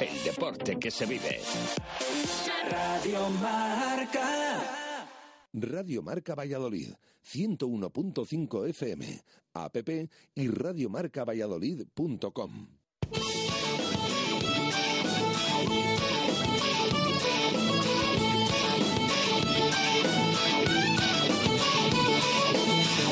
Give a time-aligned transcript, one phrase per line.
[0.00, 1.40] el deporte que se vive.
[2.70, 5.08] Radio Marca.
[5.52, 6.92] Radio Marca Valladolid,
[7.24, 9.22] 101.5 FM,
[9.54, 9.76] app
[10.34, 12.66] y radiomarcavalladolid.com.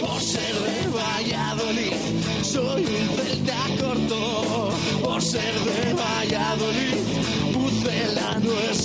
[0.00, 1.94] Por ser de Valladolid,
[2.42, 4.70] soy un celta corto.
[5.02, 6.13] Por ser de Valladolid,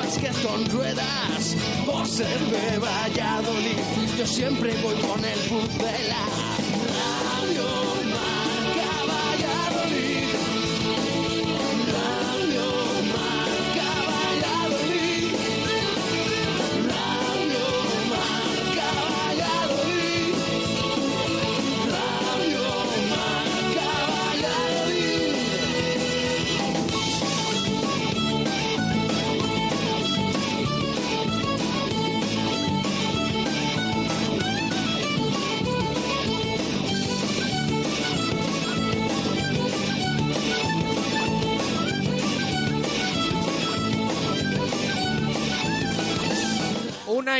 [0.00, 1.56] básquet con ruedas.
[1.84, 3.78] Por ser de Valladolid,
[4.18, 6.59] yo siempre voy con el pucela.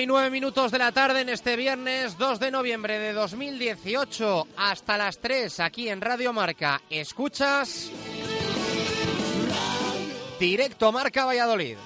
[0.02, 5.18] Y minutos de la tarde en este viernes 2 de noviembre de 2018 hasta las
[5.18, 6.80] 3 aquí en Radio Marca.
[6.88, 7.90] Escuchas
[10.38, 11.76] Directo Marca Valladolid.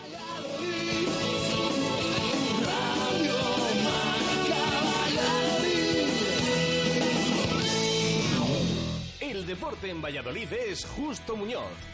[9.18, 11.93] El deporte en Valladolid es Justo Muñoz.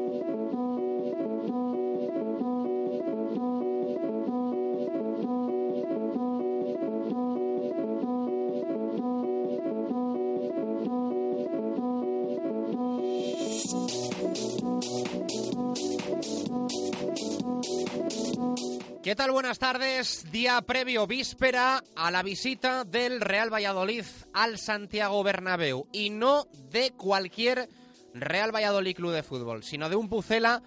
[19.11, 19.31] ¿Qué tal?
[19.31, 20.31] Buenas tardes.
[20.31, 25.85] Día previo, víspera a la visita del Real Valladolid al Santiago Bernabéu.
[25.91, 27.67] Y no de cualquier
[28.13, 30.63] Real Valladolid Club de Fútbol, sino de un Pucela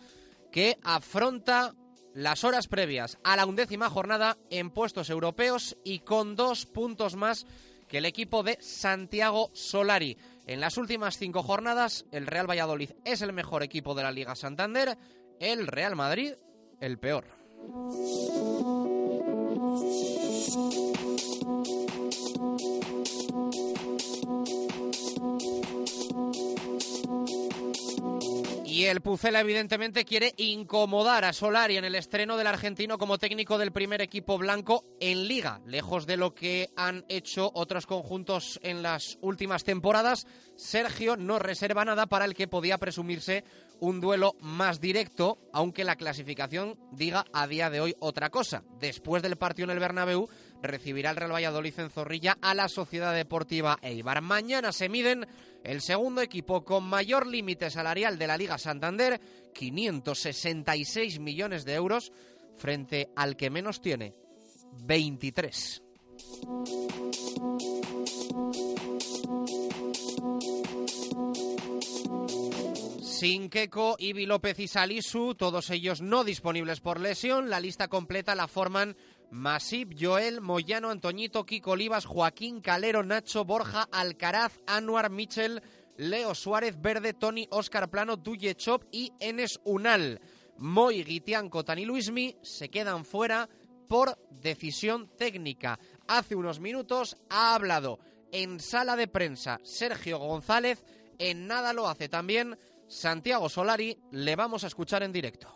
[0.53, 1.73] que afronta
[2.13, 7.47] las horas previas a la undécima jornada en puestos europeos y con dos puntos más
[7.89, 10.19] que el equipo de Santiago Solari.
[10.47, 14.37] En las últimas cinco jornadas, el Real Valladolid es el mejor equipo de la Liga
[14.37, 14.99] Santander,
[15.41, 16.35] el Real Madrid
[16.79, 17.44] el peor.
[28.75, 33.57] Y el Pucela evidentemente quiere incomodar a Solari en el estreno del argentino como técnico
[33.57, 38.83] del primer equipo blanco en liga, lejos de lo que han hecho otros conjuntos en
[38.83, 40.27] las últimas temporadas.
[40.57, 43.45] Sergio no reserva nada para el que podía presumirse
[43.81, 48.63] un duelo más directo, aunque la clasificación diga a día de hoy otra cosa.
[48.79, 50.29] Después del partido en el Bernabéu,
[50.63, 54.23] recibirá el Real Valladolid en Zorrilla a la Sociedad Deportiva Eibar.
[54.23, 55.27] Mañana se miden
[55.63, 59.21] el segundo equipo con mayor límite salarial de la Liga Santander,
[59.55, 62.13] 566 millones de euros,
[62.57, 64.15] frente al que menos tiene,
[64.83, 65.83] 23.
[73.25, 77.49] Sin Queco, Ibi López y Salisu, todos ellos no disponibles por lesión.
[77.49, 78.99] La lista completa la forman
[79.31, 85.63] Masip, Joel, Moyano, Antoñito, Kiko Olivas, Joaquín Calero, Nacho, Borja, Alcaraz, Anuar, Michel,
[85.97, 90.21] Leo Suárez, Verde, Tony, Óscar Plano, Duye Chop y Enes Unal.
[90.59, 93.49] Moy, Guitián, Cotan y Luismi se quedan fuera
[93.89, 95.79] por decisión técnica.
[96.07, 98.01] Hace unos minutos ha hablado
[98.33, 100.85] en sala de prensa Sergio González,
[101.19, 102.59] en nada lo hace también
[102.95, 105.53] Santiago Solari, le vamos a escuchar en directo.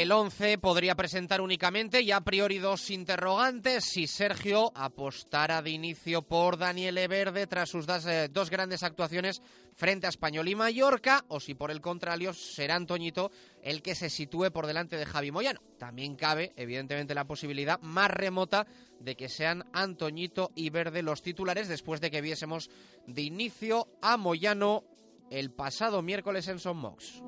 [0.00, 6.22] El 11 podría presentar únicamente y a priori dos interrogantes si Sergio apostara de inicio
[6.22, 9.42] por Daniel Verde tras sus eh, dos, grandes actuaciones
[9.74, 13.30] frente a Español y Mallorca o si por el contrario será Antoñito
[13.62, 15.60] el que se sitúe por delante de Javi Moyano.
[15.78, 18.66] También cabe evidentemente la posibilidad más remota
[19.00, 22.70] de que sean Antoñito y Verde los titulares después de que viésemos
[23.06, 24.82] de inicio a Moyano
[25.28, 27.20] el pasado miércoles en Son Mox.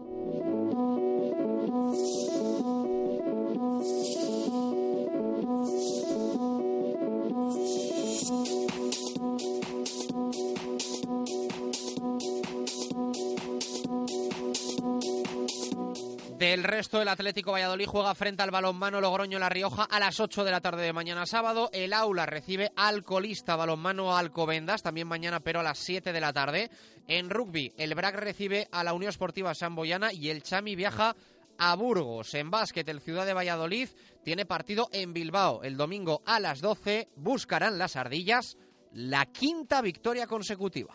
[16.91, 20.61] El Atlético Valladolid juega frente al balonmano Logroño La Rioja a las 8 de la
[20.61, 21.71] tarde de mañana sábado.
[21.73, 26.33] El Aula recibe al colista balonmano Alcobendas, también mañana, pero a las 7 de la
[26.33, 26.71] tarde.
[27.07, 31.15] En rugby, el BRAC recibe a la Unión Esportiva Samboyana y el Chami viaja
[31.57, 32.35] a Burgos.
[32.35, 33.89] En básquet, el Ciudad de Valladolid
[34.25, 35.63] tiene partido en Bilbao.
[35.63, 38.59] El domingo a las 12 buscarán las ardillas
[38.93, 40.95] la quinta victoria consecutiva.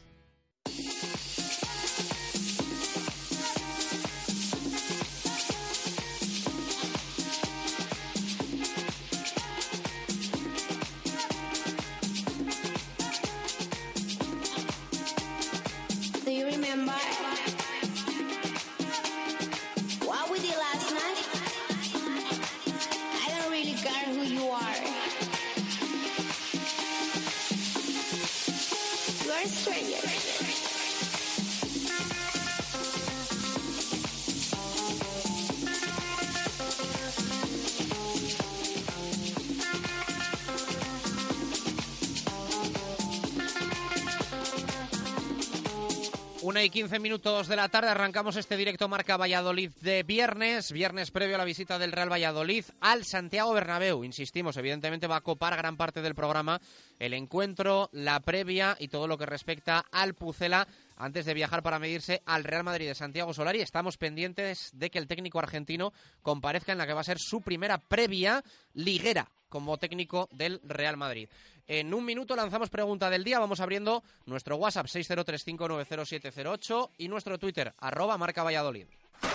[46.63, 51.33] Y quince minutos de la tarde arrancamos este directo Marca Valladolid de viernes, viernes previo
[51.33, 54.03] a la visita del Real Valladolid al Santiago Bernabéu.
[54.03, 56.61] Insistimos, evidentemente va a copar gran parte del programa
[56.99, 61.79] el encuentro, la previa y todo lo que respecta al Pucela antes de viajar para
[61.79, 63.61] medirse al Real Madrid de Santiago Solari.
[63.61, 67.41] Estamos pendientes de que el técnico argentino comparezca en la que va a ser su
[67.41, 68.43] primera previa
[68.75, 71.29] liguera como técnico del Real Madrid.
[71.67, 73.37] En un minuto lanzamos pregunta del día.
[73.37, 78.87] Vamos abriendo nuestro WhatsApp 6035900708 y nuestro Twitter, arroba marca Valladolid.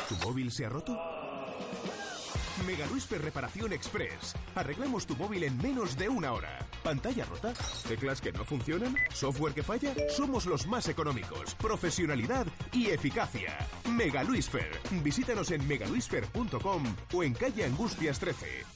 [0.08, 0.99] ¿Tu móvil se ha roto?
[2.66, 4.35] Mega Luisfer Reparación Express.
[4.54, 6.58] Arreglamos tu móvil en menos de una hora.
[6.82, 7.52] ¿Pantalla rota?
[7.87, 8.96] ¿Teclas que no funcionan?
[9.12, 9.94] ¿Software que falla?
[10.08, 11.54] Somos los más económicos.
[11.56, 13.56] Profesionalidad y eficacia.
[13.90, 14.70] Mega Luisfer.
[15.02, 18.75] Visítanos en megaluisfer.com o en calle Angustias 13.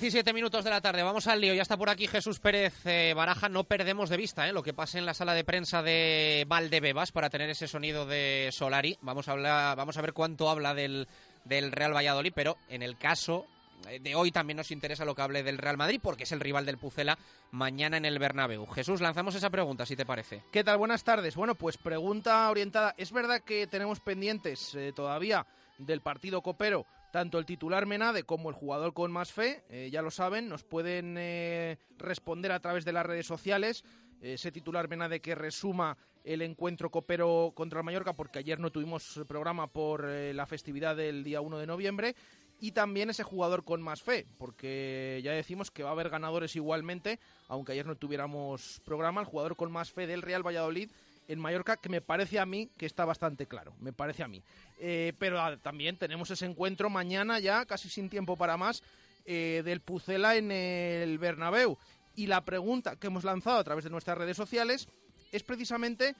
[0.00, 1.54] 17 minutos de la tarde, vamos al lío.
[1.54, 3.48] Ya está por aquí Jesús Pérez eh, Baraja.
[3.48, 7.12] No perdemos de vista eh, lo que pase en la sala de prensa de Valdebebas
[7.12, 8.98] para tener ese sonido de Solari.
[9.00, 11.08] Vamos a, hablar, vamos a ver cuánto habla del,
[11.46, 13.46] Real Valladolid, pero en el caso
[13.88, 16.40] eh, de hoy también nos interesa lo que hable del Real Madrid porque es el
[16.40, 17.16] rival del Pucela
[17.50, 18.66] mañana en el Bernabéu.
[18.66, 20.42] Jesús, lanzamos esa pregunta, si te parece.
[20.52, 20.76] ¿Qué tal?
[20.76, 21.36] Buenas tardes.
[21.36, 22.94] Bueno, pues pregunta orientada.
[22.98, 25.46] Es verdad que tenemos pendientes todavía
[25.78, 30.02] del partido copero tanto el titular Menade como el jugador con más fe, eh, ya
[30.02, 33.84] lo saben, nos pueden eh, responder a través de las redes sociales.
[34.20, 38.70] Eh, ese titular Menade que resuma el encuentro copero contra el Mallorca, porque ayer no
[38.70, 42.16] tuvimos programa por la festividad del día 1 de noviembre.
[42.60, 46.54] Y también ese jugador con más fe, porque ya decimos que va a haber ganadores
[46.54, 47.18] igualmente,
[47.48, 50.90] aunque ayer no tuviéramos programa, el jugador con más fe del Real Valladolid
[51.28, 54.42] en Mallorca, que me parece a mí que está bastante claro, me parece a mí.
[54.78, 58.82] Eh, pero ah, también tenemos ese encuentro mañana ya, casi sin tiempo para más,
[59.24, 61.78] eh, del Pucela en el Bernabéu.
[62.14, 64.88] Y la pregunta que hemos lanzado a través de nuestras redes sociales
[65.32, 66.14] es precisamente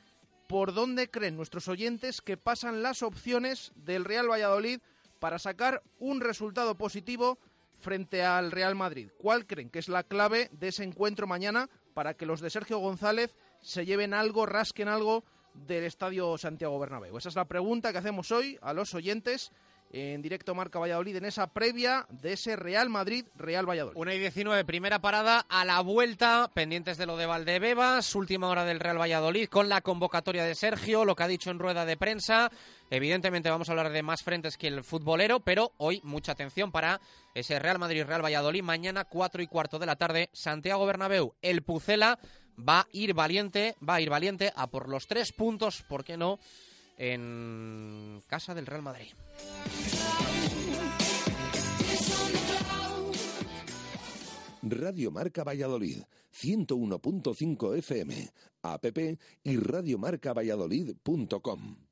[0.46, 4.80] por dónde creen nuestros oyentes que pasan las opciones del Real Valladolid
[5.18, 7.38] para sacar un resultado positivo
[7.78, 9.10] frente al Real Madrid.
[9.18, 12.78] ¿Cuál creen que es la clave de ese encuentro mañana para que los de Sergio
[12.78, 17.16] González se lleven algo, rasquen algo del Estadio Santiago Bernabéu?
[17.16, 19.52] Esa es la pregunta que hacemos hoy a los oyentes
[19.92, 23.96] en directo Marca Valladolid en esa previa de ese Real Madrid-Real Valladolid.
[23.96, 28.64] 1 y 19, primera parada a la vuelta, pendientes de lo de Valdebebas, última hora
[28.64, 31.96] del Real Valladolid con la convocatoria de Sergio, lo que ha dicho en rueda de
[31.96, 32.50] prensa.
[32.90, 37.00] Evidentemente vamos a hablar de más frentes que el futbolero, pero hoy mucha atención para
[37.34, 38.62] ese Real Madrid-Real Valladolid.
[38.62, 42.18] Mañana 4 y cuarto de la tarde, Santiago Bernabéu, el Pucela
[42.56, 46.16] va a ir valiente, va a ir valiente a por los tres puntos, ¿por qué
[46.16, 46.38] no?
[46.98, 49.12] En casa del Real Madrid.
[54.62, 58.30] Radio Marca Valladolid, 101.5 FM,
[58.62, 58.86] app
[59.44, 61.86] y radiomarcavalladolid.com.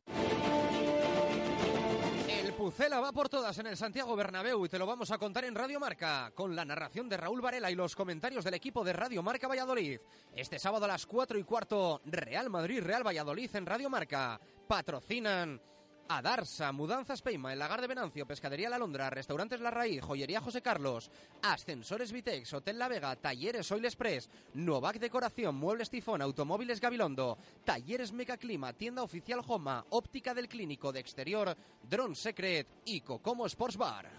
[2.65, 5.45] El Pucela va por todas en el Santiago Bernabéu y te lo vamos a contar
[5.45, 8.95] en Radio Marca, con la narración de Raúl Varela y los comentarios del equipo de
[8.95, 10.01] Radio Marca Valladolid.
[10.35, 14.41] Este sábado a las 4 y cuarto, Real Madrid, Real Valladolid en Radio Marca.
[14.67, 15.61] Patrocinan
[16.09, 20.41] a Darsa, Mudanzas Peima, El Lagar de Venancio, Pescadería La Londra, Restaurantes La Raíz, Joyería
[20.41, 21.11] José Carlos,
[21.43, 28.13] Ascensores Vitex, Hotel La Vega, Talleres Oil Express, Novac Decoración, Muebles Tifón, Automóviles Gabilondo, Talleres
[28.13, 34.11] Mecaclima, Tienda Oficial Joma, Óptica del Clínico de Exterior, Drone Secret y Cocomo Sports Bar.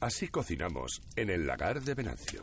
[0.00, 2.42] Así cocinamos en el lagar de Venancio.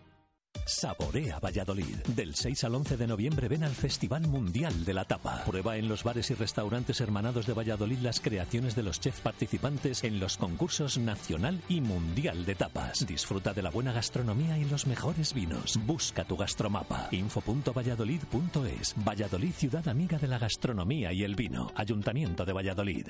[0.65, 1.97] Saborea Valladolid.
[2.15, 5.43] Del 6 al 11 de noviembre ven al Festival Mundial de la Tapa.
[5.45, 10.03] Prueba en los bares y restaurantes hermanados de Valladolid las creaciones de los chefs participantes
[10.03, 13.05] en los concursos nacional y mundial de tapas.
[13.05, 15.79] Disfruta de la buena gastronomía y los mejores vinos.
[15.85, 17.09] Busca tu gastromapa.
[17.11, 18.95] info.valladolid.es.
[19.05, 21.71] Valladolid, ciudad amiga de la gastronomía y el vino.
[21.75, 23.07] Ayuntamiento de Valladolid.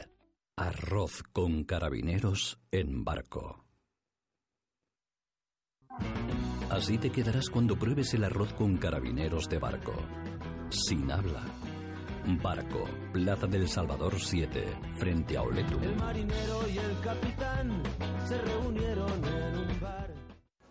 [0.56, 3.66] Arroz con carabineros en barco.
[6.72, 9.94] Así te quedarás cuando pruebes el arroz con carabineros de barco.
[10.70, 11.42] Sin habla.
[12.42, 14.64] Barco, Plaza del Salvador 7,
[14.96, 15.84] frente a Oletum.
[15.84, 17.84] El marinero y el capitán
[18.26, 19.61] se reunieron en.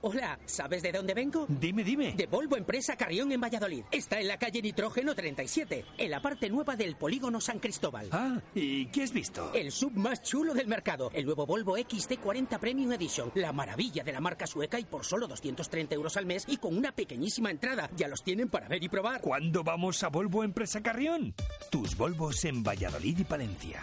[0.02, 1.44] Hola, ¿sabes de dónde vengo?
[1.46, 2.12] Dime, dime.
[2.12, 3.84] De Volvo Empresa Carrión en Valladolid.
[3.90, 8.08] Está en la calle Nitrógeno 37, en la parte nueva del polígono San Cristóbal.
[8.10, 9.52] Ah, ¿y qué has visto?
[9.52, 13.30] El sub más chulo del mercado, el nuevo Volvo XT40 Premium Edition.
[13.34, 16.78] La maravilla de la marca sueca y por solo 230 euros al mes y con
[16.78, 17.90] una pequeñísima entrada.
[17.94, 19.20] Ya los tienen para ver y probar.
[19.20, 21.34] ¿Cuándo vamos a Volvo Empresa Carrión?
[21.70, 23.82] Tus Volvos en Valladolid y Palencia.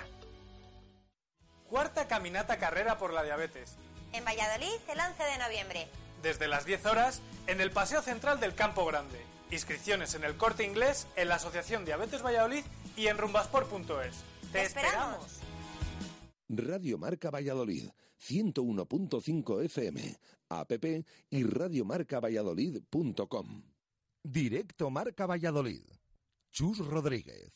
[1.69, 3.77] Cuarta caminata carrera por la diabetes.
[4.13, 5.87] En Valladolid el 11 de noviembre
[6.21, 9.19] desde las 10 horas en el Paseo Central del Campo Grande.
[9.51, 12.63] Inscripciones en el Corte Inglés, en la Asociación Diabetes Valladolid
[12.95, 14.23] y en rumbasport.es.
[14.51, 15.39] ¡Te esperamos!
[16.49, 17.89] Radio Marca Valladolid,
[18.21, 20.17] 101.5 FM,
[20.49, 20.71] app
[21.29, 23.63] y radiomarcavalladolid.com.
[24.23, 25.83] Directo Marca Valladolid.
[26.51, 27.51] Chus Rodríguez.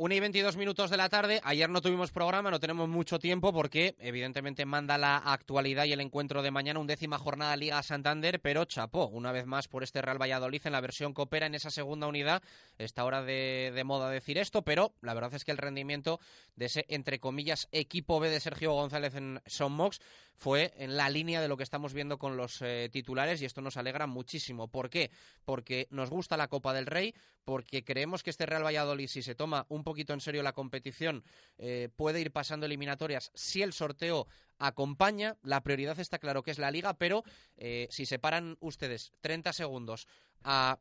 [0.00, 1.40] Una y 22 minutos de la tarde.
[1.42, 6.00] Ayer no tuvimos programa, no tenemos mucho tiempo porque evidentemente manda la actualidad y el
[6.00, 10.22] encuentro de mañana, undécima jornada Liga Santander, pero chapó una vez más por este Real
[10.22, 12.44] Valladolid en la versión Copera en esa segunda unidad.
[12.78, 16.20] Está hora de, de moda decir esto, pero la verdad es que el rendimiento
[16.54, 19.98] de ese, entre comillas, equipo B de Sergio González en Son Mox
[20.38, 23.60] fue en la línea de lo que estamos viendo con los eh, titulares y esto
[23.60, 24.68] nos alegra muchísimo.
[24.68, 25.10] ¿Por qué?
[25.44, 27.12] Porque nos gusta la Copa del Rey,
[27.44, 31.24] porque creemos que este Real Valladolid, si se toma un poquito en serio la competición,
[31.58, 34.28] eh, puede ir pasando eliminatorias si el sorteo
[34.58, 35.36] acompaña.
[35.42, 37.24] La prioridad está claro que es la liga, pero
[37.56, 40.06] eh, si se paran ustedes 30 segundos
[40.44, 40.78] a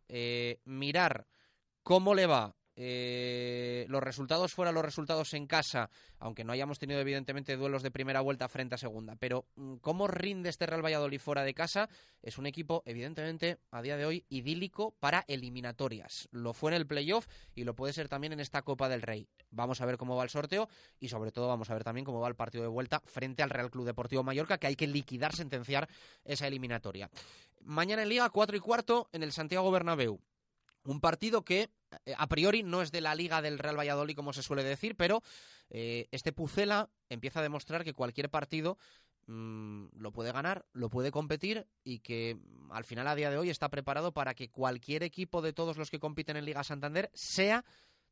[0.65, 1.25] mirar
[1.81, 6.99] cómo le va eh, los resultados fuera los resultados en casa, aunque no hayamos tenido
[6.99, 11.19] evidentemente duelos de primera vuelta frente a segunda, pero mm, cómo rinde este Real Valladolid
[11.19, 11.89] fuera de casa,
[12.21, 16.29] es un equipo evidentemente a día de hoy idílico para eliminatorias.
[16.31, 19.27] Lo fue en el playoff y lo puede ser también en esta Copa del Rey.
[19.49, 22.19] Vamos a ver cómo va el sorteo y sobre todo vamos a ver también cómo
[22.19, 25.33] va el partido de vuelta frente al Real Club Deportivo Mallorca, que hay que liquidar,
[25.33, 25.89] sentenciar
[26.23, 27.09] esa eliminatoria.
[27.61, 30.21] Mañana en Liga, 4 y cuarto, en el Santiago Bernabéu.
[30.87, 31.69] Un partido que
[32.05, 34.95] eh, a priori no es de la liga del Real Valladolid, como se suele decir,
[34.95, 35.21] pero
[35.69, 38.77] eh, este Pucela empieza a demostrar que cualquier partido
[39.25, 43.37] mm, lo puede ganar, lo puede competir y que mm, al final a día de
[43.37, 47.11] hoy está preparado para que cualquier equipo de todos los que compiten en Liga Santander
[47.13, 47.65] sea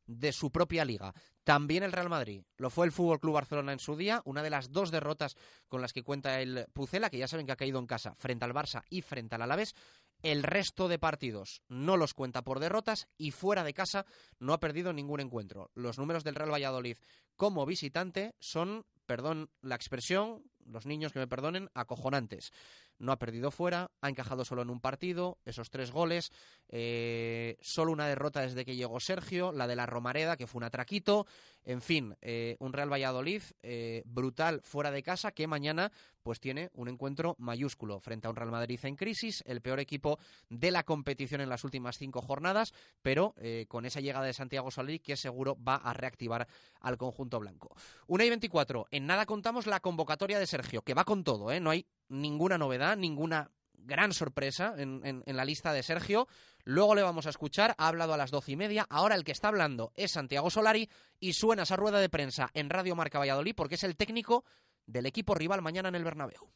[0.06, 1.14] de su propia liga.
[1.44, 2.42] También el Real Madrid.
[2.56, 5.36] Lo fue el Fútbol Club Barcelona en su día, una de las dos derrotas
[5.68, 8.44] con las que cuenta el Pucela, que ya saben que ha caído en casa frente
[8.44, 9.74] al Barça y frente al Alavés.
[10.22, 14.06] El resto de partidos no los cuenta por derrotas y fuera de casa
[14.38, 15.70] no ha perdido ningún encuentro.
[15.74, 16.96] Los números del Real Valladolid
[17.36, 22.50] como visitante son, perdón la expresión, los niños que me perdonen, acojonantes
[22.98, 26.32] no ha perdido fuera, ha encajado solo en un partido, esos tres goles,
[26.68, 30.64] eh, solo una derrota desde que llegó Sergio, la de la Romareda, que fue un
[30.64, 31.26] atraquito,
[31.64, 36.70] en fin, eh, un Real Valladolid eh, brutal fuera de casa que mañana pues tiene
[36.74, 40.82] un encuentro mayúsculo frente a un Real Madrid en crisis, el peor equipo de la
[40.82, 43.32] competición en las últimas cinco jornadas, pero
[43.68, 46.48] con esa llegada de Santiago Solari que seguro va a reactivar
[46.80, 47.76] al conjunto blanco.
[48.08, 51.60] Una y 24, en nada contamos la convocatoria de Sergio, que va con todo, ¿eh?
[51.60, 53.50] no hay ninguna novedad, ninguna
[53.86, 56.26] gran sorpresa en, la lista de Sergio.
[56.64, 58.86] Luego le vamos a escuchar, ha hablado a las doce y media.
[58.90, 60.88] Ahora el que está hablando es Santiago Solari
[61.20, 64.44] y suena esa rueda de prensa en Radio Marca Valladolid porque es el técnico
[64.84, 66.50] del equipo rival mañana en el Bernabéu.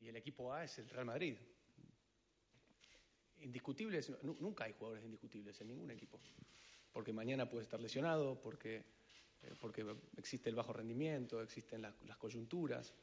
[0.00, 1.36] Y el equipo A es el Real Madrid.
[3.40, 6.18] Indiscutibles, nunca hay jugadores indiscutibles en ningún equipo.
[6.92, 8.76] Porque mañana puede estar lesionado, porque,
[9.42, 9.84] eh, porque
[10.16, 12.94] existe el bajo rendimiento, existen las coyunturas.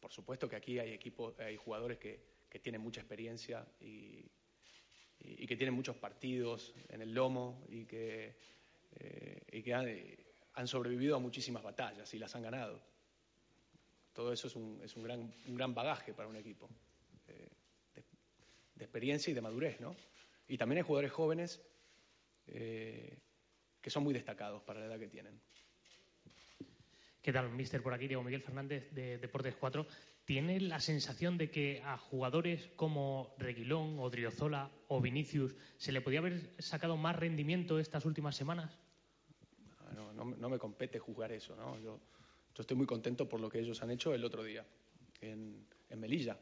[0.00, 4.24] Por supuesto que aquí hay equipos, hay jugadores que, tienen mucha experiencia y,
[5.18, 8.34] que tienen muchos partidos en el lomo y que,
[8.98, 12.80] eh, han, sobrevivido a muchísimas batallas y las han ganado.
[14.12, 16.68] Todo eso es un, gran, bagaje para un equipo
[17.28, 17.48] eh,
[18.74, 19.94] de, experiencia y de madurez, ¿no?
[20.48, 21.60] Y también hay jugadores jóvenes
[22.46, 23.18] eh,
[23.80, 25.40] que son muy destacados para la edad que tienen.
[27.22, 27.82] ¿Qué tal, mister?
[27.82, 29.86] Por aquí, Diego Miguel Fernández de Deportes 4.
[30.24, 36.00] ¿Tiene la sensación de que a jugadores como Reguilón o Driozola o Vinicius se le
[36.00, 38.78] podía haber sacado más rendimiento estas últimas semanas?
[39.94, 41.78] No, no, me compete juzgar eso, ¿no?
[41.78, 42.00] Yo,
[42.58, 44.64] estoy muy contento por lo que ellos han hecho el otro día
[45.20, 46.38] en, en Melilla,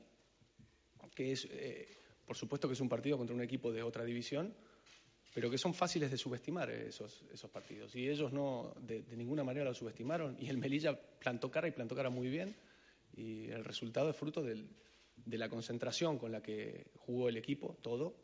[1.12, 1.88] que es, eh,
[2.24, 4.54] por supuesto que es un partido contra un equipo de otra división,
[5.32, 7.94] pero que son fáciles de subestimar esos, esos partidos.
[7.94, 10.36] Y ellos no, de, de, ninguna manera lo subestimaron.
[10.40, 12.56] Y el Melilla plantó cara y plantó cara muy bien.
[13.14, 14.68] Y el resultado es fruto del,
[15.24, 18.16] de la concentración con la que jugó el equipo, todo,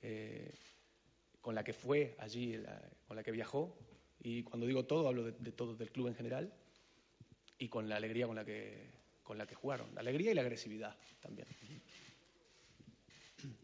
[0.00, 0.52] eh,
[1.40, 3.76] con la que fue allí, la, con la que viajó.
[4.20, 6.52] Y cuando digo todo, hablo de, de, todo, del club en general.
[7.58, 8.90] Y con la alegría con la que,
[9.22, 9.94] con la que jugaron.
[9.94, 11.46] La alegría y la agresividad también.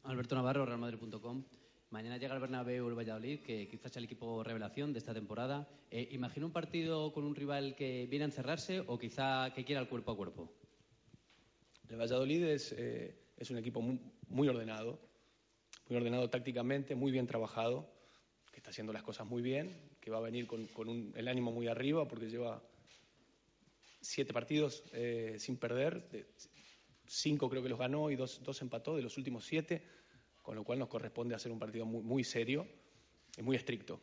[0.05, 1.45] Alberto Navarro, realmadrid.com.
[1.91, 5.67] Mañana llega el Bernabéu el Valladolid, que quizás es el equipo revelación de esta temporada.
[5.91, 9.81] Eh, ¿Imagina un partido con un rival que viene a encerrarse o quizá que quiera
[9.81, 10.53] el cuerpo a cuerpo?
[11.89, 13.17] El Valladolid es, eh,
[13.49, 15.01] un equipo muy, ordenado,
[15.89, 17.91] muy ordenado tácticamente, muy bien trabajado,
[18.53, 21.53] que está haciendo las cosas muy bien, que va a venir con, un, el ánimo
[21.53, 22.63] muy arriba porque lleva
[24.03, 26.27] siete partidos eh, sin perder, de,
[27.07, 29.83] cinco creo que los ganó y dos, dos empató de los últimos siete
[30.49, 32.67] con lo cual nos corresponde hacer un partido muy, muy serio
[33.37, 34.01] y muy estricto.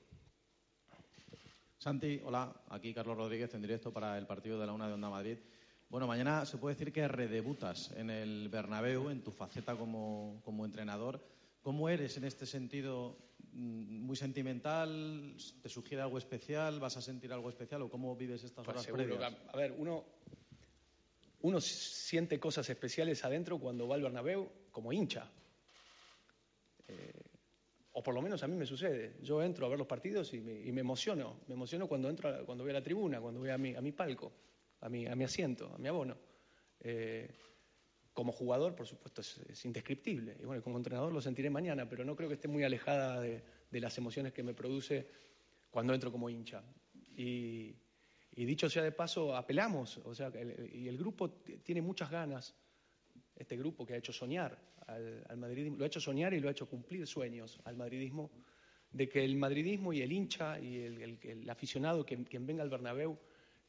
[1.80, 5.10] Santi, hola, aquí Carlos Rodríguez en directo para el partido de la Una de Onda
[5.10, 5.40] Madrid.
[5.90, 10.66] Bueno, mañana se puede decir que redebutas en el Bernabéu, en tu faceta como, como
[10.66, 11.20] entrenador.
[11.64, 13.18] ¿Cómo eres en este sentido?
[13.54, 15.36] ¿Muy sentimental?
[15.64, 16.80] ¿Te sugiere algo especial?
[16.80, 17.82] ¿Vas a sentir algo especial?
[17.82, 19.34] ¿O cómo vives estas horas pues seguro, previas?
[19.52, 20.06] A ver, uno,
[21.42, 25.28] uno siente cosas especiales adentro cuando va al Bernabéu como hincha.
[27.98, 29.16] O por lo menos a mí me sucede.
[29.22, 31.40] Yo entro a ver los partidos y me, emociono.
[31.48, 33.94] Me emociono cuando entro, cuando voy a la tribuna, cuando voy a mi, a mi
[33.94, 34.34] palco,
[34.82, 36.18] a mi, a mi asiento, a mi abono.
[36.82, 37.34] Eh,
[38.12, 40.36] como jugador, por supuesto, es, es, indescriptible.
[40.42, 43.42] Y bueno, como entrenador lo sentiré mañana, pero no creo que esté muy alejada de,
[43.72, 45.08] las emociones que me produce
[45.70, 46.64] cuando entro como hincha.
[47.16, 47.78] Y,
[48.36, 50.00] dicho sea de paso, apelamos.
[50.04, 50.34] O sea,
[50.74, 51.30] y el grupo
[51.64, 52.54] tiene muchas ganas.
[53.34, 56.48] Este grupo que ha hecho soñar al, al, madridismo, lo ha hecho soñar y lo
[56.48, 58.32] ha hecho cumplir sueños al madridismo,
[58.92, 62.64] de que el madridismo y el hincha y el, el, el aficionado, quien, quien, venga
[62.64, 63.18] al Bernabéu,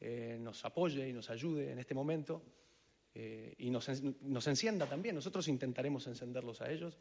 [0.01, 2.43] eh, nos apoye y nos ayude en este momento
[3.15, 3.89] eh, y nos,
[4.23, 5.15] nos, encienda también.
[5.15, 6.99] Nosotros intentaremos encenderlos a ellos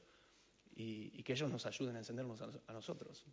[0.74, 3.26] y, y que ellos nos ayuden a encendernos a, a, nosotros.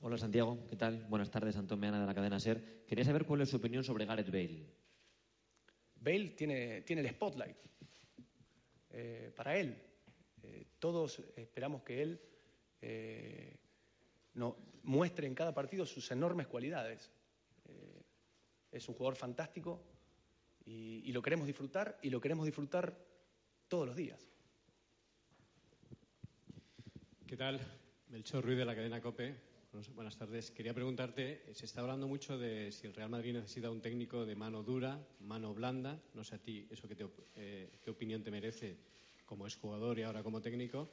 [0.00, 1.06] Hola Santiago, ¿qué tal?
[1.10, 2.84] Buenas tardes, Antón Meana de la cadena SER.
[2.86, 4.66] Quería saber cuál es su opinión sobre Gareth Bale.
[5.96, 7.58] Bale tiene, tiene el spotlight
[8.90, 9.76] eh, para él.
[10.42, 12.20] Eh, todos esperamos que él
[12.80, 13.56] eh,
[14.82, 17.10] muestre en cada partido sus enormes cualidades.
[18.70, 19.82] Es un jugador fantástico
[20.64, 22.96] y, y, lo queremos disfrutar y lo queremos disfrutar
[23.66, 24.28] todos los días.
[27.26, 27.60] ¿Qué tal?
[28.08, 29.49] Melchor Ruiz de la cadena COPE.
[29.72, 30.50] Buenas tardes.
[30.50, 34.34] Quería preguntarte, se está hablando mucho de si el Real Madrid necesita un técnico de
[34.34, 35.96] mano dura, mano blanda.
[36.12, 37.06] No sé a ti eso que te,
[37.36, 38.76] eh, qué opinión te merece
[39.24, 40.90] como exjugador y ahora como técnico.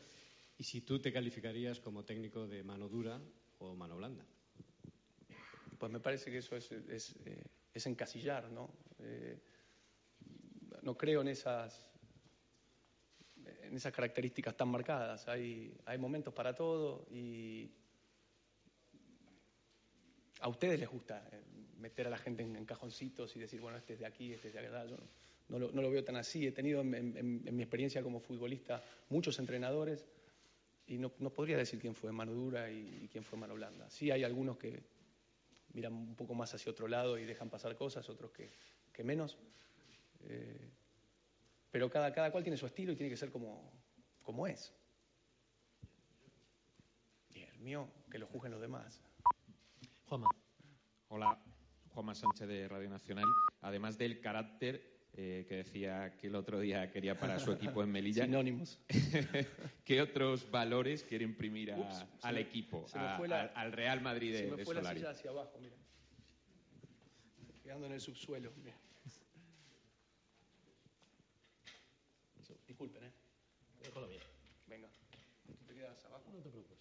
[0.59, 3.19] Y si tú te calificarías como técnico de mano dura
[3.57, 4.23] o mano blanda.
[5.79, 6.71] Pues me parece que eso es,
[7.25, 8.69] eh, encasillar, ¿no?
[8.99, 9.39] Eh,
[10.83, 11.83] no creo en esas,
[13.43, 15.27] en esas características tan marcadas.
[15.27, 17.71] Hay momentos para todo y
[20.39, 21.41] a ustedes les gusta eh,
[21.79, 24.53] meter a la gente en, cajoncitos y decir, bueno, este es de aquí, este es
[24.53, 24.85] de allá.
[24.85, 24.97] Yo
[25.49, 26.45] no, lo, no lo, veo tan así.
[26.45, 30.05] He tenido en, mi experiencia como futbolista muchos entrenadores
[30.87, 33.89] y no, podría decir quién fue mano dura y, quién fue mano blanda.
[33.89, 34.83] Sí hay algunos que
[35.73, 38.49] miran un poco más hacia otro lado y dejan pasar cosas, otros que,
[38.93, 39.37] que menos.
[40.23, 40.69] Eh,
[41.71, 43.71] pero cada, cada cual tiene su estilo y tiene que ser como,
[44.23, 44.73] como es.
[47.29, 49.01] Y el mío, que lo juzguen los demás.
[50.07, 50.29] Juanma.
[51.09, 51.37] Hola,
[51.89, 53.25] Juanma Sánchez de Radio Nacional.
[53.59, 57.91] Además del carácter eh, que decía que el otro día quería para su equipo en
[57.91, 58.23] Melilla.
[58.23, 58.79] Sinónimos.
[59.83, 64.31] ¿Qué otros valores quiere imprimir a, Ups, al me, equipo, a, la, al Real Madrid
[64.31, 65.01] de, se me de fue Solari?
[65.01, 65.75] la silla hacia abajo, mira.
[67.61, 68.53] Quedando en el subsuelo.
[68.63, 68.77] Mira.
[72.65, 73.11] Disculpen, ¿eh?
[73.83, 74.21] Déjalo bien.
[74.67, 74.87] Venga.
[75.45, 76.31] ¿Tú te quedas abajo?
[76.31, 76.77] No te preocupes.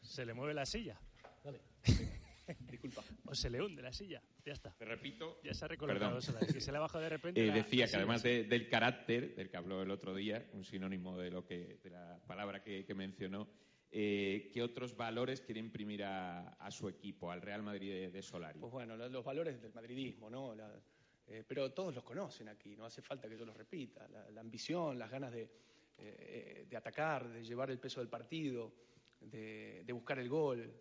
[0.00, 0.98] Se le mueve la silla.
[1.42, 1.60] Dale.
[2.70, 3.02] Disculpa.
[3.26, 4.20] O se le hunde la silla.
[4.44, 4.70] Ya está.
[4.76, 5.40] Te repito.
[5.44, 6.18] Ya se ha recolocado.
[6.52, 7.42] Que se le ha bajado de repente.
[7.42, 10.46] Eh, la, decía la que además de, del carácter, del que habló el otro día,
[10.52, 13.48] un sinónimo de, lo que, de la palabra que, que mencionó,
[13.90, 18.22] eh, ¿qué otros valores quiere imprimir a, a su equipo, al Real Madrid de, de
[18.22, 18.58] Solari?
[18.58, 20.54] Pues bueno, lo- los valores del madridismo, ¿no?
[20.54, 20.80] La-
[21.28, 24.06] eh, pero todos los conocen aquí, no hace falta que yo los repita.
[24.08, 25.48] La, la ambición, las ganas de,
[25.98, 28.72] eh, de atacar, de llevar el peso del partido,
[29.20, 30.74] de, de buscar el gol,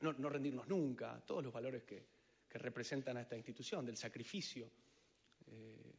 [0.00, 2.18] no, no rendirnos nunca, todos los valores que,
[2.50, 4.70] representan a esta institución, del sacrificio.
[5.46, 5.94] eh,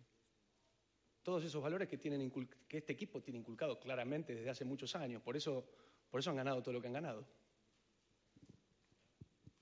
[1.21, 2.31] todos esos valores que, tienen
[2.67, 5.21] que este equipo tiene inculcado claramente desde hace muchos años.
[5.21, 5.63] Por eso,
[6.09, 7.23] por eso han ganado todo lo que han ganado.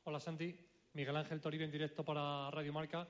[0.06, 0.58] Hola Santi,
[0.94, 3.06] Miguel Ángel Toribio en directo para Radio Marca.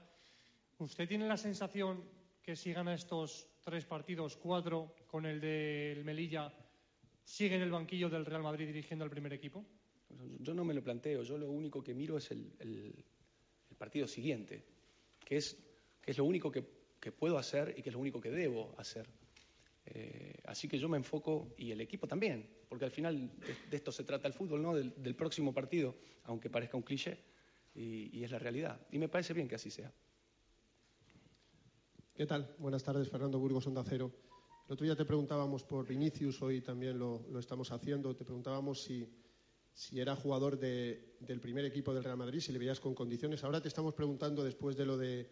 [0.80, 2.04] ¿Usted tiene la sensación
[2.42, 6.52] que si gana estos tres partidos, cuatro con el del Melilla,
[7.28, 9.66] sigue en el banquillo del Real Madrid dirigiendo al primer equipo?
[10.40, 13.06] Yo no me lo planteo, yo lo único que miro es el, el-
[13.70, 14.64] el partido siguiente,
[15.26, 15.58] que es,
[16.02, 16.64] que es lo único que,
[17.00, 19.06] que puedo hacer y que es lo único que debo hacer.
[19.86, 23.78] Eh, así que yo me enfoco, y el equipo también, porque al final de, de
[23.78, 24.74] esto se trata el fútbol, ¿no?
[24.74, 27.20] Del, del próximo partido, aunque parezca un cliché,
[27.76, 28.80] y, y es la realidad.
[28.92, 29.92] Y me parece bien que así sea.
[32.16, 32.56] ¿Qué tal?
[32.58, 34.12] Buenas tardes, Fernando Burgos, Onda Cero.
[34.68, 38.14] El otro día te preguntábamos por Vinicius, hoy también lo, estamos haciendo.
[38.16, 39.08] Te preguntábamos si,
[39.94, 43.44] era jugador de- del primer equipo del Real Madrid, si le veías con condiciones.
[43.46, 45.30] Ahora te estamos preguntando, después de lo de,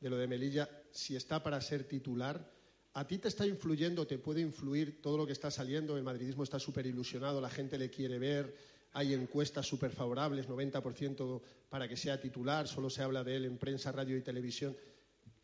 [0.00, 2.48] de lo de Melilla, si está para ser titular.
[2.92, 5.96] ¿A ti te está influyendo, te puede influir todo lo que está saliendo?
[5.96, 8.54] El madridismo está súper ilusionado, la gente le quiere ver,
[8.92, 13.58] hay encuestas súper favorables, 90% para que sea titular, solo se habla de él en
[13.58, 14.76] prensa, radio y televisión.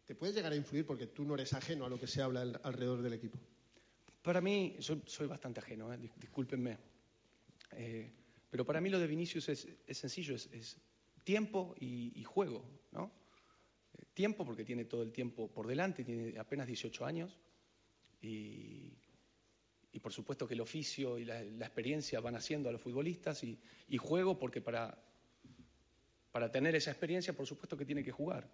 [0.06, 2.42] ¿Te puede llegar a influir porque tú no eres ajeno a lo que se habla
[2.42, 3.38] al- alrededor del equipo?
[4.22, 5.98] Para mí, yo soy bastante ajeno, ¿eh?
[5.98, 6.78] dis- discúlpenme.
[7.72, 8.10] Eh,
[8.50, 10.76] pero para mí lo de Vinicius es, es sencillo, es, es
[11.24, 13.10] tiempo y, y juego, ¿no?
[13.98, 17.38] Eh, tiempo porque tiene todo el tiempo por delante, tiene apenas 18 años
[18.20, 18.92] y,
[19.92, 23.42] y por supuesto que el oficio y la, la experiencia van haciendo a los futbolistas
[23.44, 25.02] y, y juego porque para,
[26.30, 28.48] para tener esa experiencia por supuesto que tiene que jugar.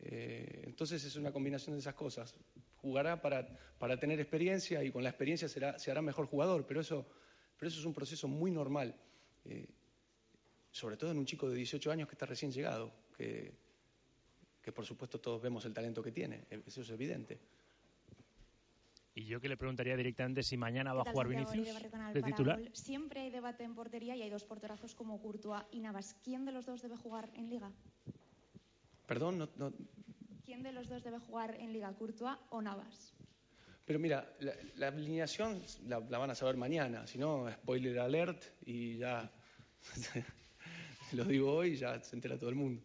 [0.00, 2.34] Eh, entonces es una combinación de esas cosas.
[2.76, 3.46] Jugará para,
[3.78, 7.06] para tener experiencia y con la experiencia será, se hará mejor jugador, pero eso,
[7.56, 8.94] pero eso es un proceso muy normal,
[9.44, 9.66] eh,
[10.70, 13.52] sobre todo en un chico de 18 años que está recién llegado, que,
[14.62, 17.40] que por supuesto todos vemos el talento que tiene, eh, eso es evidente.
[19.14, 21.28] Y yo que le preguntaría directamente si mañana va a ¿Qué tal, jugar?
[21.28, 21.82] Vinicius
[22.14, 22.60] de titular.
[22.72, 26.14] Siempre hay debate en portería y hay dos porterazos como Courtois y Navas.
[26.22, 27.72] ¿Quién de los dos debe jugar en Liga?
[29.08, 29.72] Perdón, no- no-
[30.44, 33.14] ¿Quién de los dos debe jugar en Liga, Courtois o Navas?
[33.84, 38.44] pero mira, la, la alineación la, la van a saber mañana, si no, spoiler alert
[38.66, 39.32] y ya
[41.12, 42.82] lo digo hoy y ya se entera todo el mundo.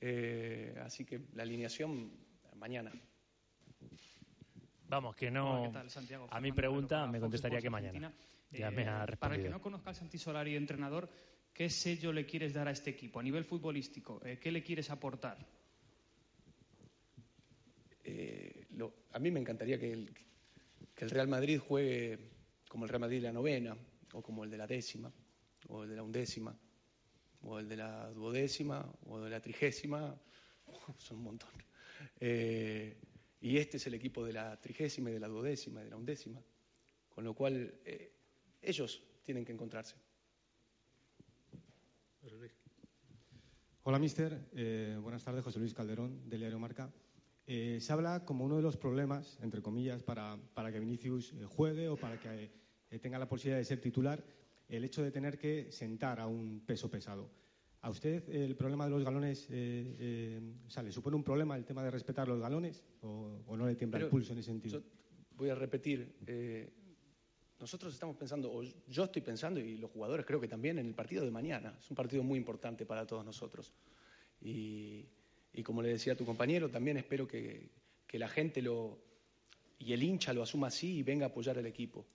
[0.00, 2.12] Eh, así que la alineación
[2.54, 2.92] mañana.
[4.88, 5.62] Vamos, que no.
[5.62, 6.28] Hola, ¿qué tal, Santiago?
[6.30, 8.12] a mi pregunta me contestaría que mañana.
[8.52, 11.08] Ya Eh, me ha Para el que no conozca al Santi Solari, entrenador,
[11.56, 14.20] ¿qué sello le quieres dar a este equipo a nivel futbolístico?
[14.22, 15.38] Eh, ¿Qué le quieres aportar?
[18.04, 18.66] Eh,
[19.12, 20.14] a mí me encantaría que el,
[20.96, 22.18] Real Madrid juegue
[22.68, 23.74] como el Real Madrid de la novena,
[24.12, 25.10] o como el de la décima,
[25.68, 26.54] o el de la undécima,
[27.40, 30.14] o el de la duodécima, o de la trigésima,
[30.98, 31.50] son un montón.
[32.20, 32.98] Eh,
[33.40, 35.96] y este es el equipo de la trigésima y de la duodécima y de la
[35.96, 36.42] undécima,
[37.08, 37.80] con lo cual
[38.60, 39.96] ellos tienen que encontrarse.
[43.82, 44.48] Hola, mister.
[44.52, 46.92] Eh, buenas tardes, José Luis Calderón, del diario Marca.
[47.46, 51.44] Eh, se habla como uno de los problemas, entre comillas, para, para que Vinicius eh,
[51.46, 52.50] juegue o para que
[52.90, 54.24] eh, tenga la posibilidad de ser titular,
[54.68, 57.30] el hecho de tener que sentar a un peso pesado.
[57.82, 61.56] ¿A usted el problema de los galones, eh, eh, o sea, le supone un problema
[61.56, 64.40] el tema de respetar los galones o, o no le tiembla el Pero pulso en
[64.40, 64.80] ese sentido?
[64.80, 64.86] yo
[65.36, 66.72] voy a repetir, eh,
[67.58, 70.94] nosotros estamos pensando, o yo estoy pensando, y los jugadores creo que también, en el
[70.94, 71.74] partido de mañana.
[71.78, 73.72] Es un partido muy importante para todos nosotros.
[74.42, 75.06] Y,
[75.52, 77.70] y como le decía a tu compañero, también espero que,
[78.06, 78.98] que la gente lo,
[79.78, 82.06] y el hincha lo asuma así y venga a apoyar al equipo.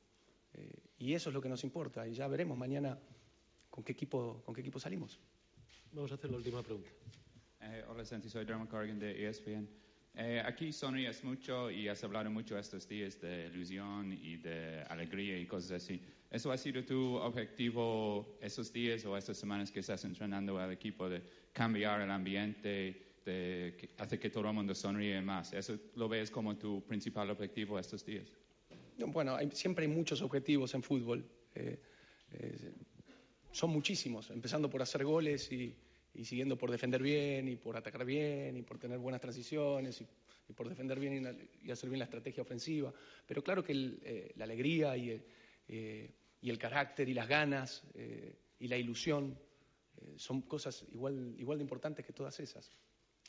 [0.54, 2.08] Eh, y eso es lo que nos importa.
[2.08, 2.98] Y ya veremos mañana
[3.70, 5.20] con qué equipo, con qué equipo salimos.
[5.92, 6.90] Vamos a hacer la última pregunta.
[7.62, 9.68] Eh, hola Santi, soy Dermot Corrigan de ESPN.
[10.13, 15.38] Eh, aquí sonríes mucho y has hablado mucho estos días de ilusión y de alegría
[15.38, 16.02] y cosas así.
[16.30, 21.08] ¿Eso ha sido tu objetivo esos días o estas semanas que estás entrenando al equipo
[21.10, 21.21] de
[21.54, 25.54] cambiar el ambiente, de hacer que todo el mundo sonríe más?
[25.54, 28.28] ¿Eso lo ves como tu principal objetivo estos días?
[28.97, 31.26] Bueno, hay- siempre hay muchos objetivos en fútbol.
[31.56, 31.80] Eh,
[32.34, 32.71] eh,
[33.52, 35.74] son muchísimos, empezando por hacer goles y,
[36.13, 40.08] y siguiendo por defender bien y por atacar bien y por tener buenas transiciones y,
[40.50, 42.93] y por defender bien y, hacer bien la estrategia ofensiva.
[43.26, 45.26] Pero claro que el, eh, la alegría y el,
[45.67, 49.38] eh, y el carácter y las ganas eh, y la ilusión
[49.97, 52.71] eh, son cosas igual, igual de importantes que todas esas.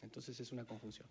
[0.00, 1.06] Entonces es una conjunción.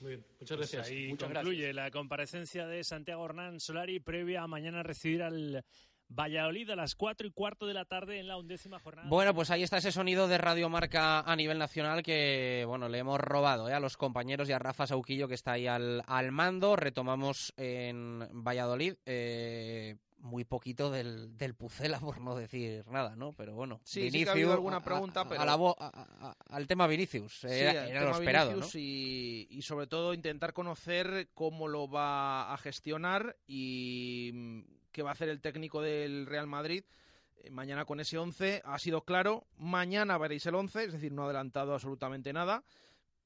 [0.00, 0.88] Muy bien, muchas Pues gracias.
[0.88, 5.64] ahí Muchas concluye la comparecencia de Santiago Hernán Solari previa a mañana recibir al
[6.12, 9.08] Valladolid a las cuatro y cuarto de la tarde en la undécima jornada.
[9.08, 12.98] Bueno, pues ahí está ese sonido de Radio Marca a nivel nacional que, bueno, le
[12.98, 13.74] hemos robado ¿eh?
[13.74, 16.74] a los compañeros y a Rafa Sauquillo que está ahí al, al mando.
[16.76, 18.94] Retomamos en Valladolid.
[19.06, 23.32] eh, muy poquito del, del Pucela, por no decir nada, ¿no?
[23.32, 26.36] Pero bueno, Sí, sí que ha habido alguna a- a- pregunta, a pero- a- a-
[26.50, 27.40] al tema Vinicius.
[27.40, 28.80] Sí, Era, el era tema lo esperado, Vinicius ¿no?
[28.82, 35.12] y, y sobre todo intentar conocer cómo lo va a gestionar y qué va a
[35.12, 36.84] hacer el técnico del Real Madrid.
[37.42, 39.46] Eh, Mañana con ese 11 ha sido claro.
[39.56, 42.64] Mañana veréis el 11, es decir, no ha adelantado absolutamente nada.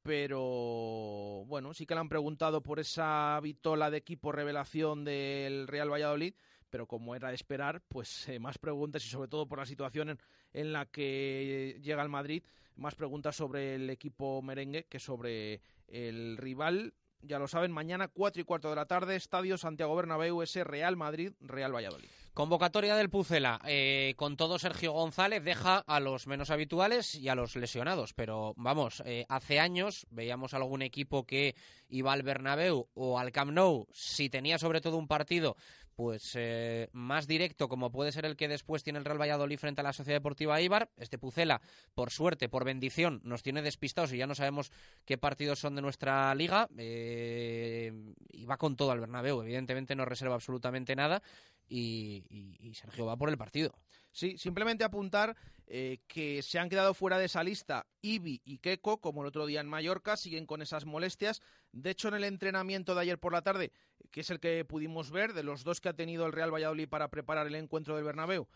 [0.02, 5.90] Pero bueno, sí que le han preguntado por esa vitola de equipo revelación del Real
[5.90, 6.34] Valladolid,
[6.68, 10.10] pero como era de esperar, pues eh, más preguntas y sobre todo por la situación
[10.10, 10.18] en,
[10.52, 12.42] en la que llega el Madrid,
[12.76, 16.92] más preguntas sobre el equipo merengue que sobre el rival.
[17.26, 20.94] Ya lo saben, mañana 4 y cuarto de la tarde, Estadio Santiago Bernabéu, ese Real
[20.94, 22.08] Madrid, Real Valladolid.
[22.34, 23.60] Convocatoria del Pucela.
[23.64, 28.12] eh, con todo, Sergio González deja a los menos habituales y a los lesionados.
[28.12, 31.54] Pero vamos, eh, hace años veíamos algún equipo que
[31.88, 35.56] iba al Bernabéu o al Camp Nou, si tenía sobre todo un partido
[35.94, 39.80] pues eh, más directo como puede ser el que después tiene el Real Valladolid frente
[39.80, 40.90] a la Sociedad Deportiva Ibar.
[40.96, 41.60] Este Pucela,
[41.94, 44.70] por suerte, por bendición, nos tiene despistados y ya no sabemos
[45.04, 46.68] qué partidos son de nuestra liga.
[46.78, 47.92] Eh,
[48.32, 51.22] y va con todo al Bernabéu, evidentemente no reserva absolutamente nada
[51.68, 53.72] y, y- y Sergio va por el partido.
[54.12, 59.00] Sí, simplemente apuntar eh, que se han quedado fuera de esa lista Ibi y Keko,
[59.00, 61.40] como el otro día en Mallorca, siguen con esas molestias.
[61.72, 63.72] De hecho, en el entrenamiento de ayer por la tarde,
[64.10, 66.88] que es el que pudimos ver, de los dos que ha tenido el Real Valladolid
[66.88, 68.46] para preparar el encuentro del Bernabéu,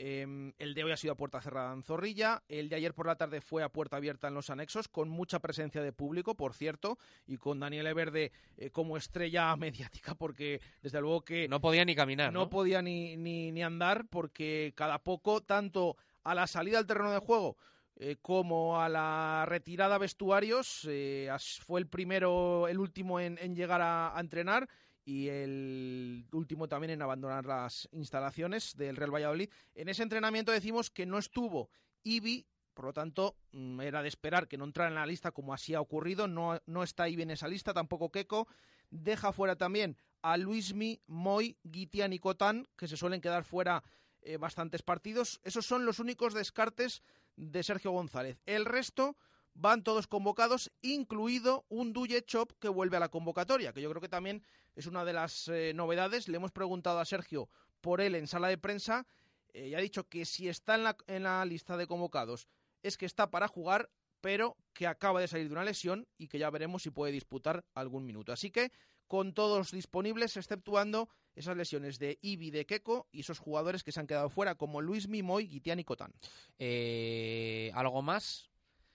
[0.00, 3.06] eh, el de hoy ha sido a puerta cerrada en Zorrilla, el de ayer por
[3.06, 6.54] la tarde fue a puerta abierta en los anexos, con mucha presencia de público, por
[6.54, 11.48] cierto, y con Daniel Everde eh, como estrella mediática, porque desde luego que...
[11.48, 12.50] No podía ni caminar, No, ¿no?
[12.50, 15.96] podía ni, ni, ni andar, porque cada poco, tanto
[16.30, 17.56] a la salida al terreno de juego
[18.00, 21.28] eh, como a la retirada vestuarios, eh,
[21.66, 24.68] fue el primero, el último en, llegar a, entrenar
[25.04, 29.50] y el último también en abandonar las instalaciones del Real Valladolid.
[29.74, 31.70] En ese entrenamiento decimos que no estuvo
[32.04, 35.52] Ibi, por lo tanto mm, era de esperar que no entrara en la lista como
[35.52, 38.46] así ha ocurrido, no, no está Ibi en esa lista, tampoco Keco.
[38.90, 43.82] Deja fuera también a Luismi, Moy, Guitián y Cotán, que se suelen quedar fuera
[44.28, 45.40] eh, bastantes partidos.
[45.42, 47.02] Esos son los únicos descartes
[47.36, 48.38] de Sergio González.
[48.44, 49.16] El resto
[49.54, 54.02] van todos convocados, incluido un Duye Chop que vuelve a la convocatoria, que yo creo
[54.02, 54.44] que también
[54.76, 56.28] es una de las eh, novedades.
[56.28, 57.48] Le hemos preguntado a Sergio
[57.80, 59.06] por él en sala de prensa
[59.54, 62.48] eh, y ha dicho que si está en la, en la lista de convocados
[62.82, 63.88] es que está para jugar,
[64.20, 67.64] pero que acaba de salir de una lesión y que ya veremos si puede disputar
[67.72, 68.30] algún minuto.
[68.30, 68.72] Así que
[69.06, 74.00] con todos disponibles, exceptuando esas lesiones de Ibi, de Keko y esos jugadores que se
[74.00, 76.12] han quedado fuera, como Luis Mimoy, Guitián y Cotán.
[76.58, 78.50] Eh, ¿Algo más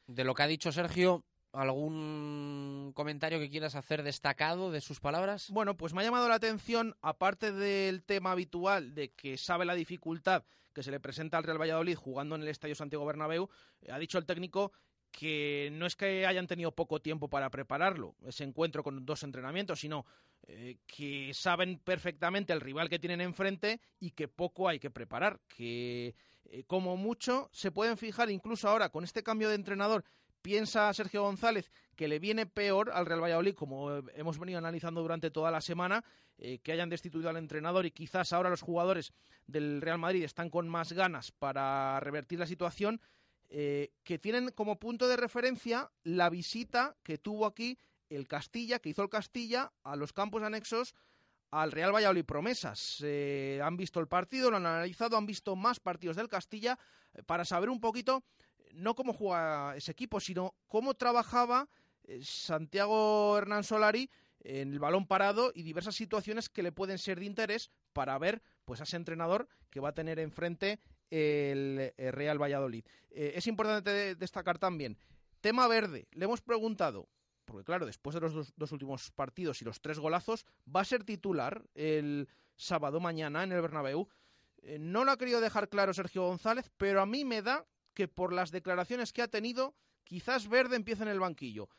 [0.07, 1.25] de lo que ha dicho Sergio?
[1.53, 5.49] ¿Algún comentario que quieras hacer destacado de sus palabras?
[5.51, 9.75] Bueno, pues me ha llamado la atención, aparte del tema habitual de que sabe la
[9.75, 13.49] dificultad que se le presenta al Real Valladolid jugando en el Estadio Santiago Bernabéu,
[13.81, 14.73] eh, ha dicho el técnico
[15.13, 19.79] que no es que hayan tenido poco tiempo para prepararlo, ese encuentro con dos entrenamientos,
[19.79, 20.05] sino
[20.47, 25.39] eh, que saben perfectamente el rival que tienen enfrente y que poco hay que preparar,
[25.47, 30.03] que eh, como mucho se pueden fijar incluso ahora con este cambio de entrenador
[30.41, 35.29] piensa Sergio González que le viene peor al Real Valladolid, como hemos venido analizando durante
[35.29, 36.03] toda la semana,
[36.37, 39.13] eh, que hayan destituido al entrenador y quizás ahora los jugadores
[39.45, 42.99] del Real Madrid están con más ganas para revertir la situación,
[43.55, 47.77] eh, que tienen como punto de referencia la visita que tuvo aquí
[48.09, 50.95] el Castilla, que hizo el Castilla a los campos anexos
[51.51, 52.97] al Real Valladolid Promesas.
[53.03, 56.79] Eh, han visto el partido, lo han analizado, han visto más partidos del Castilla
[57.13, 58.23] eh, para saber un poquito
[58.71, 61.69] no cómo juega ese equipo, sino cómo trabajaba
[62.23, 67.25] Santiago Hernán Solari en el balón parado y diversas situaciones que le pueden ser de
[67.25, 70.79] interés para ver pues a ese entrenador que va a tener enfrente
[71.13, 72.83] el, el Real Valladolid.
[73.11, 74.97] Eh, es importante de- destacar también,
[75.41, 77.07] tema verde, le hemos preguntado,
[77.45, 80.85] porque claro, después de los dos, dos últimos partidos y los tres golazos, va a
[80.85, 84.07] ser titular el sábado mañana en el Bernabéu.
[84.63, 88.07] Eh, no lo ha querido dejar claro Sergio González, pero a mí me da que
[88.07, 91.69] por las declaraciones que ha tenido, quizás Verde empiece en el banquillo.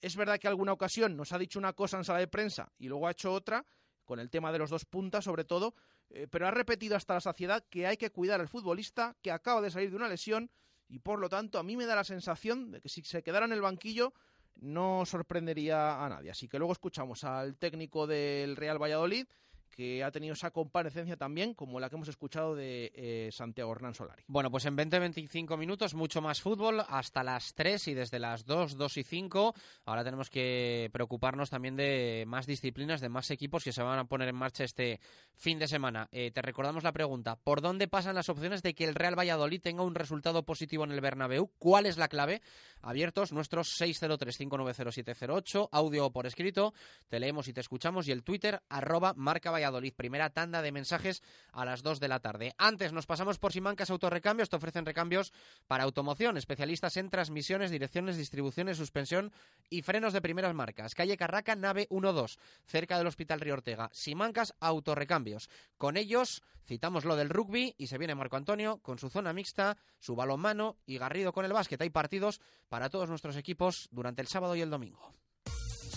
[0.00, 2.88] Es verdad que alguna ocasión nos ha dicho una cosa en sala de prensa y
[2.88, 3.64] luego ha hecho otra,
[4.04, 5.74] con el tema de los dos puntas sobre todo,
[6.14, 9.62] eh, pero ha repetido hasta la saciedad que hay que cuidar al futbolista que acaba
[9.62, 10.50] de salir de una lesión
[10.88, 13.46] y por lo tanto a mí me da la sensación de que si se quedara
[13.46, 14.12] en el banquillo
[14.56, 16.30] no sorprendería a nadie.
[16.30, 19.26] Así que luego escuchamos al técnico del Real Valladolid
[19.72, 23.94] que ha tenido esa comparecencia también, como la que hemos escuchado de eh, Santiago Hernán
[23.94, 24.22] Solari.
[24.26, 28.76] Bueno, pues en 20-25 minutos, mucho más fútbol, hasta las 3 y desde las 2,
[28.76, 29.54] 2 y 5.
[29.86, 34.04] Ahora tenemos que preocuparnos también de más disciplinas, de más equipos que se van a
[34.04, 35.00] poner en marcha este
[35.34, 36.08] fin de semana.
[36.12, 39.60] Eh, te recordamos la pregunta, ¿por dónde pasan las opciones de que el Real Valladolid
[39.60, 41.50] tenga un resultado positivo en el Bernabéu?
[41.58, 42.42] ¿Cuál es la clave?
[42.80, 46.74] Abiertos nuestros 603-590-708, audio por escrito,
[47.08, 49.61] te leemos y te escuchamos, y el Twitter, arroba marca.
[49.94, 52.54] Primera tanda de mensajes a las 2 de la tarde.
[52.58, 54.48] Antes nos pasamos por Simancas Autorrecambios.
[54.48, 55.32] Te ofrecen recambios
[55.66, 56.36] para automoción.
[56.36, 59.32] Especialistas en transmisiones, direcciones, distribuciones, suspensión
[59.70, 60.94] y frenos de primeras marcas.
[60.94, 63.90] Calle Carraca, nave 12, cerca del Hospital Río Ortega.
[63.92, 65.48] Simancas Autorrecambios.
[65.76, 69.76] Con ellos citamos lo del rugby y se viene Marco Antonio con su zona mixta,
[69.98, 71.80] su balonmano y Garrido con el básquet.
[71.82, 75.12] Hay partidos para todos nuestros equipos durante el sábado y el domingo.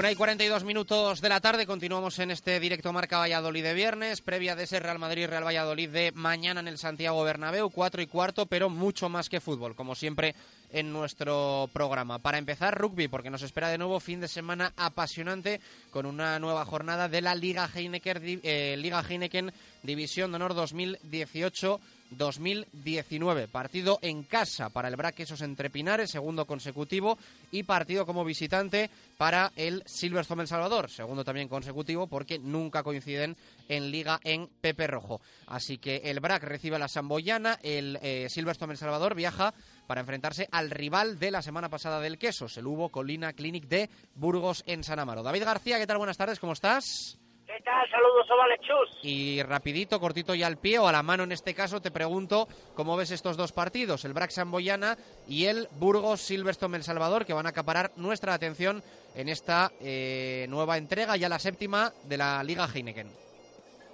[0.00, 4.22] Una y 42 minutos de la tarde, continuamos en este directo Marca Valladolid de viernes,
[4.22, 8.06] previa de ese Real Madrid Real Valladolid de mañana en el Santiago Bernabéu, cuatro y
[8.06, 10.34] cuarto, pero mucho más que fútbol, como siempre
[10.72, 12.18] en nuestro programa.
[12.18, 16.64] Para empezar, rugby, porque nos espera de nuevo fin de semana apasionante con una nueva
[16.64, 21.78] jornada de la Liga Heineken, eh, Liga Heineken División de Honor 2018.
[22.10, 23.48] 2019.
[23.48, 27.18] Partido en casa para el Braquesos entre Pinares, segundo consecutivo,
[27.50, 33.36] y partido como visitante para el Silverstone El Salvador, segundo también consecutivo porque nunca coinciden
[33.68, 35.20] en liga en Pepe Rojo.
[35.46, 39.54] Así que el Brac recibe a la Samboyana, el eh, Silverstone El Salvador viaja
[39.86, 43.90] para enfrentarse al rival de la semana pasada del Quesos, el Hubo Colina Clinic de
[44.14, 45.22] Burgos en San Amaro.
[45.22, 45.98] David García, ¿qué tal?
[45.98, 47.18] Buenas tardes, ¿cómo estás?
[47.50, 47.90] ¿Qué tal?
[47.90, 48.98] Saludos, Ovalechus.
[49.02, 52.46] Y rapidito, cortito y al pie, o a la mano en este caso, te pregunto
[52.76, 54.96] cómo ves estos dos partidos, el Braxan Boyana
[55.26, 58.84] y el Burgos Silverstone El Salvador, que van a acaparar nuestra atención
[59.16, 63.10] en esta eh, nueva entrega, ya la séptima de la Liga Heineken.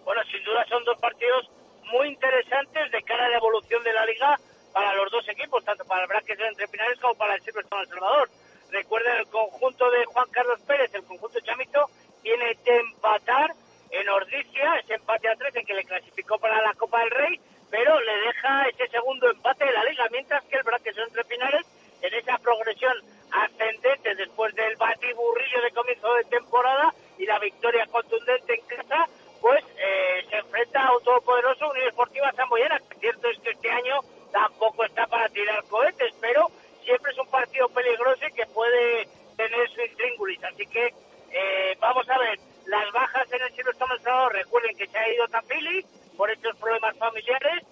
[0.04, 1.48] Bueno, sin duda son dos partidos
[1.84, 4.38] muy interesantes de cara a la evolución de la liga
[4.74, 7.88] para los dos equipos, tanto para el Braxan entre Pinares como para el Silverstone El
[7.88, 8.28] Salvador.
[8.70, 11.86] Recuerden el conjunto de Juan Carlos Pérez, el conjunto Chamito,
[12.26, 13.54] tiene que empatar
[13.92, 18.00] en Ordicia, ese empate a 13 que le clasificó para la Copa del Rey, pero
[18.00, 21.64] le deja ese segundo empate de la liga, mientras que el Braqueso entre Pinares,
[22.02, 22.96] en esa progresión
[23.30, 29.06] ascendente después del batiburrillo de comienzo de temporada y la victoria contundente en casa,
[29.40, 32.80] pues eh, se enfrenta a un todopoderoso Unión Esportiva Samboyana.
[32.98, 34.00] Cierto es que este año
[34.32, 36.48] tampoco está para tirar cohetes, pero
[36.82, 39.06] siempre es un partido peligroso y que puede
[39.36, 40.42] tener su intríngulis.
[40.42, 40.92] Así que
[41.38, 44.00] eh, vamos a ver, las bajas en el cielo estamos
[44.32, 45.84] recuerden que se ha ido Tapili
[46.16, 47.62] por estos problemas familiares,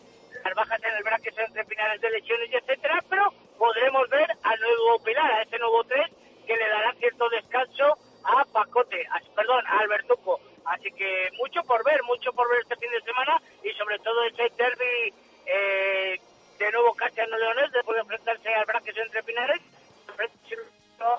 [0.44, 4.60] las bajas en el son entre finales de lesiones y etcétera, pero podremos ver al
[4.60, 6.10] nuevo Pilar, a ese nuevo 3,
[6.46, 10.40] que le dará cierto descanso a Pacote, perdón, a Albertuco.
[10.66, 14.24] Así que mucho por ver, mucho por ver este fin de semana y sobre todo
[14.24, 15.14] ese derby
[15.46, 16.20] eh,
[16.58, 19.60] de nuevo Castellano Leones después de enfrentarse al braque entre Pinares,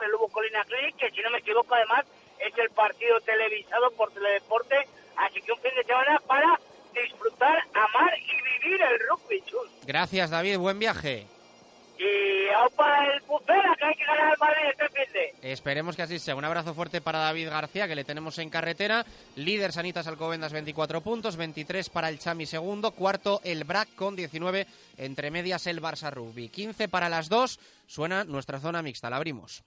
[0.03, 2.05] el Lugo Colina Clinic, que si no me equivoco además
[2.47, 4.75] es el partido televisado por Teledeporte,
[5.17, 6.59] así que un fin de semana para
[6.93, 9.69] disfrutar, amar y vivir el rugby, chus.
[9.85, 11.27] Gracias, David, buen viaje.
[11.97, 15.51] Y para el Pucera, que hay que ganar al Madrid este fin de.
[15.51, 16.35] Esperemos que así sea.
[16.35, 19.05] Un abrazo fuerte para David García, que le tenemos en carretera.
[19.35, 21.37] Líder Sanitas Alcobendas, 24 puntos.
[21.37, 22.91] 23 para el Chami segundo.
[22.91, 24.67] Cuarto el Brac con 19.
[24.97, 26.49] Entre medias el Barça Rugby.
[26.49, 27.59] 15 para las dos.
[27.87, 29.09] Suena nuestra zona mixta.
[29.09, 29.63] La abrimos.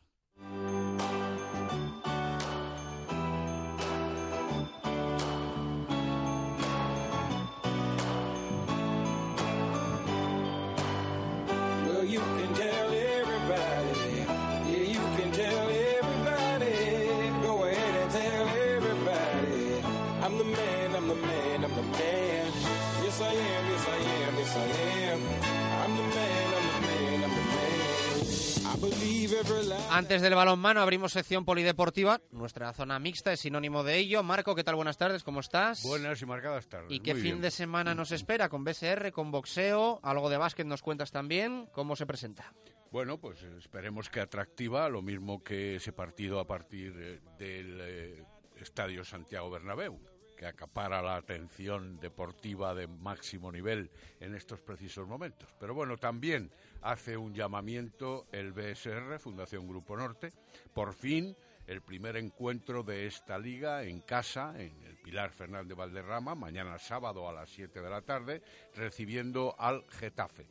[29.91, 32.20] Antes del balonmano abrimos sección polideportiva.
[32.32, 34.22] Nuestra zona mixta es sinónimo de ello.
[34.22, 34.74] Marco, ¿qué tal?
[34.74, 35.82] Buenas tardes, ¿cómo estás?
[35.84, 36.91] Buenas y marcadas tardes.
[36.91, 37.43] ¿Y qué muy fin bien.
[37.43, 38.49] de semana nos espera?
[38.49, 40.01] ¿Con BSR, con boxeo?
[40.03, 41.68] ¿Algo de básquet nos cuentas también?
[41.72, 42.53] ¿Cómo se presenta?
[42.91, 48.24] Bueno, pues esperemos que atractiva, lo mismo que ese partido a partir eh, del eh,
[48.57, 50.01] Estadio Santiago Bernabéu,
[50.39, 55.49] que acapara la atención deportiva de máximo nivel en estos precisos momentos.
[55.59, 60.32] Pero bueno, también hace un llamamiento el BSR, Fundación Grupo Norte,
[60.72, 61.36] por fin
[61.66, 67.28] el primer encuentro de esta liga en casa, en el Pilar Fernández Valderrama, mañana sábado
[67.28, 68.41] a las 7 de la tarde,
[68.76, 70.47] recibiendo al Getafe.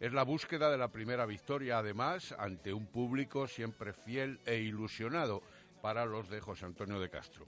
[0.00, 5.42] Es la búsqueda de la primera victoria, además, ante un público siempre fiel e ilusionado
[5.80, 7.46] para los de José Antonio de Castro.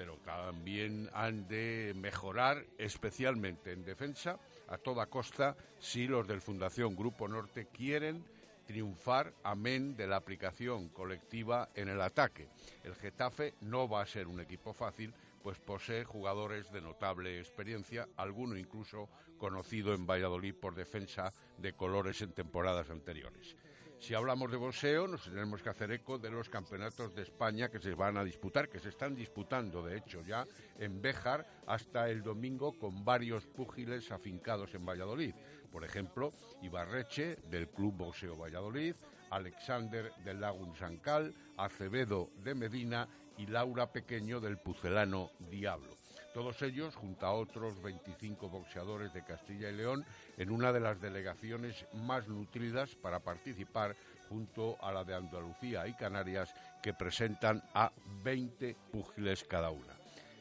[0.00, 4.38] Pero también han de mejorar, especialmente en defensa,
[4.68, 8.24] a toda costa, si los del Fundación Grupo Norte quieren
[8.66, 12.48] triunfar, amén de la aplicación colectiva en el ataque.
[12.82, 18.08] El Getafe no va a ser un equipo fácil, pues posee jugadores de notable experiencia,
[18.16, 23.54] alguno incluso conocido en Valladolid por defensa de colores en temporadas anteriores.
[24.00, 27.78] Si hablamos de boxeo, nos tenemos que hacer eco de los campeonatos de España que
[27.78, 30.46] se van a disputar, que se están disputando, de hecho, ya
[30.78, 35.34] en Béjar hasta el domingo con varios púgiles afincados en Valladolid.
[35.70, 36.32] Por ejemplo,
[36.62, 38.94] Ibarreche, del Club Boxeo Valladolid,
[39.28, 45.99] Alexander del Lagun Sancal, Acevedo de Medina y Laura Pequeño del Pucelano Diablo.
[46.32, 50.04] Todos ellos, junto a otros 25 boxeadores de Castilla y León,
[50.36, 53.96] en una de las delegaciones más nutridas para participar
[54.28, 57.90] junto a la de Andalucía y Canarias, que presentan a
[58.22, 60.00] 20 púgiles cada una.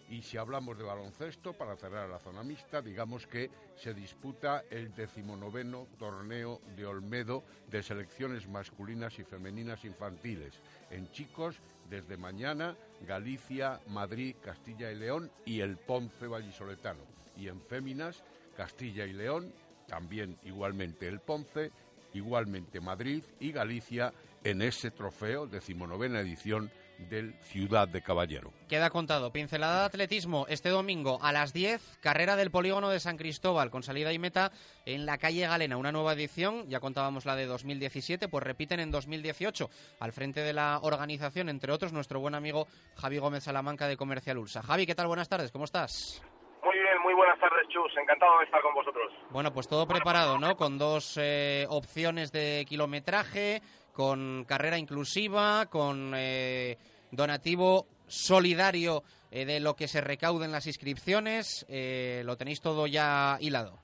[0.09, 4.93] Y si hablamos de baloncesto, para cerrar la zona mixta, digamos que se disputa el
[4.95, 10.59] decimonoveno torneo de Olmedo de selecciones masculinas y femeninas infantiles.
[10.89, 11.59] En chicos,
[11.89, 12.75] desde mañana,
[13.07, 17.03] Galicia, Madrid, Castilla y León y el Ponce Vallisoletano.
[17.35, 18.23] Y en féminas,
[18.55, 19.53] Castilla y León,
[19.87, 21.71] también igualmente el Ponce,
[22.13, 24.13] igualmente Madrid y Galicia
[24.43, 26.71] en ese trofeo, decimonovena edición
[27.07, 28.51] del Ciudad de Caballero.
[28.67, 29.31] Queda contado.
[29.31, 33.83] Pincelada de atletismo este domingo a las 10, carrera del polígono de San Cristóbal con
[33.83, 34.51] salida y meta
[34.85, 35.77] en la calle Galena.
[35.77, 39.69] Una nueva edición, ya contábamos la de 2017, pues repiten en 2018.
[39.99, 44.37] Al frente de la organización, entre otros, nuestro buen amigo Javi Gómez Salamanca de Comercial
[44.37, 44.61] Ulsa.
[44.61, 45.07] Javi, ¿qué tal?
[45.07, 46.21] Buenas tardes, ¿cómo estás?
[46.63, 47.91] Muy bien, muy buenas tardes, Chus.
[47.97, 49.11] Encantado de estar con vosotros.
[49.29, 50.55] Bueno, pues todo preparado, ¿no?
[50.55, 53.61] Con dos eh, opciones de kilometraje,
[53.99, 56.77] con carrera inclusiva, con eh,
[57.11, 61.65] donativo solidario eh, de lo que se recaude en las inscripciones.
[61.67, 63.77] Eh, lo tenéis todo ya hilado.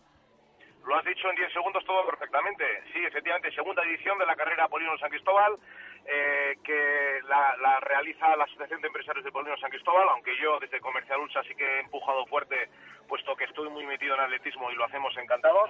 [0.87, 2.63] Lo has dicho en 10 segundos todo perfectamente.
[2.93, 5.59] Sí, efectivamente, segunda edición de la carrera Polígono San Cristóbal,
[6.07, 10.59] eh, que la, la realiza la Asociación de Empresarios de Polígono San Cristóbal, aunque yo
[10.59, 12.69] desde Comercial Ulsa sí que he empujado fuerte,
[13.07, 15.69] puesto que estoy muy metido en atletismo y lo hacemos encantados.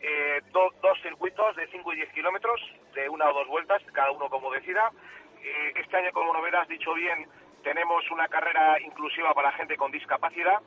[0.00, 2.60] Eh, do- dos circuitos de 5 y 10 kilómetros,
[2.94, 4.90] de una o dos vueltas, cada uno como decida.
[5.42, 7.28] Eh, este año, como no verás, dicho bien,
[7.62, 10.60] tenemos una carrera inclusiva para gente con discapacidad.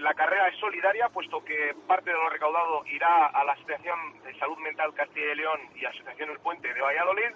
[0.00, 4.32] La carrera es solidaria, puesto que parte de lo recaudado irá a la Asociación de
[4.38, 7.32] Salud Mental Castilla y León y Asociación El Puente de Valladolid.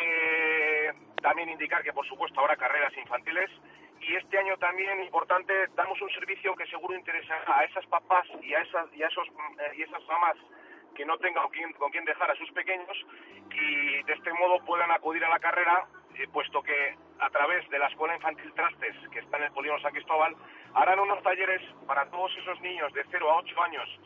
[0.00, 0.92] Eh,
[1.22, 3.50] también indicar que, por supuesto, habrá carreras infantiles.
[4.00, 8.54] Y este año también, importante, damos un servicio que seguro interesará a esas papás y
[8.54, 10.36] a, esas, y a esos, eh, y esas mamás
[10.94, 12.96] que no tengan con quién, con quién dejar a sus pequeños
[13.52, 15.86] y de este modo puedan acudir a la carrera,
[16.16, 19.80] eh, puesto que a través de la Escuela Infantil Trastes, que está en el Polígono
[19.80, 20.34] San Cristóbal,
[20.74, 24.00] harán unos talleres para todos esos niños de 0 a 8 años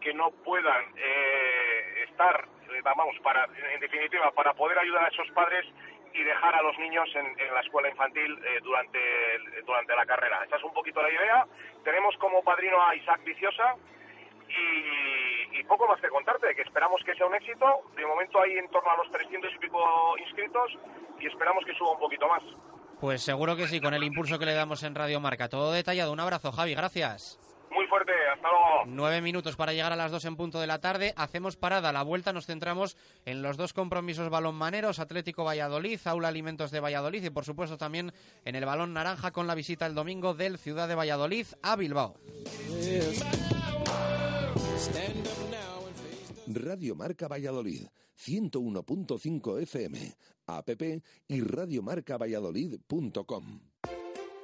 [0.00, 2.48] que no puedan eh, estar,
[2.82, 3.44] vamos, para,
[3.74, 5.66] en definitiva, para poder ayudar a esos padres
[6.14, 8.98] y dejar a los niños en, la escuela infantil eh, durante,
[9.64, 10.44] durante la carrera.
[10.44, 11.46] Esa es un poquito la idea.
[11.84, 13.76] Tenemos como padrino a Isaac Viciosa
[14.48, 17.82] y, y poco más que contarte, que esperamos que sea un éxito.
[17.96, 20.78] De momento hay en torno a los 300 y pico inscritos
[21.18, 22.42] y esperamos que suba un poquito más.
[23.00, 25.48] Pues seguro que sí, con el impulso que le damos en Radio Marca.
[25.48, 26.12] Todo detallado.
[26.12, 27.51] Un abrazo, Javi, gracias.
[27.92, 28.86] Muy fuerte, hasta luego.
[28.86, 31.12] Nueve minutos para llegar a las dos en punto de la tarde.
[31.16, 31.90] Hacemos parada.
[31.90, 36.80] A la vuelta nos centramos en los dos compromisos balonmaneros, Atlético Valladolid, Aula Alimentos de
[36.80, 38.14] Valladolid y por supuesto también
[38.46, 42.14] en el balón naranja con la visita el domingo del Ciudad de Valladolid a Bilbao.
[46.46, 47.88] Radio Marca Valladolid,
[48.18, 50.16] 101.5 FM,
[50.46, 50.70] app
[51.28, 53.60] y radiomarcavalladolid.com.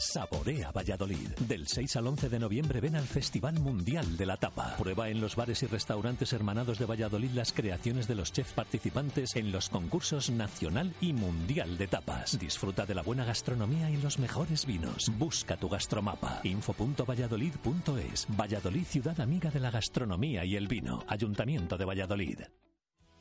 [0.00, 1.28] Saborea Valladolid.
[1.40, 4.74] Del 6 al 11 de noviembre ven al Festival Mundial de la Tapa.
[4.78, 9.36] Prueba en los bares y restaurantes hermanados de Valladolid las creaciones de los chefs participantes
[9.36, 12.38] en los concursos nacional y mundial de tapas.
[12.38, 15.12] Disfruta de la buena gastronomía y los mejores vinos.
[15.18, 16.40] Busca tu gastromapa.
[16.44, 18.26] info.valladolid.es.
[18.30, 21.04] Valladolid, ciudad amiga de la gastronomía y el vino.
[21.08, 22.40] Ayuntamiento de Valladolid.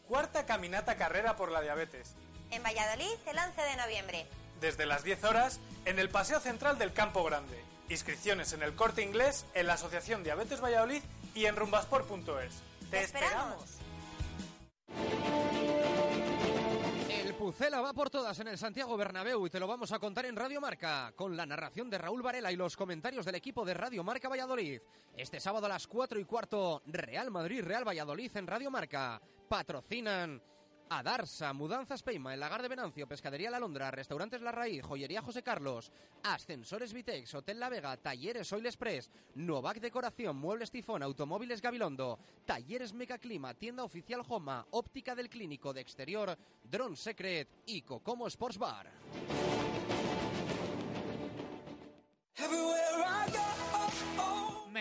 [0.08, 2.16] Cuarta caminata carrera por la diabetes.
[2.52, 4.26] En Valladolid el 11 de noviembre
[4.60, 7.64] desde las 10 horas en el Paseo Central del Campo Grande.
[7.90, 11.02] Inscripciones en el Corte Inglés, en la Asociación Diabetes Valladolid
[11.34, 12.62] y en rumbasport.es.
[12.92, 13.80] ¡Te esperamos!
[17.10, 20.26] El Pucela va por todas en el Santiago Bernabéu y te lo vamos a contar
[20.26, 23.74] en Radio Marca, con la narración de Raúl Varela y los comentarios del equipo de
[23.74, 24.82] Radio Marca Valladolid.
[25.16, 29.22] Este sábado a las 4 y cuarto, Real Madrid, Real Valladolid en Radio Marca.
[29.48, 30.42] Patrocinan
[30.90, 35.44] Adarsa, Mudanzas Peima, El Lagar de Venancio, Pescadería La Londra, Restaurantes La Raíz, Joyería José
[35.44, 35.92] Carlos,
[36.24, 42.94] Ascensores Vitex, Hotel La Vega, Talleres Oil Express, Novac Decoración, Muebles Tifón, Automóviles Gabilondo, Talleres
[43.20, 48.90] Clima, Tienda Oficial Joma, Óptica del Clínico de Exterior, Drone Secret y Cocomo Sports Bar.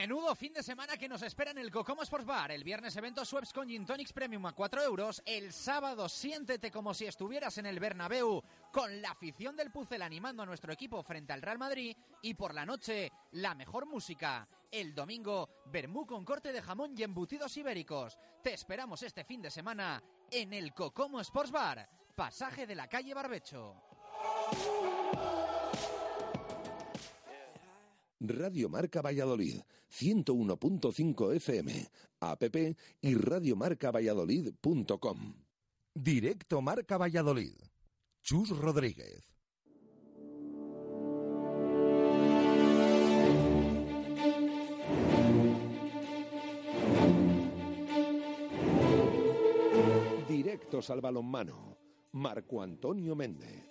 [0.09, 2.51] Menudo fin de semana que nos espera en el Cocomo Sports Bar.
[2.51, 5.23] El viernes evento Sweps con Gin Tonics Premium a 4 euros.
[5.27, 8.43] El sábado siéntete como si estuvieras en el Bernabéu
[8.73, 11.95] con la afición del Pucel animando a nuestro equipo frente al Real Madrid.
[12.23, 14.49] Y por la noche, la mejor música.
[14.71, 18.17] El domingo, Bermú con corte de jamón y embutidos ibéricos.
[18.43, 21.87] Te esperamos este fin de semana en el Cocomo Sports Bar.
[22.17, 23.75] Pasaje de la calle Barbecho.
[28.21, 29.61] Radio Marca Valladolid,
[29.91, 31.89] 101.5 FM,
[32.21, 32.43] app
[33.01, 35.35] y radiomarcavalladolid.com.
[35.95, 37.55] Directo Marca Valladolid.
[38.23, 39.25] Chus Rodríguez.
[50.29, 51.79] Directos al balonmano.
[52.13, 53.65] Marco Antonio Méndez.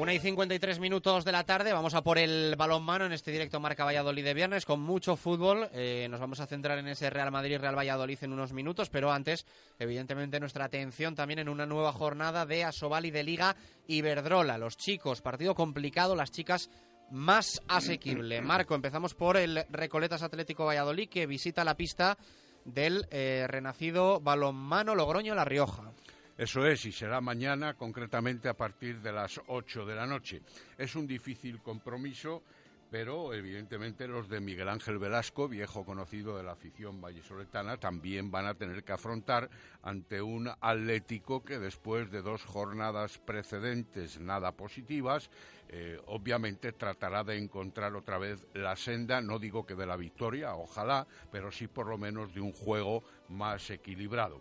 [0.00, 3.60] Una y 53 minutos de la tarde, vamos a por el balonmano en este directo
[3.60, 5.68] Marca Valladolid de viernes con mucho fútbol.
[5.74, 9.44] Eh, nos vamos a centrar en ese Real Madrid-Real Valladolid en unos minutos, pero antes,
[9.78, 13.56] evidentemente, nuestra atención también en una nueva jornada de Asobal y de Liga
[13.88, 14.56] Iberdrola.
[14.56, 16.70] Los chicos, partido complicado, las chicas
[17.10, 18.40] más asequible.
[18.40, 22.16] Marco, empezamos por el Recoletas Atlético Valladolid que visita la pista
[22.64, 25.92] del eh, renacido balonmano Logroño La Rioja.
[26.40, 30.40] Eso es, y será mañana, concretamente a partir de las 8 de la noche.
[30.78, 32.42] Es un difícil compromiso,
[32.90, 38.46] pero evidentemente los de Miguel Ángel Velasco, viejo conocido de la afición vallisoletana, también van
[38.46, 39.50] a tener que afrontar
[39.82, 45.28] ante un Atlético que después de dos jornadas precedentes nada positivas,
[45.68, 50.54] eh, obviamente tratará de encontrar otra vez la senda, no digo que de la victoria,
[50.54, 54.40] ojalá, pero sí por lo menos de un juego más equilibrado.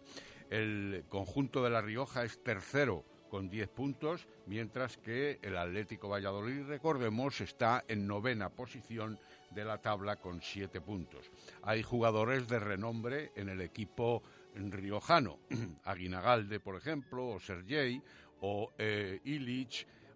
[0.49, 6.65] El conjunto de La Rioja es tercero con 10 puntos, mientras que el Atlético Valladolid,
[6.65, 9.19] recordemos, está en novena posición
[9.51, 11.29] de la tabla con 7 puntos.
[11.61, 14.23] Hay jugadores de renombre en el equipo
[14.55, 15.39] riojano,
[15.83, 18.01] Aguinagalde, por ejemplo, o Sergei,
[18.41, 19.19] o eh,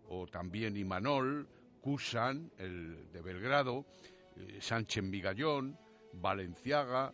[0.08, 1.48] o también Imanol,
[1.82, 3.86] Kusan, el de Belgrado,
[4.36, 5.78] eh, Sánchez Migallón,
[6.14, 7.14] Valenciaga,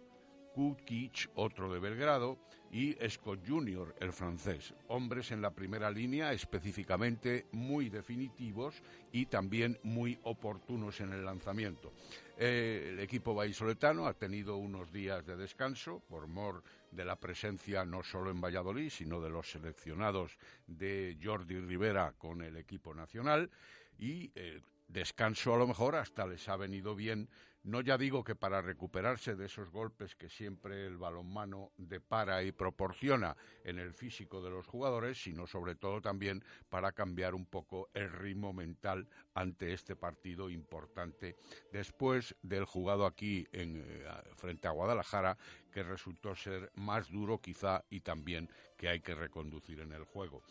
[0.53, 2.37] Kukic, otro de Belgrado,
[2.71, 4.73] y Scott Junior, el francés.
[4.87, 8.75] Hombres en la primera línea específicamente muy definitivos
[9.11, 11.91] y también muy oportunos en el lanzamiento.
[12.37, 17.83] Eh, el equipo vallisoletano ha tenido unos días de descanso por mor de la presencia
[17.85, 23.49] no solo en Valladolid, sino de los seleccionados de Jordi Rivera con el equipo nacional
[23.97, 27.29] y eh, descanso a lo mejor hasta les ha venido bien
[27.63, 32.51] no ya digo que para recuperarse de esos golpes que siempre el balonmano depara y
[32.51, 37.89] proporciona en el físico de los jugadores, sino sobre todo también para cambiar un poco
[37.93, 41.35] el ritmo mental ante este partido importante
[41.71, 44.05] después del jugado aquí en, eh,
[44.35, 45.37] frente a Guadalajara,
[45.71, 50.41] que resultó ser más duro quizá y también que hay que reconducir en el juego.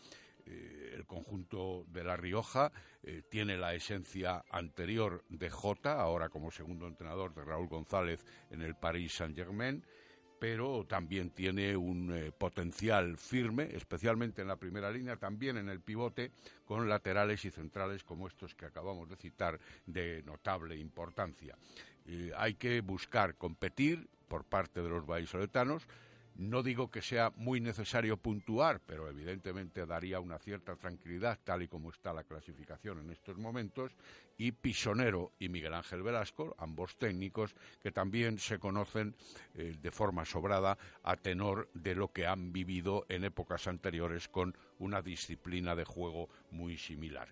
[0.49, 2.71] Eh, el conjunto de La Rioja
[3.03, 8.61] eh, tiene la esencia anterior de Jota, ahora como segundo entrenador de Raúl González en
[8.61, 9.83] el Paris Saint-Germain,
[10.39, 15.81] pero también tiene un eh, potencial firme, especialmente en la primera línea, también en el
[15.81, 16.31] pivote,
[16.65, 21.55] con laterales y centrales como estos que acabamos de citar, de notable importancia.
[22.37, 25.87] hay que buscar competir por parte de los vallisoletanos,
[26.39, 31.67] no digo que sea muy necesario puntuar, pero evidentemente daría una cierta tranquilidad tal y
[31.67, 33.91] como está la clasificación en estos momentos.
[34.37, 39.17] Y Pisonero y Miguel Ángel Velasco, ambos técnicos, que también se conocen
[39.53, 44.57] eh, de forma sobrada a tenor de lo que han vivido en épocas anteriores con
[44.77, 47.27] una disciplina de juego muy similar.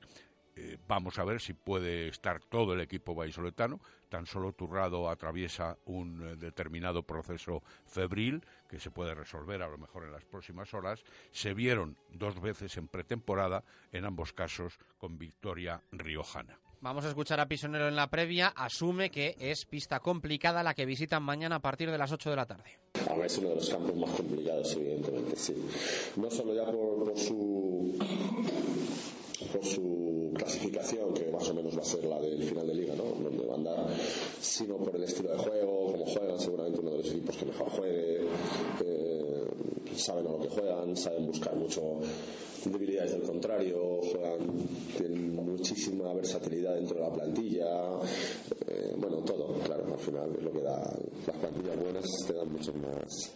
[0.58, 3.80] Eh, vamos a ver si puede estar todo el equipo vallisoletano.
[4.10, 9.78] Tan solo Turrado atraviesa un eh, determinado proceso febril que se puede resolver a lo
[9.78, 11.04] mejor en las próximas horas.
[11.32, 16.60] Se vieron dos veces en pretemporada, en ambos casos con victoria riojana.
[16.82, 18.48] Vamos a escuchar a Pisonero en la previa.
[18.48, 22.36] Asume que es pista complicada la que visitan mañana a partir de las 8 de
[22.36, 22.80] la tarde.
[23.26, 25.56] es uno de los campos más complicados, evidentemente, sí.
[26.16, 27.98] No solo ya por su
[29.52, 30.07] por su
[30.48, 33.04] clasificación, que más o menos va a ser la del final de liga, ¿no?
[33.04, 33.88] donde va a andar,
[34.42, 37.70] sino por el estilo de juego, cómo juegan, seguramente uno de los equipos que mejor
[37.70, 38.22] juegue,
[38.86, 39.46] eh,
[39.96, 41.82] saben a lo que juegan, saben buscar mucho
[42.64, 44.40] debilidades del contrario, juegan,
[44.98, 48.00] tienen muchísima versatilidad dentro de la plantilla,
[48.68, 52.52] eh, bueno, todo, claro, al final es lo que da, las plantillas buenas te dan
[52.52, 53.32] mucho más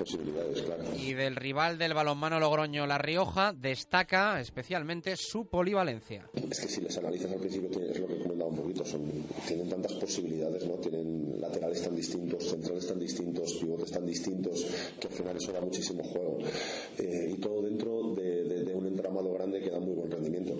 [0.00, 0.84] posibilidades, claro.
[0.96, 6.28] Y del rival del balonmano Logroño La Rioja destaca especialmente su polivalencia.
[6.34, 9.02] Es que si les analizas al principio es lo que he comentado un poquito, son,
[9.46, 10.74] tienen tantas posibilidades, ¿no?
[10.76, 14.66] Tienen laterales tan distintos, centrales tan distintos, pivotes tan distintos,
[14.98, 16.38] que al final eso da muchísimo juego.
[16.98, 20.54] Eh, y todo dentro de, un entramado grande que da muy buen rendimiento.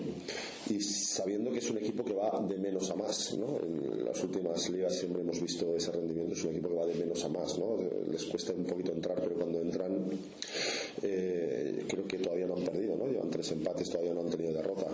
[0.69, 3.59] Y sabiendo que es un equipo que va de menos a más, ¿no?
[3.59, 6.95] En las últimas ligas siempre hemos visto ese rendimiento, es un equipo que va de
[6.95, 7.77] menos a más, ¿no?
[8.09, 10.09] Les cuesta un poquito entrar, cuando entran
[11.01, 13.07] eh, creo que todavía no han perdido, ¿no?
[13.07, 14.85] Llevan tres empates, todavía no han tenido derrota.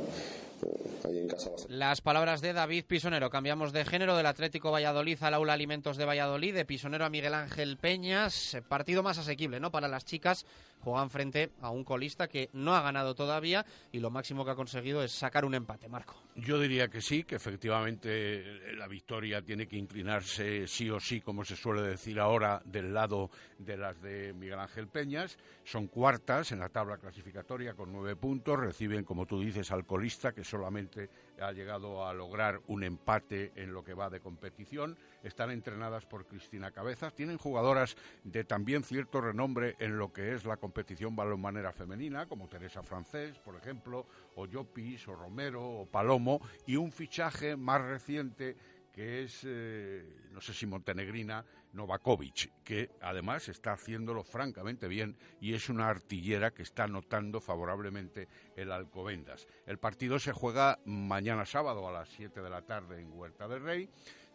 [1.69, 3.29] Las palabras de David Pisonero.
[3.29, 7.33] Cambiamos de género del Atlético Valladolid al Aula Alimentos de Valladolid, de Pisonero a Miguel
[7.33, 8.57] Ángel Peñas.
[8.67, 9.71] Partido más asequible, ¿no?
[9.71, 10.45] Para las chicas.
[10.82, 14.55] Juegan frente a un colista que no ha ganado todavía y lo máximo que ha
[14.55, 16.15] conseguido es sacar un empate, Marco.
[16.36, 21.43] Yo diría que sí, que efectivamente la victoria tiene que inclinarse sí o sí, como
[21.43, 25.38] se suele decir ahora, del lado de las de Miguel Ángel Peñas.
[25.63, 28.59] Son cuartas en la tabla clasificatoria con nueve puntos.
[28.59, 31.09] Reciben, como tú dices, al colista que solamente
[31.41, 34.97] ha llegado a lograr un empate en lo que va de competición.
[35.23, 37.13] Están entrenadas por Cristina Cabezas.
[37.13, 42.47] Tienen jugadoras de también cierto renombre en lo que es la competición balonmanera femenina, como
[42.47, 48.55] Teresa Francés, por ejemplo, o Llopis, o Romero, o Palomo, y un fichaje más reciente
[48.97, 55.53] que es, eh, no sé si montenegrina, Novakovic, que además está haciéndolo francamente bien y
[55.53, 59.47] es una artillera que está notando favorablemente el Alcobendas.
[59.67, 63.61] El partido se juega mañana sábado a las 7 de la tarde en Huerta del
[63.61, 63.87] Rey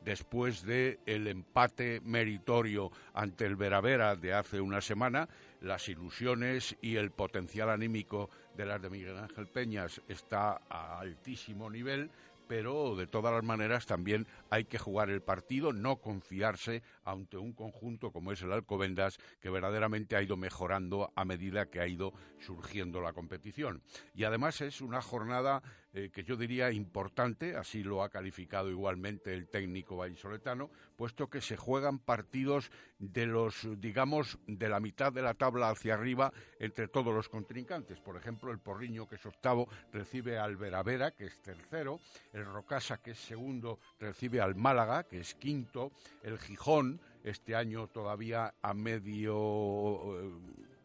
[0.04, 5.28] después de el empate meritorio ante el Veravera de hace una semana,
[5.60, 11.70] las ilusiones y el potencial anímico de las de Miguel Ángel Peñas está a altísimo
[11.70, 12.10] nivel,
[12.49, 17.53] pero de todas las maneras también hay que jugar el partido, no confiarse ante un
[17.53, 22.12] conjunto como es el Alcobendas, que verdaderamente ha ido mejorando a medida que ha ido
[22.38, 23.82] surgiendo la competición.
[24.14, 25.62] Y además es una jornada
[25.95, 31.43] eh, que yo diría importante, así lo ha calificado igualmente el técnico vallisoletano, puesto que
[31.43, 36.88] se juegan partidos de los, digamos, de la mitad de la tabla hacia arriba entre
[36.88, 38.01] todos los contrincantes.
[38.01, 42.01] Por ejemplo, el Porriño, que es octavo, recibe al Veravera, que es tercero,
[42.32, 47.86] el Rocasa, que es segundo, recibe al Málaga, que es quinto, el Gijón, este año
[47.88, 50.30] todavía a medio eh,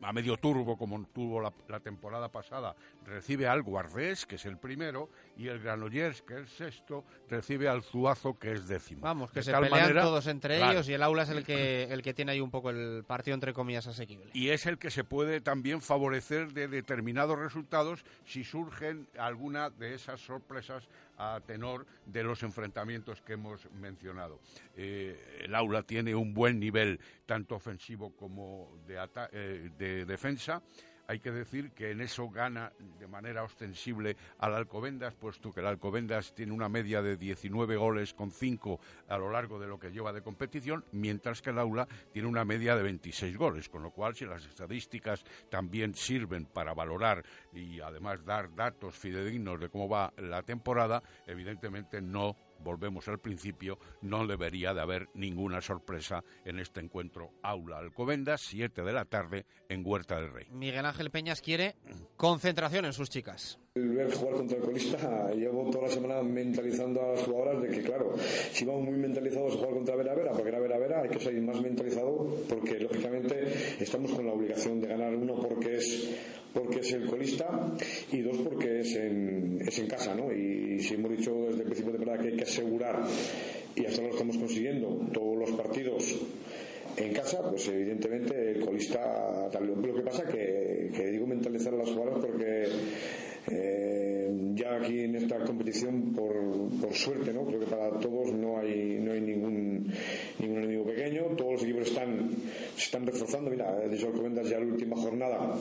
[0.02, 2.76] a medio turbo como tuvo la, temporada pasada,
[3.06, 7.83] recibe al Guardés, que es el primero, y el Granollers, que es sexto, recibe al
[7.83, 9.01] Zuazo, que es décimo.
[9.01, 12.13] Vamos, que se pelean todos entre ellos y el aula es el que, el que
[12.13, 14.31] tiene ahí un poco el partido, entre comillas, asequible.
[14.33, 19.93] Y es el que se puede también favorecer de determinados resultados si surgen alguna de
[19.93, 24.39] esas sorpresas a tenor de los enfrentamientos que hemos mencionado.
[24.75, 28.97] Eh, el aula tiene un buen nivel tanto ofensivo como de,
[29.31, 30.61] eh, de defensa
[31.10, 35.68] Hay que decir que en eso gana de manera ostensible al Alcobendas, puesto que el
[35.68, 38.78] Alcobendas tiene una media de 19 goles con 5
[39.08, 42.43] a lo largo de lo que lleva de competición, mientras que el Aula tiene una
[42.43, 47.80] media de 26 goles, con lo cual si las estadísticas también sirven para valorar y
[47.80, 54.26] además dar datos fidedignos de cómo va la temporada, evidentemente no volvemos al principio, no
[54.28, 59.84] debería de haber ninguna sorpresa en este encuentro Aula Alcobendas, 7 de la tarde en
[59.86, 60.47] Huerta del Rey.
[60.51, 61.76] Miguel Ángel Peñas quiere
[62.16, 63.60] concentración en sus chicas.
[63.76, 67.70] El ver jugar contra el colista, llevo toda la semana mentalizando a las jugadoras de
[67.70, 71.01] que, claro, si vamos muy mentalizados a jugar contra Vera Vera, porque era Vera Vera,
[71.01, 75.78] hay que salir más mentalizado porque, lógicamente, estamos con la obligación de ganar uno porque
[75.78, 76.10] es
[76.58, 77.47] porque es el colista
[78.12, 80.32] y dos porque es en, es en casa, ¿no?
[80.34, 83.03] Y si hemos dicho desde el principio de temporada que hay que asegurar
[83.76, 86.16] y hasta lo estamos consiguiendo todos los partidos
[86.97, 91.89] en casa, pues evidentemente el colista Lo que pasa que, que digo mentalizar a las
[91.89, 92.66] jugadoras porque
[93.49, 96.36] eh, ya aquí en esta competición, por,
[96.82, 97.45] por, suerte, ¿no?
[97.45, 99.93] creo que para todos no hay, no hay ningún,
[100.39, 102.32] ningún enemigo pequeño, todos los equipos están,
[102.76, 103.51] se están reforzando.
[103.51, 105.55] Mira, de hecho, comentas ya la última jornada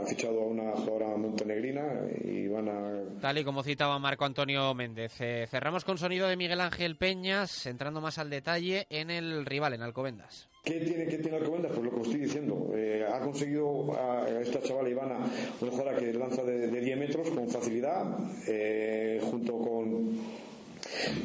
[0.00, 1.82] ha fichado a una jugadora montenegrina
[2.22, 3.20] y van a...
[3.20, 5.20] Tal y como citaba Marco Antonio Méndez.
[5.20, 9.74] Eh, cerramos con sonido de Miguel Ángel Peñas, entrando más al detalle en el rival,
[9.74, 10.48] en Alcobendas.
[10.64, 11.72] ¿Qué tiene que tener Alcobendas?
[11.72, 12.72] Pues lo que os estoy diciendo.
[12.74, 15.18] Eh, ha conseguido a esta chavala Ivana
[15.60, 18.04] una jugadora que lanza de, de 10 metros con facilidad,
[18.46, 20.47] eh, junto con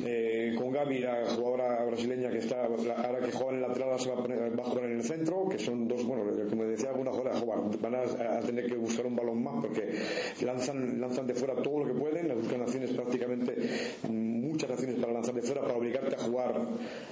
[0.06, 4.10] eh, con Gaby, la jugadora brasileña que está ahora que juega en el lateral se
[4.10, 7.40] va a, jugar en el centro, que son dos, bueno, como decía alguna jugadora,
[7.82, 9.98] van a, tener que buscar un balón más porque
[10.42, 13.56] lanzan, lanzan de fuera todo lo que pueden, las buscan naciones prácticamente
[14.54, 16.62] muchas naciones para lanzar de fuera para obligarte a jugar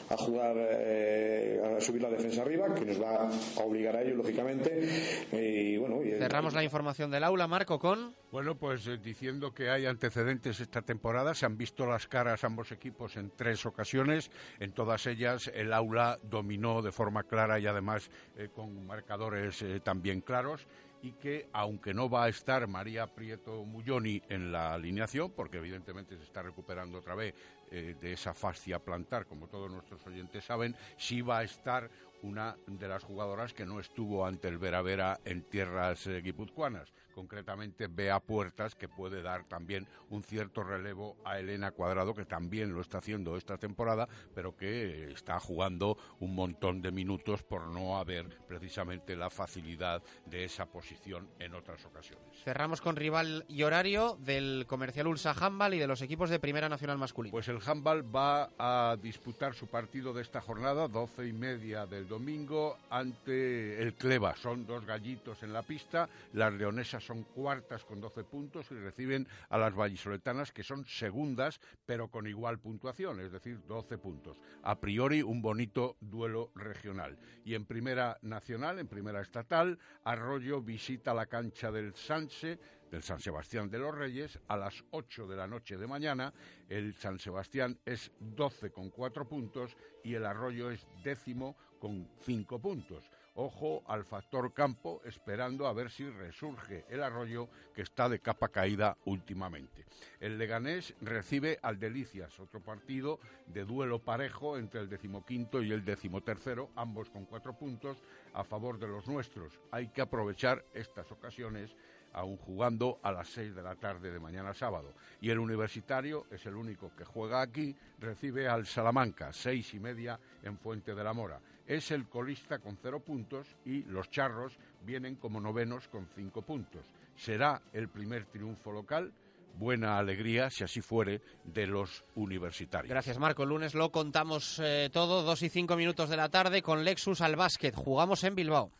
[0.10, 4.16] a jugar eh, a subir la defensa arriba, que nos va a obligar a ello
[4.16, 4.88] lógicamente.
[5.32, 9.86] y bueno, cerramos la información del aula, Marco, con bueno, pues eh, diciendo que hay
[9.86, 14.30] antecedentes esta temporada, se han visto las caras ambos equipos en tres ocasiones.
[14.60, 19.80] En todas ellas el aula dominó de forma clara y además eh, con marcadores eh,
[19.80, 20.68] también claros
[21.02, 26.18] y que aunque no va a estar María Prieto Mulloni en la alineación, porque evidentemente
[26.18, 27.34] se está recuperando otra vez
[27.72, 31.90] eh, de esa fascia plantar, como todos nuestros oyentes saben, sí va a estar
[32.22, 37.88] una de las jugadoras que no estuvo ante el Vera Vera en tierras guipuzcoanas concretamente
[37.88, 42.82] Bea Puertas, que puede dar también un cierto relevo a Elena Cuadrado, que también lo
[42.82, 48.28] está haciendo esta temporada, pero que está jugando un montón de minutos por no haber
[48.48, 52.26] precisamente la facilidad de esa posición en otras ocasiones.
[52.44, 56.70] Cerramos con rival y horario del comercial Ulsa Handball y de los equipos de Primera
[56.70, 57.32] Nacional Masculina.
[57.32, 62.08] Pues el Handball va a disputar su partido de esta jornada, doce y media del
[62.08, 64.36] domingo, ante el Cleva.
[64.36, 69.28] Son dos gallitos en la pista, las leonesas son cuartas con 12 puntos y reciben
[69.50, 74.38] a las vallisoletanas que son segundas pero con igual puntuación, es decir, 12 puntos.
[74.64, 77.18] A priori un bonito duelo regional.
[77.44, 82.60] Y en primera nacional, en primera estatal, Arroyo visita la cancha del Sanse
[82.92, 86.34] del San Sebastián de los Reyes a las 8 de la noche de mañana.
[86.68, 92.60] El San Sebastián es 12 con 4 puntos y el Arroyo es décimo con 5
[92.60, 93.10] puntos.
[93.36, 98.50] Ojo al factor campo, esperando a ver si resurge el arroyo que está de capa
[98.50, 99.86] caída últimamente.
[100.20, 105.86] El Leganés recibe al Delicias, otro partido de duelo parejo entre el decimoquinto y el
[105.86, 108.04] decimotercero, ambos con cuatro puntos
[108.34, 109.60] a favor de los nuestros.
[109.72, 111.74] Hay que aprovechar estas ocasiones
[112.14, 114.94] aún jugando a las seis de la tarde de mañana sábado.
[115.22, 120.20] Y el universitario es el único que juega aquí, recibe al Salamanca, seis y media
[120.44, 121.40] en Fuente de la Mora
[121.72, 126.86] es el colista con cero puntos y los charros vienen como novenos con cinco puntos.
[127.16, 129.14] Será el primer triunfo local.
[129.58, 132.90] Buena alegría, si así fuere, de los universitarios.
[132.90, 133.44] Gracias, Marco.
[133.44, 137.22] El lunes lo contamos eh, todo, dos y cinco minutos de la tarde, con Lexus
[137.22, 137.74] al básquet.
[137.74, 138.72] Jugamos en Bilbao.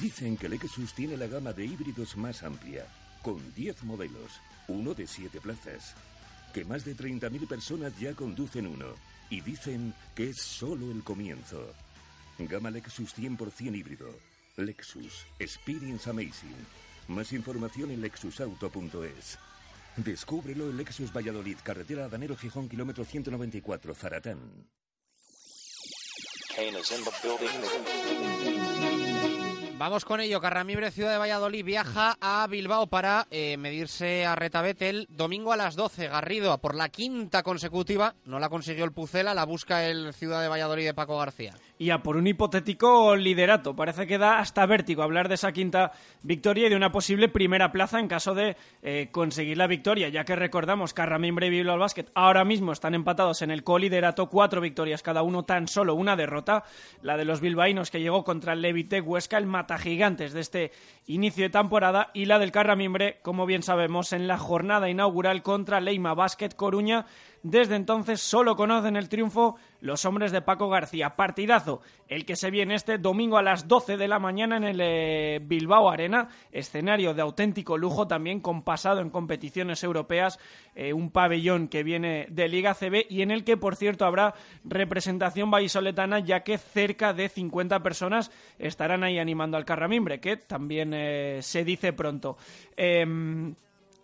[0.00, 2.86] Dicen que Lexus tiene la gama de híbridos más amplia,
[3.22, 5.94] con 10 modelos, uno de siete plazas,
[6.54, 8.94] que más de 30.000 personas ya conducen uno,
[9.28, 11.74] y dicen que es solo el comienzo.
[12.38, 14.08] Gama Lexus 100% híbrido.
[14.56, 15.26] Lexus.
[15.38, 16.66] Experience Amazing.
[17.08, 19.38] Más información en lexusauto.es.
[19.96, 24.66] Descúbrelo en Lexus Valladolid, carretera Danero Gijón, kilómetro 194, Zaratán.
[29.78, 30.40] Vamos con ello.
[30.40, 35.56] Carramibre, ciudad de Valladolid, viaja a Bilbao para eh, medirse a Retabet el domingo a
[35.56, 36.08] las 12.
[36.08, 40.48] Garrido, por la quinta consecutiva, no la consiguió el Pucela, la busca el ciudad de
[40.48, 41.54] Valladolid de Paco García.
[41.78, 43.76] Y a por un hipotético liderato.
[43.76, 47.72] Parece que da hasta vértigo hablar de esa quinta victoria y de una posible primera
[47.72, 51.78] plaza en caso de eh, conseguir la victoria, ya que recordamos que Arramimbre y Bilbao
[51.78, 56.16] Basket ahora mismo están empatados en el coliderato, cuatro victorias cada uno, tan solo una
[56.16, 56.64] derrota,
[57.02, 60.72] la de los bilbaínos que llegó contra el Levite Huesca, el mata gigantes de este
[61.06, 65.80] inicio de temporada, y la del Carramimbre, como bien sabemos, en la jornada inaugural contra
[65.80, 67.06] Leima Basket Coruña,
[67.42, 71.16] desde entonces solo conocen el triunfo los hombres de Paco García.
[71.16, 71.65] Partidazo,
[72.08, 75.40] el que se viene este domingo a las 12 de la mañana en el eh,
[75.42, 80.38] Bilbao Arena, escenario de auténtico lujo también con pasado en competiciones europeas,
[80.74, 84.34] eh, un pabellón que viene de Liga CB y en el que por cierto habrá
[84.64, 90.92] representación vallisoletana ya que cerca de 50 personas estarán ahí animando al Carramimbre, que también
[90.94, 92.36] eh, se dice pronto.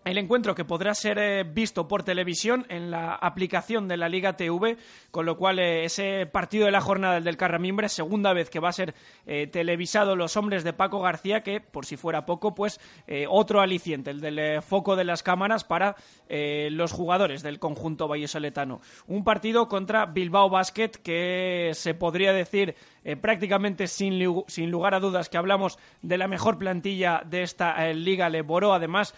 [0.05, 4.35] El encuentro que podrá ser eh, visto por televisión en la aplicación de la Liga
[4.35, 4.75] TV,
[5.11, 8.67] con lo cual eh, ese partido de la jornada del Carramimbre, segunda vez que va
[8.67, 8.95] a ser
[9.25, 12.81] eh, televisado los hombres de Paco García, que por si fuera poco, pues
[13.29, 15.95] otro aliciente, el del foco de las cámaras para
[16.29, 18.81] los jugadores del conjunto vallesoletano.
[19.07, 22.75] Un partido contra Bilbao Basket que se podría decir
[23.21, 28.29] prácticamente sin, sin, lugar a dudas que hablamos de la mejor plantilla de esta Liga
[28.29, 29.13] Leboro, además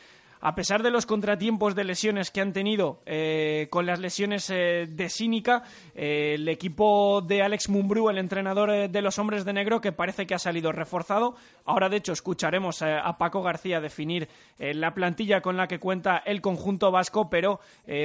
[0.45, 4.85] a pesar de los contratiempos de lesiones que han tenido eh, con las lesiones eh,
[4.87, 5.63] de Sínica,
[5.95, 10.27] eh, el equipo de Alex Mumbrú, el entrenador de los hombres de negro, que parece
[10.27, 11.35] que ha salido reforzado.
[11.65, 14.29] Ahora, de hecho, escucharemos a Paco García definir
[14.59, 17.59] la plantilla con la que cuenta el conjunto vasco, pero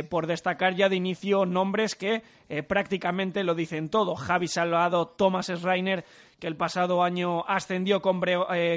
[0.09, 2.23] por destacar ya de inicio nombres que
[2.67, 4.15] prácticamente lo dicen todo.
[4.15, 6.07] Javi Salvado, Thomas Schreiner,
[6.39, 8.23] que el pasado año ascendió con,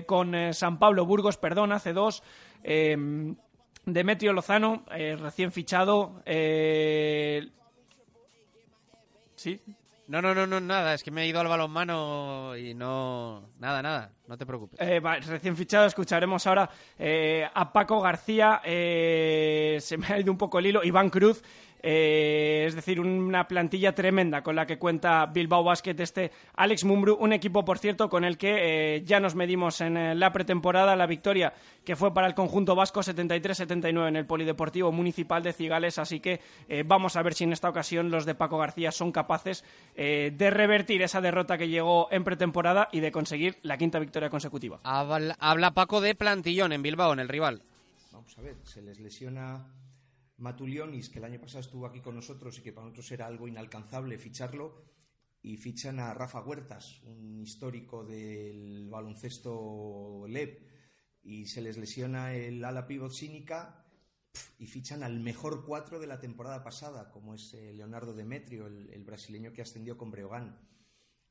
[0.06, 2.24] con San Pablo Burgos, perdón, hace dos.
[3.86, 6.22] Demetrio Lozano, eh, recién fichado.
[6.26, 7.50] Eh...
[9.36, 9.60] ¿Sí?
[10.08, 10.94] No, no, no, no, nada.
[10.94, 13.50] Es que me he ido al balonmano y no.
[13.60, 14.12] Nada, nada.
[14.28, 14.80] No te preocupes.
[14.82, 18.62] Eh, recién fichado, escucharemos ahora eh, a Paco García.
[18.64, 20.84] se me ha ido un poco el hilo.
[20.84, 21.42] Iván Cruz.
[21.86, 27.16] Eh, es decir, una plantilla tremenda con la que cuenta Bilbao Basket este Alex Mumbru,
[27.16, 30.96] un equipo, por cierto, con el que eh, ya nos medimos en eh, la pretemporada,
[30.96, 31.54] la victoria
[31.84, 36.40] que fue para el conjunto vasco 73-79 en el Polideportivo Municipal de Cigales, así que
[36.86, 41.02] vamos a ver si en esta ocasión los de Paco García son capaces de revertir
[41.02, 44.80] esa derrota que llegó en pretemporada y de conseguir la quinta victoria consecutiva.
[44.84, 47.64] habla Paco de plantillón en Bilbao, en el rival.
[48.14, 49.66] Vamos a ver, se les lesiona
[50.44, 53.48] Matulionis, que el año pasado estuvo aquí con nosotros y que para nosotros era algo
[53.48, 54.84] inalcanzable ficharlo,
[55.42, 60.68] y fichan a Rafa Huertas, un histórico del baloncesto LEP,
[61.24, 63.86] y se les lesiona el ala pivot cínica
[64.58, 68.90] y fichan al mejor cuatro de la temporada pasada, como es eh, Leonardo Demetrio, el,
[68.92, 70.60] el brasileño que ascendió con Breogán.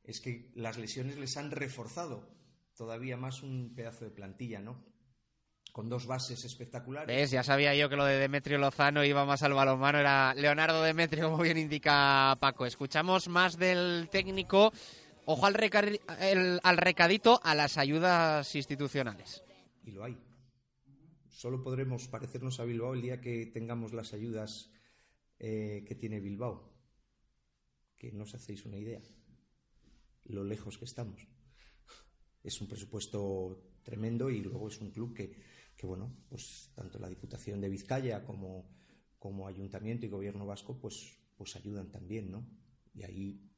[0.02, 2.34] Es que las lesiones les han reforzado
[2.74, 4.91] todavía más un pedazo de plantilla, ¿no?
[5.72, 7.30] Con dos bases espectaculares.
[7.30, 11.30] Ya sabía yo que lo de Demetrio Lozano iba más al balonmano, era Leonardo Demetrio,
[11.30, 12.66] como bien indica Paco.
[12.66, 14.72] Escuchamos más del técnico.
[15.24, 15.56] Ojo al,
[16.62, 19.42] al recadito a las ayudas institucionales.
[19.84, 20.18] Y lo hay.
[21.28, 24.70] Solo podremos parecernos a Bilbao el día que tengamos las ayudas
[25.38, 26.70] eh, que tiene Bilbao.
[27.96, 29.00] Que no os hacéis una idea.
[30.24, 31.26] Lo lejos que estamos.
[32.42, 35.32] Es un presupuesto tremendo y luego es un club que
[35.82, 38.70] que bueno, pues tanto la Diputación de Vizcaya como,
[39.18, 42.46] como Ayuntamiento y Gobierno Vasco pues, pues ayudan también, ¿no?
[42.94, 43.50] Y ahí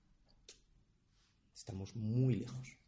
[1.55, 2.79] estamos muy lejos.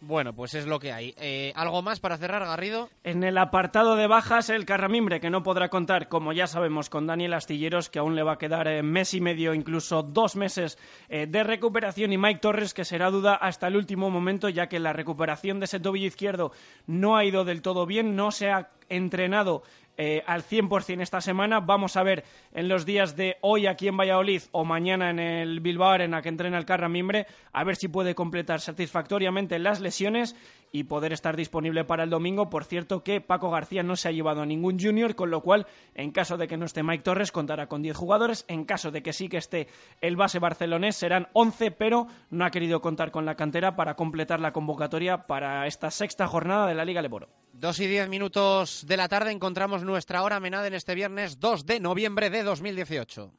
[0.00, 1.12] Bueno, pues es lo que hay.
[1.18, 2.88] Eh, ¿Algo más para cerrar, Garrido?
[3.02, 7.08] En el apartado de bajas, el Carramimbre, que no podrá contar, como ya sabemos, con
[7.08, 10.78] Daniel Astilleros, que aún le va a quedar eh, mes y medio, incluso dos meses
[11.08, 14.78] eh, de recuperación, y Mike Torres, que será duda hasta el último momento, ya que
[14.78, 16.52] la recuperación de ese tobillo izquierdo
[16.86, 19.62] no ha ido del todo bien, no se ha entrenado
[19.98, 21.58] eh, al 100% esta semana.
[21.58, 22.24] Vamos a ver
[22.54, 26.28] en los días de hoy aquí en Valladolid o mañana en el Bilbao Arena que
[26.28, 30.36] entrena el Carramimbre, a ver si puede completar satisfactoriamente las lesiones
[30.70, 32.48] y poder estar disponible para el domingo.
[32.48, 35.66] Por cierto que Paco García no se ha llevado a ningún junior, con lo cual,
[35.94, 38.44] en caso de que no esté Mike Torres, contará con 10 jugadores.
[38.46, 39.66] En caso de que sí que esté
[40.00, 44.38] el base barcelonés, serán 11, pero no ha querido contar con la cantera para completar
[44.38, 47.28] la convocatoria para esta sexta jornada de la Liga Leboro.
[47.60, 51.66] Dos y diez minutos de la tarde encontramos nuestra hora menada en este viernes 2
[51.66, 53.32] de noviembre de 2018.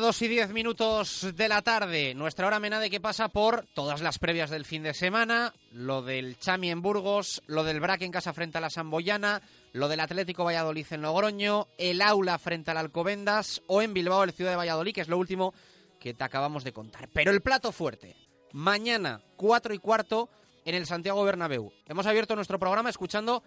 [0.00, 4.20] Dos y diez minutos de la tarde, nuestra hora menade que pasa por todas las
[4.20, 8.32] previas del fin de semana, lo del Chami en Burgos, lo del Braque en casa
[8.32, 9.42] frente a la Samboyana,
[9.72, 14.32] lo del Atlético Valladolid en Logroño, el Aula frente al Alcobendas o en Bilbao el
[14.32, 15.52] Ciudad de Valladolid, que es lo último
[15.98, 17.08] que te acabamos de contar.
[17.12, 18.14] Pero el plato fuerte,
[18.52, 20.28] mañana cuatro y cuarto
[20.64, 21.72] en el Santiago Bernabéu.
[21.86, 23.42] Hemos abierto nuestro programa escuchando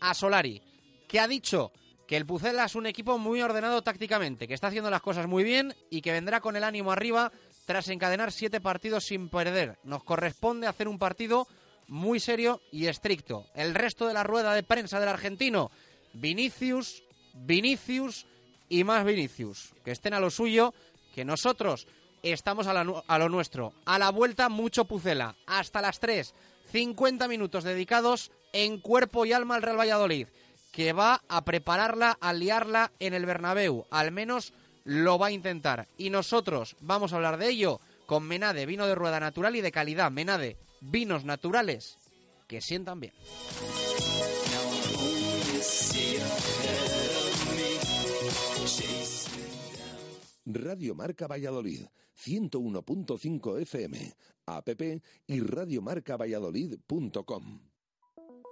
[0.00, 0.60] a Solari,
[1.06, 1.70] que ha dicho
[2.12, 5.44] que el Pucela es un equipo muy ordenado tácticamente, que está haciendo las cosas muy
[5.44, 7.32] bien y que vendrá con el ánimo arriba
[7.64, 9.78] tras encadenar siete partidos sin perder.
[9.82, 11.48] Nos corresponde hacer un partido
[11.88, 13.46] muy serio y estricto.
[13.54, 15.70] El resto de la rueda de prensa del argentino,
[16.12, 17.02] Vinicius,
[17.32, 18.26] Vinicius
[18.68, 19.72] y más Vinicius.
[19.82, 20.74] Que estén a lo suyo,
[21.14, 21.86] que nosotros
[22.22, 22.74] estamos a,
[23.18, 23.72] lo nuestro.
[23.86, 25.34] A la vuelta, mucho Pucela.
[25.46, 26.34] Hasta las 3,
[26.72, 30.26] 50 minutos dedicados en cuerpo y alma al Real Valladolid
[30.72, 33.86] que va a prepararla, a liarla en el Bernabéu.
[33.90, 34.52] Al menos
[34.84, 35.86] lo va a intentar.
[35.96, 39.70] Y nosotros vamos a hablar de ello con Menade, vino de rueda natural y de
[39.70, 40.10] calidad.
[40.10, 41.98] Menade, vinos naturales
[42.48, 43.12] que sientan bien.
[50.44, 51.86] Radio Marca Valladolid,
[52.26, 54.12] 101.5 FM,
[54.46, 54.68] app
[55.26, 57.71] y radiomarcavalladolid.com.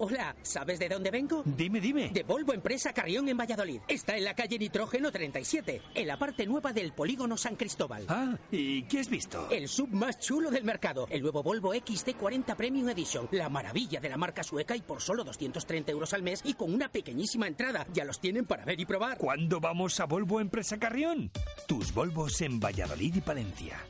[0.00, 1.42] Hola, ¿sabes de dónde vengo?
[1.44, 2.10] Dime, dime.
[2.10, 3.80] De Volvo Empresa Carrión en Valladolid.
[3.88, 8.04] Está en la calle Nitrógeno 37, en la parte nueva del polígono San Cristóbal.
[8.06, 9.48] Ah, ¿y qué has visto?
[9.50, 13.28] El sub más chulo del mercado, el nuevo Volvo XT40 Premium Edition.
[13.32, 16.72] La maravilla de la marca sueca y por solo 230 euros al mes y con
[16.72, 17.84] una pequeñísima entrada.
[17.92, 19.18] Ya los tienen para ver y probar.
[19.18, 21.32] ¿Cuándo vamos a Volvo Empresa Carrión?
[21.66, 23.84] Tus Volvos en Valladolid y Palencia.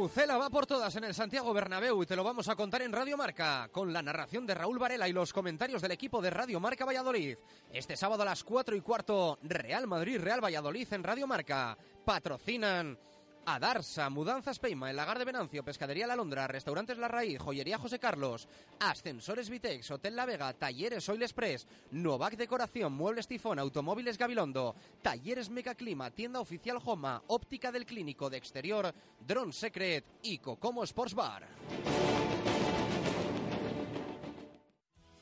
[0.00, 2.90] Pucela va por todas en el Santiago Bernabéu y te lo vamos a contar en
[2.90, 6.58] Radio Marca, con la narración de Raúl Varela y los comentarios del equipo de Radio
[6.58, 7.36] Marca Valladolid.
[7.70, 11.76] Este sábado a las 4 y cuarto, Real Madrid, Real Valladolid en Radio Marca.
[12.02, 12.98] Patrocinan
[13.46, 17.78] a Darsa, Mudanzas Peima, El Lagar de Venancio, Pescadería La Londra, Restaurantes La Raíz, Joyería
[17.78, 24.18] José Carlos, Ascensores Vitex, Hotel La Vega, Talleres Oil Express, Novac Decoración, Muebles Tifón, Automóviles
[24.18, 28.94] Gabilondo, Talleres Mecaclima, Tienda Oficial Joma, Óptica del Clínico de Exterior,
[29.26, 31.46] Drone Secret y Cocomo Sports Bar.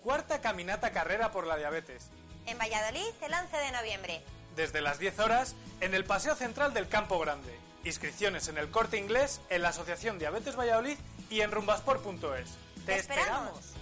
[0.03, 2.11] Cuarta caminata carrera por la diabetes.
[2.47, 4.23] En Valladolid, el 11 de noviembre.
[4.57, 7.68] Desde las 10 horas, en el Paseo Central del Campo Grande.
[7.89, 10.99] Inscripciones en el Corte Inglés, en la Asociación Diabetes Valladolid
[11.31, 12.59] y en rumbasport.es.
[12.85, 13.73] ¡Te, esperamos!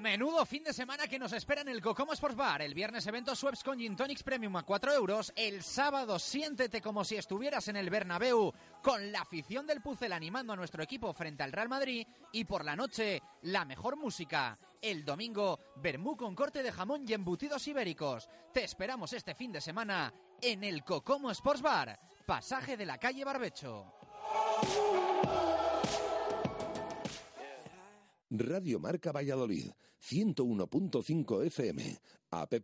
[0.00, 2.62] Menudo fin de semana que nos espera en el Cocomo Sports Bar.
[2.62, 5.32] El viernes evento Sweps con Gin Tonics Premium a 4 euros.
[5.36, 8.52] El sábado siéntete como si estuvieras en el Bernabéu
[8.82, 12.06] con la afición del Pucel animando a nuestro equipo frente al Real Madrid.
[12.32, 14.58] Y por la noche, la mejor música.
[14.80, 18.28] El domingo, Bermú con corte de jamón y embutidos ibéricos.
[18.52, 20.12] Te esperamos este fin de semana
[20.42, 23.92] en el Cocomo Sports Bar, pasaje de la calle Barbecho.
[28.30, 29.70] Radio Marca Valladolid,
[30.00, 32.54] 101.5 FM, app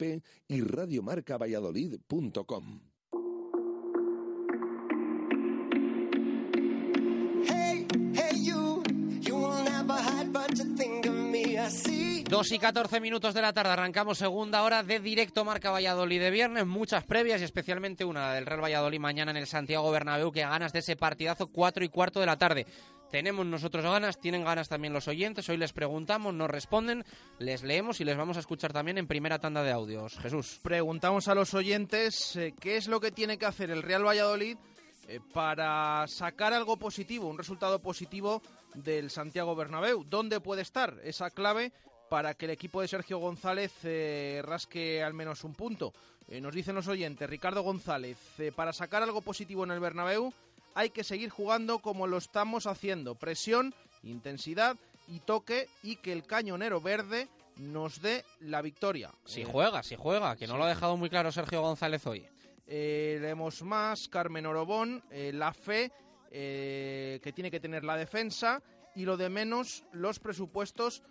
[0.48, 2.91] y radiomarcavalladolid.com.
[12.32, 16.30] 2 y 14 minutos de la tarde, arrancamos segunda hora de directo Marca Valladolid de
[16.30, 20.40] viernes, muchas previas y especialmente una del Real Valladolid mañana en el Santiago Bernabéu, que
[20.40, 22.66] ganas de ese partidazo 4 y cuarto de la tarde.
[23.10, 27.04] Tenemos nosotros ganas, tienen ganas también los oyentes, hoy les preguntamos, nos responden,
[27.38, 30.18] les leemos y les vamos a escuchar también en primera tanda de audios.
[30.18, 30.58] Jesús.
[30.62, 34.56] Preguntamos a los oyentes eh, qué es lo que tiene que hacer el Real Valladolid
[35.06, 38.40] eh, para sacar algo positivo, un resultado positivo
[38.74, 40.02] del Santiago Bernabéu.
[40.04, 41.74] ¿Dónde puede estar esa clave
[42.12, 45.94] para que el equipo de Sergio González eh, rasque al menos un punto?
[46.28, 50.30] Eh, nos dicen los oyentes, Ricardo González, eh, para sacar algo positivo en el Bernabéu
[50.74, 53.14] hay que seguir jugando como lo estamos haciendo.
[53.14, 54.76] Presión, intensidad
[55.08, 59.10] y toque y que el cañonero verde nos dé la victoria.
[59.24, 60.58] Si juega, si juega, que no sí.
[60.58, 62.26] lo ha dejado muy claro Sergio González hoy.
[62.66, 65.90] Leemos más, Carmen Orobón, la fe
[66.30, 68.62] que tiene que tener la defensa
[68.94, 71.02] y lo de menos los presupuestos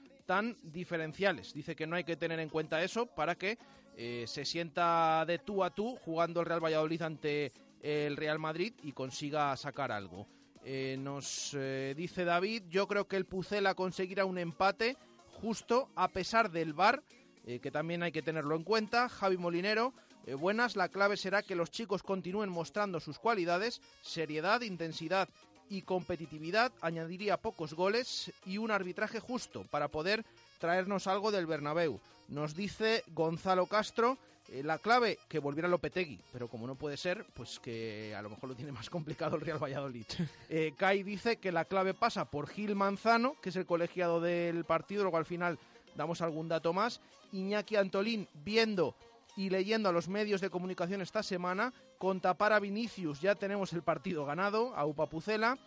[0.63, 1.53] diferenciales.
[1.53, 3.57] Dice que no hay que tener en cuenta eso para que
[3.97, 7.51] eh, se sienta de tú a tú jugando el Real Valladolid ante
[7.81, 10.27] el Real Madrid y consiga sacar algo.
[10.63, 14.95] Eh, nos eh, dice David, yo creo que el Pucela conseguirá un empate
[15.41, 17.03] justo a pesar del VAR,
[17.43, 19.09] que también hay que tenerlo en cuenta.
[19.09, 19.95] Javi Molinero,
[20.37, 25.27] buenas, la clave será que los chicos continúen mostrando sus cualidades, seriedad, intensidad
[25.71, 30.25] y competitividad, añadiría pocos goles y un arbitraje justo para poder
[30.59, 31.97] traernos algo del Bernabéu.
[32.27, 34.17] Nos dice Gonzalo Castro,
[34.49, 38.29] eh, la clave que volviera Lopetegui, pero como no puede ser, pues que a lo
[38.29, 40.05] mejor lo tiene más complicado el Real Valladolid.
[40.49, 44.65] Eh, Kai dice que la clave pasa por Gil Manzano, que es el colegiado del
[44.65, 45.57] partido, luego al final
[45.95, 46.99] damos algún dato más.
[47.31, 48.93] Iñaki Antolín viendo
[49.37, 53.71] y leyendo a los medios de comunicación esta semana, con tapar a Vinicius ya tenemos
[53.73, 55.59] el partido ganado, a Upa Pucela.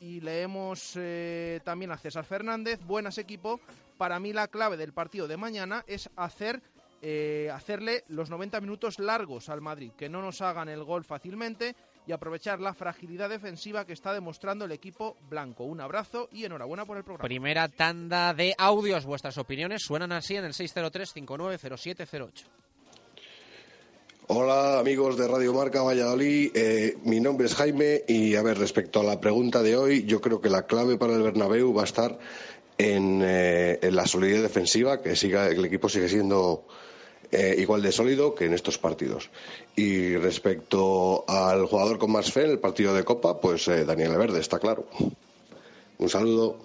[0.00, 3.60] Y leemos eh, también a César Fernández, buenas equipo.
[3.96, 6.60] Para mí la clave del partido de mañana es hacer
[7.02, 11.76] eh, hacerle los 90 minutos largos al Madrid, que no nos hagan el gol fácilmente
[12.04, 15.62] y aprovechar la fragilidad defensiva que está demostrando el equipo blanco.
[15.62, 17.28] Un abrazo y enhorabuena por el programa.
[17.28, 19.06] Primera tanda de audios.
[19.06, 22.65] Vuestras opiniones suenan así en el 603-590708.
[24.28, 28.98] Hola amigos de Radio Marca Valladolid, Eh, mi nombre es Jaime y a ver respecto
[28.98, 31.84] a la pregunta de hoy, yo creo que la clave para el Bernabéu va a
[31.84, 32.18] estar
[32.76, 36.66] en, eh, en la solidez defensiva, que siga el equipo sigue siendo
[37.30, 39.30] eh, igual de sólido que en estos partidos.
[39.76, 44.40] Y respecto al jugador con más fe en el partido de Copa, pues Daniel Verde,
[44.40, 44.88] está claro.
[45.98, 46.58] Un saludo.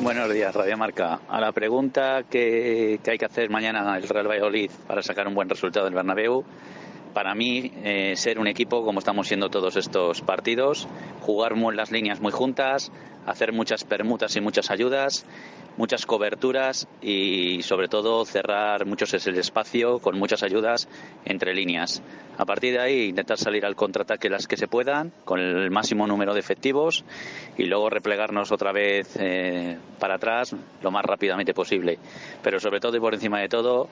[0.00, 1.20] Buenos días, Radio Marca.
[1.28, 5.34] A la pregunta que, que hay que hacer mañana el Real Valladolid para sacar un
[5.34, 6.44] buen resultado del Bernabéu,
[7.12, 10.86] para mí eh, ser un equipo como estamos siendo todos estos partidos,
[11.20, 12.92] jugar muy, las líneas muy juntas,
[13.26, 15.26] hacer muchas permutas y muchas ayudas,
[15.78, 20.88] muchas coberturas y sobre todo cerrar muchos es el espacio con muchas ayudas
[21.24, 22.02] entre líneas.
[22.36, 26.06] A partir de ahí intentar salir al contraataque las que se puedan con el máximo
[26.06, 27.04] número de efectivos
[27.56, 31.98] y luego replegarnos otra vez eh, para atrás lo más rápidamente posible.
[32.42, 33.88] Pero sobre todo y por encima de todo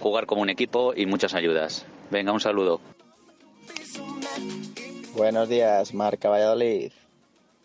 [0.00, 1.86] jugar como un equipo y muchas ayudas.
[2.10, 2.80] Venga, un saludo.
[5.14, 6.90] Buenos días, Marca Valladolid.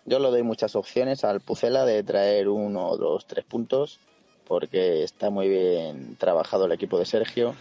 [0.07, 3.99] Yo le doy muchas opciones al Pucela de traer uno, dos, tres puntos,
[4.47, 7.55] porque está muy bien trabajado el equipo de Sergio.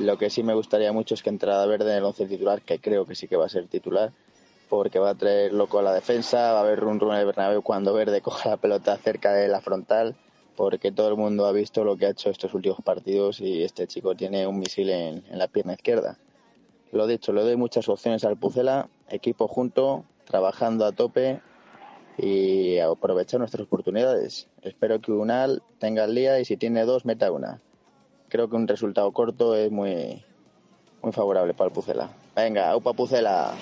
[0.00, 2.80] Lo que sí me gustaría mucho es que entrara verde en el once titular, que
[2.80, 4.10] creo que sí que va a ser titular,
[4.68, 7.26] porque va a traer loco a la defensa, va a haber run run en el
[7.26, 10.16] Bernabéu cuando verde coja la pelota cerca de la frontal,
[10.56, 13.86] porque todo el mundo ha visto lo que ha hecho estos últimos partidos y este
[13.86, 16.18] chico tiene un misil en, en la pierna izquierda.
[16.90, 21.40] Lo dicho, le doy muchas opciones al Pucela, equipo junto, trabajando a tope
[22.18, 24.48] y aprovechar nuestras oportunidades.
[24.62, 27.60] Espero que Unal tenga el día y si tiene dos, meta una.
[28.28, 30.22] Creo que un resultado corto es muy,
[31.02, 32.10] muy favorable para el Pucela.
[32.34, 33.54] Venga, upa Pucela.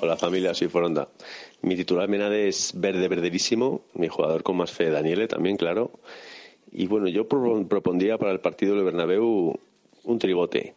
[0.00, 1.08] Hola familia, soy Foronda.
[1.62, 3.82] Mi titular Menade es verde, verderísimo.
[3.94, 5.92] Mi jugador con más fe, Daniele, también, claro.
[6.70, 9.58] Y bueno, yo pro- propondría para el partido del Bernabéu
[10.04, 10.74] un tribote.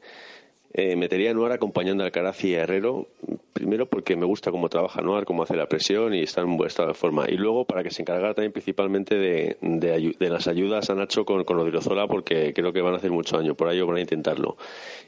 [0.80, 3.08] Eh, metería a Noar acompañando a Alcaraz y a Herrero,
[3.52, 6.68] primero porque me gusta cómo trabaja Noar, cómo hace la presión y está en buen
[6.68, 7.26] estado de forma.
[7.28, 11.44] Y luego para que se encargara también principalmente de, de las ayudas a Nacho con,
[11.46, 14.56] con Odriozola, porque creo que van a hacer mucho daño, por ello van a intentarlo.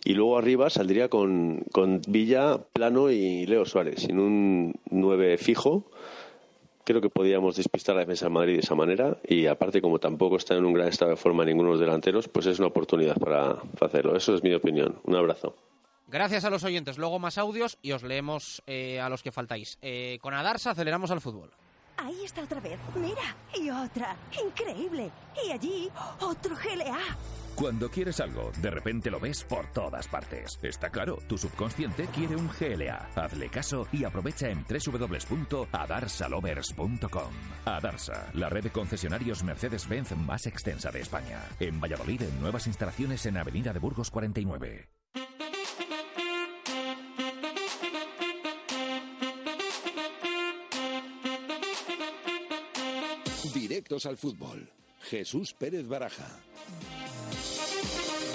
[0.03, 5.85] Y luego arriba saldría con, con Villa, Plano y Leo Suárez, sin un 9 fijo.
[6.89, 10.37] Creo que podíamos despistar la defensa de Madrid de esa manera y aparte como tampoco
[10.37, 13.15] está en un gran estado de forma ninguno de los delanteros, pues es una oportunidad
[13.17, 14.15] para, hacerlo.
[14.15, 14.99] Eso es mi opinión.
[15.03, 15.55] Un abrazo.
[16.07, 16.97] Gracias a los oyentes.
[16.97, 19.77] Luego más audios y os leemos eh, a los que faltáis.
[19.83, 21.51] Eh, con Adarsa aceleramos al fútbol.
[22.01, 22.79] Ahí está otra vez.
[22.95, 23.35] Mira.
[23.53, 24.15] Y otra.
[24.45, 25.11] Increíble.
[25.45, 25.89] Y allí,
[26.21, 26.97] otro GLA.
[27.55, 30.57] Cuando quieres algo, de repente lo ves por todas partes.
[30.63, 33.09] Está claro, tu subconsciente quiere un GLA.
[33.15, 37.33] Hazle caso y aprovecha en www.adarsalovers.com.
[37.65, 41.41] Adarsa, la red de concesionarios Mercedes-Benz más extensa de España.
[41.59, 44.87] En Valladolid, en nuevas instalaciones en Avenida de Burgos 49.
[53.53, 54.69] Directos al fútbol.
[55.01, 56.27] Jesús Pérez Baraja.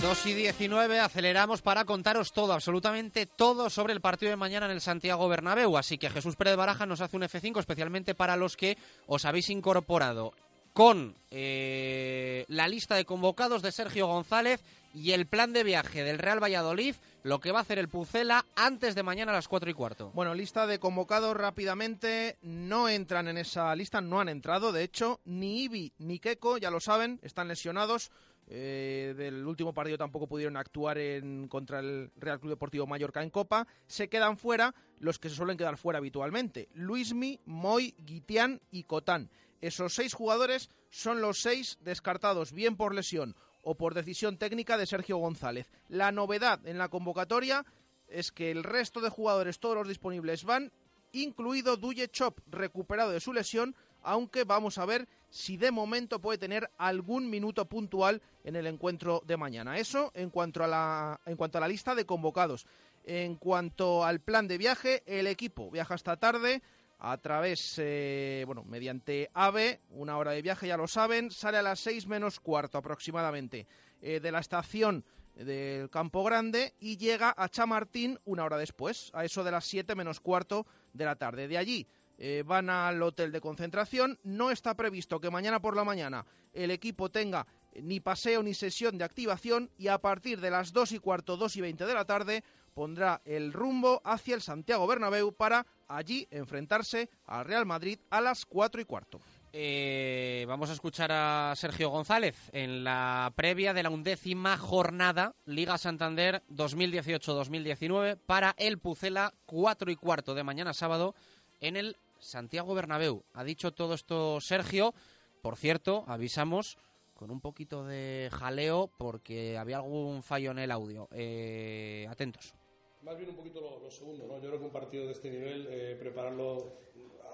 [0.03, 4.73] 2 y 19, aceleramos para contaros todo, absolutamente todo sobre el partido de mañana en
[4.73, 5.77] el Santiago Bernabéu.
[5.79, 8.77] Así que Jesús Pérez Baraja nos hace un F5 especialmente para los que
[9.07, 10.35] os habéis incorporado
[10.75, 14.61] con eh, la lista de convocados de Sergio González
[14.93, 18.45] y el plan de viaje del Real Valladolid, lo que va a hacer el Pucela
[18.55, 20.11] antes de mañana a las 4 y cuarto.
[20.15, 22.37] Bueno, lista de convocados rápidamente.
[22.43, 24.73] No entran en esa lista, no han entrado.
[24.73, 28.13] De hecho, ni Ibi ni Keko, ya lo saben, están lesionados.
[28.47, 33.31] eh, del último partido tampoco pudieron actuar en, contra el Real Club Deportivo Mallorca en
[33.31, 33.67] Copa.
[33.87, 36.69] Se quedan fuera los que se suelen quedar fuera habitualmente.
[36.75, 39.31] Luismi, Moy, Guitián y Cotán.
[39.63, 43.35] Esos seis jugadores son los seis descartados bien por lesión
[43.65, 45.71] o por decisión técnica de Sergio González.
[45.89, 47.65] La novedad en la convocatoria
[48.09, 50.71] es que el resto de jugadores, todos los disponibles, van,
[51.13, 56.39] incluido Duye Chop, recuperado de su lesión, aunque vamos a ver si de momento puede
[56.39, 59.79] tener algún minuto puntual en el encuentro de mañana.
[59.79, 62.67] Eso en cuanto a la, en cuanto a la lista de convocados.
[63.07, 66.63] En cuanto al plan de viaje, el equipo viaja esta tarde
[67.07, 71.63] a través, eh, bueno, mediante AVE, una hora de viaje, ya lo saben, sale a
[71.63, 73.67] las seis menos cuarto aproximadamente
[74.01, 75.05] eh, de la estación
[75.35, 79.95] del Campo Grande y llega a Chamartín una hora después, a eso de las siete
[79.95, 81.47] menos cuarto de la tarde.
[81.47, 81.87] De allí
[82.17, 84.19] eh, van al hotel de concentración.
[84.23, 86.25] No está previsto que mañana por la mañana
[86.55, 87.47] el equipo tenga
[87.83, 91.57] ni paseo ni sesión de activación y a partir de las 2 y cuarto, 2
[91.57, 92.45] y 20 de la tarde
[92.75, 98.45] pondrá el rumbo hacia el Santiago Bernabéu para allí enfrentarse al Real Madrid a las
[98.45, 99.21] 4 y cuarto.
[99.57, 105.79] Eh, vamos a escuchar a Sergio González en la previa de la undécima jornada Liga
[105.79, 111.15] Santander 2018-2019 para el Pucela 4 y cuarto de mañana sábado
[111.61, 113.23] en el Santiago Bernabéu.
[113.33, 114.93] Ha dicho todo esto Sergio.
[115.41, 116.77] Por cierto, avisamos
[117.15, 121.09] con un poquito de jaleo porque había algún fallo en el audio.
[121.13, 122.55] Eh, atentos.
[123.05, 124.37] Más bien un poquito lo, segundo, ¿no?
[124.37, 126.73] Yo creo que un partido de este nivel, eh, prepararlo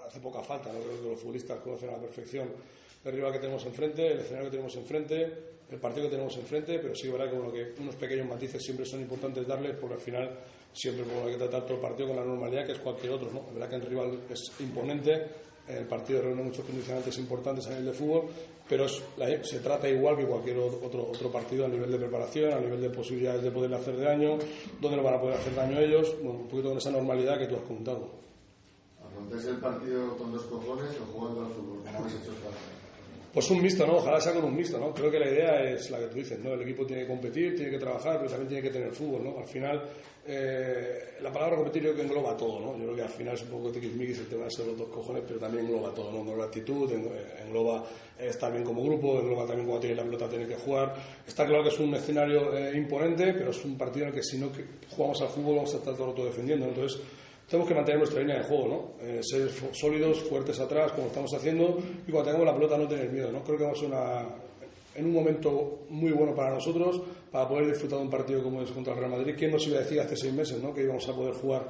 [0.05, 0.79] hace poca falta, ¿no?
[0.79, 2.49] Creo que los futbolistas conocen a la perfección
[3.05, 5.33] el rival que tenemos enfrente, el escenario que tenemos enfrente,
[5.71, 8.99] el partido que tenemos enfrente, pero sí, verdad que, que unos pequeños matices siempre son
[8.99, 10.39] importantes darles porque al final
[10.73, 13.39] siempre hay que tratar todo el partido con la normalidad que es cualquier otro, ¿no?
[13.47, 15.25] Es verdad que el rival es imponente,
[15.77, 18.25] el partido reúne muchos condicionantes importantes a nivel de fútbol,
[18.67, 22.81] pero se trata igual que cualquier otro, otro partido a nivel de preparación, a nivel
[22.81, 24.37] de posibilidades de poder hacer daño,
[24.79, 27.55] dónde no van a poder hacer daño ellos, un poquito con esa normalidad que tú
[27.55, 28.09] has comentado.
[29.05, 31.81] ¿Afrontáis el partido con dos cojones o jugando al fútbol?
[33.33, 33.95] Pues un mixto, ¿no?
[33.95, 34.93] Ojalá sea con un mixto, ¿no?
[34.93, 36.53] Creo que la idea es la que tú dices, ¿no?
[36.53, 39.39] El equipo tiene que competir, tiene que trabajar, pero también tiene que tener fútbol, ¿no?
[39.39, 39.81] Al final,
[40.27, 42.77] eh, la palabra competir yo creo que engloba todo, ¿no?
[42.77, 44.89] Yo creo que al final es un poco tiquismiquis el tema de ser los dos
[44.89, 46.19] cojones, pero también engloba todo, ¿no?
[46.19, 47.85] Engloba actitud, engloba
[48.19, 50.93] estar bien como grupo, engloba también cuando tiene la pelota tiene que jugar.
[51.25, 54.23] Está claro que es un escenario eh, imponente, pero es un partido en el que
[54.23, 54.51] si no
[54.89, 56.99] jugamos al fútbol vamos a estar todo el rato defendiendo, Entonces,
[57.51, 59.05] tenemos que mantener nuestra línea de juego, ¿no?
[59.05, 63.11] Eh, ser sólidos, fuertes atrás, como estamos haciendo, y cuando tengamos la pelota no tener
[63.11, 63.43] miedo, ¿no?
[63.43, 64.27] Creo que vamos a una,
[64.95, 68.71] en un momento muy bueno para nosotros, para poder disfrutar de un partido como es
[68.71, 69.35] contra el Real Madrid.
[69.37, 70.73] ¿Quién nos iba a decir hace seis meses, ¿no?
[70.73, 71.67] Que íbamos a poder jugar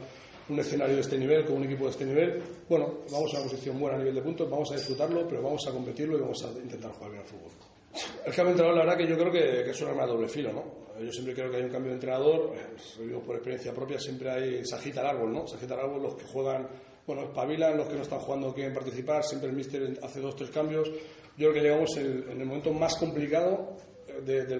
[0.49, 2.43] un escenario de este nivel, con un equipo de este nivel.
[2.69, 5.65] Bueno, vamos a una posición buena a nivel de puntos, vamos a disfrutarlo, pero vamos
[5.67, 7.80] a competirlo y vamos a intentar jugar bien al fútbol.
[8.25, 10.27] El cambio de entrenador, la verdad que yo creo que, es un arma de doble
[10.27, 10.63] filo, ¿no?
[11.03, 13.99] Yo siempre creo que hay un cambio de entrenador, eh, lo digo por experiencia propia,
[13.99, 15.47] siempre hay, se agita el árbol, ¿no?
[15.47, 16.67] Se agita el árbol los que juegan,
[17.05, 20.51] bueno, espabilan, los que no están jugando quieren participar, siempre el míster hace dos, tres
[20.51, 20.89] cambios.
[20.89, 23.75] Yo creo que llegamos en, el momento más complicado
[24.07, 24.59] eh,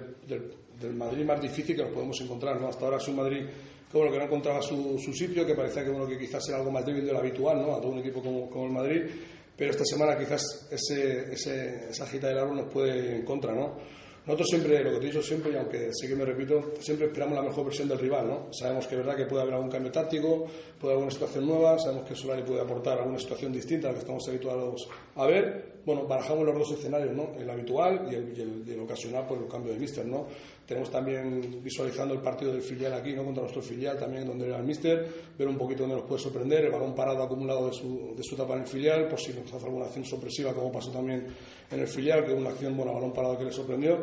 [0.80, 2.68] del Madrid más difícil que nos podemos encontrar, ¿no?
[2.68, 3.46] Hasta ahora es un Madrid
[3.90, 6.72] que, bueno, que no encontraba su, sitio, que parecía que, bueno, que quizás era algo
[6.72, 7.76] más débil de lo habitual, ¿no?
[7.76, 9.02] A todo un equipo como, como el Madrid
[9.56, 13.76] pero esta semana quizás ese, ese, esa gita del árbol nos puede en contra, ¿no?
[14.24, 17.08] Nosotros siempre, lo que te he dicho siempre, y aunque sé que me repito, siempre
[17.08, 18.52] esperamos la mejor versión del rival, ¿no?
[18.52, 20.46] Sabemos que es verdad que puede haber algún cambio táctico,
[20.78, 23.94] puede haber alguna situación nueva, sabemos que Solari puede aportar alguna situación distinta a la
[23.94, 25.71] que estamos habituados a ver.
[25.84, 27.34] Bueno, barajamos los dos escenarios, ¿no?
[27.36, 30.26] El habitual y el, el, ocasional por el cambio de míster, ¿no?
[30.66, 33.24] Tenemos también visualizando el partido del filial aquí, ¿no?
[33.24, 36.64] Contra nuestro filial también, donde era el míster, ver un poquito dónde nos puede sorprender,
[36.66, 39.52] el balón parado acumulado de su, de su etapa en el filial, por si nos
[39.52, 41.26] hace alguna acción sorpresiva, como pasó también
[41.70, 44.02] en el filial, que una acción, bueno, balón parado que le sorprendió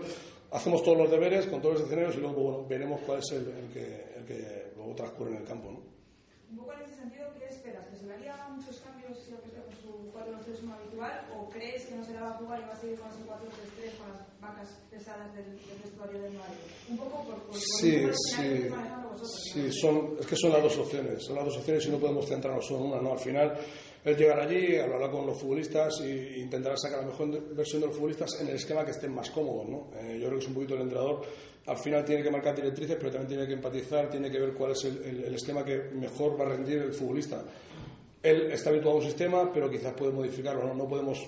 [0.51, 3.69] hacemos todos los deberes con todos los escenarios y luego bueno, veremos cuál es el,
[3.71, 5.71] que, el que luego transcurre en el campo.
[5.71, 5.79] ¿no?
[6.49, 7.85] Un poco en ese sentido, ¿qué esperas?
[7.87, 8.35] ¿Que se le haría
[10.29, 12.99] 4-3-1 habitual o crees que no se la va a jugar y va a seguir
[12.99, 16.59] con ese 4-3-3 con las vacas pesadas del, del vestuario del Madrid?
[16.89, 18.69] Un poco por, por sí, sí.
[18.69, 19.71] Vosotros, sí ¿no?
[19.71, 22.65] son, es que son las dos opciones, son las dos opciones y no podemos centrarnos
[22.65, 23.11] solo en una, ¿no?
[23.13, 23.57] Al final
[24.05, 27.95] él llegará allí, hablará con los futbolistas e intentará sacar la mejor versión de los
[27.95, 29.67] futbolistas en el esquema que estén más cómodos.
[29.67, 29.87] ¿no?
[29.99, 31.21] Eh, yo creo que es un poquito el entrenador.
[31.65, 34.71] Al final tiene que marcar directrices, pero también tiene que empatizar, tiene que ver cuál
[34.71, 37.43] es el, el, el esquema que mejor va a rendir el futbolista.
[38.21, 40.65] Él está habituado a un sistema, pero quizás puede modificarlo.
[40.65, 41.25] No, no podemos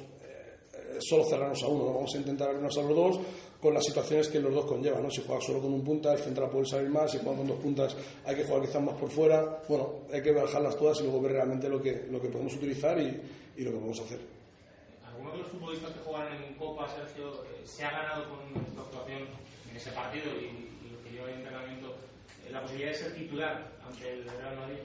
[1.01, 3.19] solo cerrarnos a uno, vamos a intentar abrirnos a los dos
[3.59, 5.03] con las situaciones que los dos conllevan.
[5.03, 5.09] ¿no?
[5.09, 7.59] Si juega solo con un punta, el central puede salir más, si juega con dos
[7.59, 7.95] puntas
[8.25, 9.61] hay que jugar quizás más por fuera.
[9.67, 12.99] Bueno, hay que bajarlas todas y luego ver realmente lo que, lo que podemos utilizar
[12.99, 13.21] y,
[13.57, 14.19] y lo que podemos hacer.
[15.05, 18.39] ¿Alguno de los futbolistas que juegan en Copa, Sergio, eh, se ha ganado con
[18.73, 19.27] su actuación
[19.69, 20.45] en ese partido y,
[20.85, 21.95] y lo que lleva el entrenamiento
[22.45, 24.77] eh, la posibilidad de ser titular ante el Real Madrid.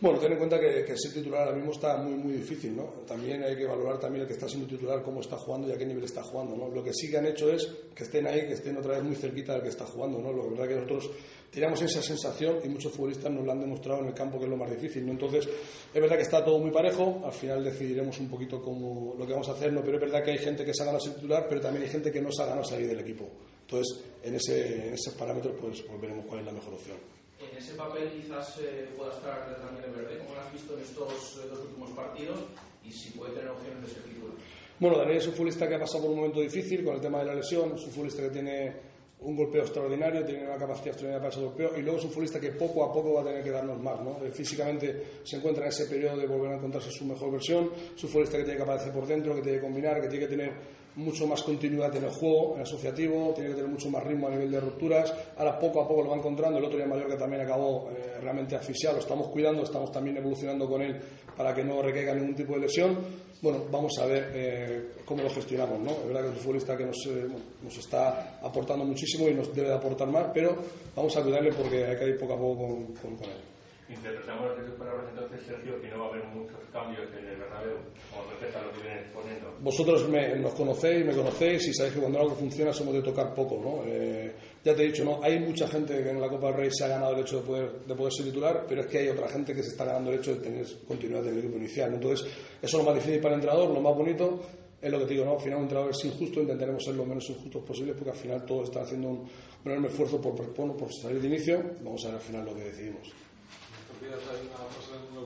[0.00, 2.84] Bueno, ten en cuenta que, que ser titular ahora mismo está muy, muy difícil, ¿no?
[3.04, 5.76] También hay que valorar también el que está siendo titular, cómo está jugando y a
[5.76, 6.68] qué nivel está jugando, ¿no?
[6.68, 7.66] Lo que sí que han hecho es
[7.96, 10.32] que estén ahí, que estén otra vez muy cerquita del que está jugando, ¿no?
[10.32, 11.10] Lo verdad que nosotros
[11.50, 14.50] teníamos esa sensación y muchos futbolistas nos lo han demostrado en el campo, que es
[14.50, 15.10] lo más difícil, ¿no?
[15.10, 15.48] Entonces,
[15.92, 19.32] es verdad que está todo muy parejo, al final decidiremos un poquito cómo, lo que
[19.32, 19.82] vamos a hacer, ¿no?
[19.82, 21.90] Pero es verdad que hay gente que se ha ganado ser titular, pero también hay
[21.90, 23.28] gente que no se ha ganado salir del equipo.
[23.62, 27.17] Entonces, en, ese, en esos parámetros, pues, pues veremos cuál es la mejor opción.
[27.40, 30.80] En ese papel quizás eh, pueda estar también el verde, como lo has visto en
[30.80, 32.40] estos eh, dos últimos partidos,
[32.84, 34.34] y si puede tener opciones de ser titular.
[34.80, 37.20] Bueno, Daniel es un futbolista que ha pasado por un momento difícil con el tema
[37.20, 38.88] de la lesión, es un futbolista que tiene
[39.20, 42.40] un golpeo extraordinario, tiene una capacidad extraordinaria para ese golpeo y luego es un futbolista
[42.40, 44.00] que poco a poco va a tener que darnos más.
[44.00, 44.24] ¿no?
[44.24, 48.04] Eh, Físicamente se encuentra en ese periodo de volver a encontrarse su mejor versión, es
[48.04, 50.30] un futbolista que tiene que aparecer por dentro, que tiene que combinar, que tiene que
[50.30, 50.52] tener
[50.98, 54.26] mucho más continuidad en el juego, en el asociativo, tiene que tener mucho más ritmo
[54.26, 55.14] a nivel de rupturas.
[55.36, 56.58] Ahora poco a poco lo va encontrando.
[56.58, 60.68] El otro día que también acabó eh, realmente asfixiado, lo estamos cuidando, estamos también evolucionando
[60.68, 61.00] con él
[61.36, 62.98] para que no recaiga ningún tipo de lesión.
[63.40, 65.78] Bueno, vamos a ver eh, cómo lo gestionamos.
[65.80, 65.92] ¿no?
[65.92, 67.28] Es verdad que es un futbolista que nos, eh,
[67.62, 70.56] nos está aportando muchísimo y nos debe de aportar más, pero
[70.96, 73.57] vamos a cuidarle porque hay que ir poco a poco con, con, con él.
[73.88, 77.36] Interpretamos de tus palabras entonces, Sergio, que no va a haber muchos cambios en el
[77.36, 77.76] Bernabéu
[78.12, 79.56] con respecto a lo que vienes poniendo.
[79.60, 83.34] Vosotros me, nos conocéis, me conocéis y sabéis que cuando algo funciona somos de tocar
[83.34, 83.82] poco, ¿no?
[83.86, 84.30] Eh,
[84.62, 85.20] ya te he dicho, ¿no?
[85.22, 87.46] Hay mucha gente que en la Copa del Rey se ha ganado el hecho de
[87.46, 90.12] poder, de poder ser titular, pero es que hay otra gente que se está ganando
[90.12, 91.94] el hecho de tener continuidad en el equipo inicial.
[91.94, 94.40] Entonces, eso es lo más difícil para el entrenador, lo más bonito
[94.80, 95.32] es lo que te digo, ¿no?
[95.32, 98.44] Al final un entrenador es injusto, intentaremos ser lo menos injustos posible porque al final
[98.44, 101.62] todos están haciendo un, un enorme esfuerzo por, por, por salir de inicio.
[101.82, 103.12] Vamos a ver al final lo que decidimos.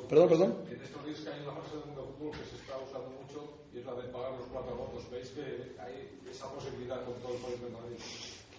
[0.08, 0.56] Perdón, perdón.
[0.70, 3.38] En estos días que hay una fase del mundo fútbol que se está usando mucho
[3.72, 5.10] y es la de pagar los cuatro votos.
[5.10, 7.72] ¿Veis que hay esa posibilidad con todo el país de?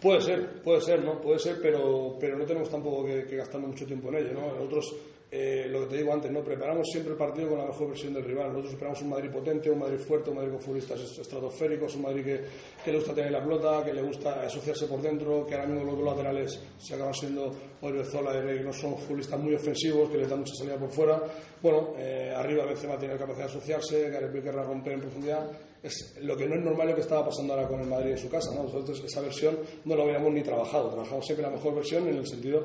[0.02, 1.22] Puede ser, puede ser, ¿no?
[1.22, 4.54] Puede ser, pero, pero no tenemos tampoco que, que gastar mucho tiempo en ello, ¿no?
[4.54, 4.96] Nosotros,
[5.36, 6.44] eh, lo que te digo antes, ¿no?
[6.44, 8.50] Preparamos siempre el partido con la mejor versión del rival.
[8.50, 12.24] Nosotros esperamos un Madrid potente, un Madrid fuerte, un Madrid con futbolistas estratosféricos, un Madrid
[12.24, 12.42] que,
[12.86, 15.86] que le gusta tener la pelota, que le gusta asociarse por dentro, que ahora mismo
[15.86, 17.52] los dos laterales se acaban siendo
[17.82, 21.20] Odriozola y Rey, no son futbolistas muy ofensivos, que le dan mucha salida por fuera.
[21.64, 25.50] Bueno, eh, arriba Benzema tiene la capacidad de asociarse, Gareth Bale querrá romper en profundidad
[25.82, 28.18] es lo que no es normal lo que estaba pasando ahora con el Madrid en
[28.18, 28.56] su casa.
[28.56, 28.64] ¿no?
[28.64, 32.26] Nosotros esa versión no la habíamos ni trabajado, trabajamos siempre la mejor versión en el
[32.26, 32.64] sentido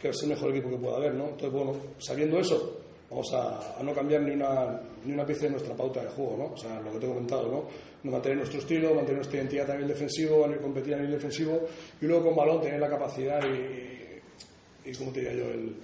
[0.00, 1.14] que es el mejor equipo que pueda haber.
[1.14, 1.24] ¿no?
[1.24, 2.78] Entonces, bueno, sabiendo eso,
[3.10, 6.44] vamos a, no cambiar ni una, ni una pieza de nuestra pauta de juego, ¿no?
[6.52, 7.64] O sea, lo que te he comentado, ¿no?
[8.10, 11.60] mantener nuestro estilo, mantener nuestra identidad a nivel defensivo, a competir a nivel defensivo
[12.00, 15.50] y luego con balón tener la capacidad y, y ¿cómo te diría yo?
[15.50, 15.74] El,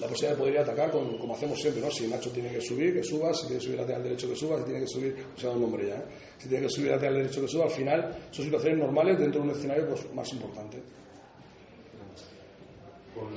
[0.00, 1.90] la posibilidad de poder atacar con, como hacemos siempre, ¿no?
[1.90, 4.58] Si Nacho tiene que subir, que suba, si tiene que subir lateral derecho, que suba,
[4.58, 6.04] si tiene que subir, o sea, un nombre ya, ¿eh?
[6.38, 9.48] si tiene que subir lateral derecho, que suba, al final son situaciones normales dentro de
[9.48, 10.78] un escenario pues, más importante.
[13.18, 13.34] Con,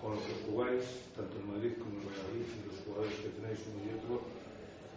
[0.00, 0.82] con lo que jugáis,
[1.14, 4.14] tanto en Madrid como en Valladolid, y los jugadores que tenéis uno y otro,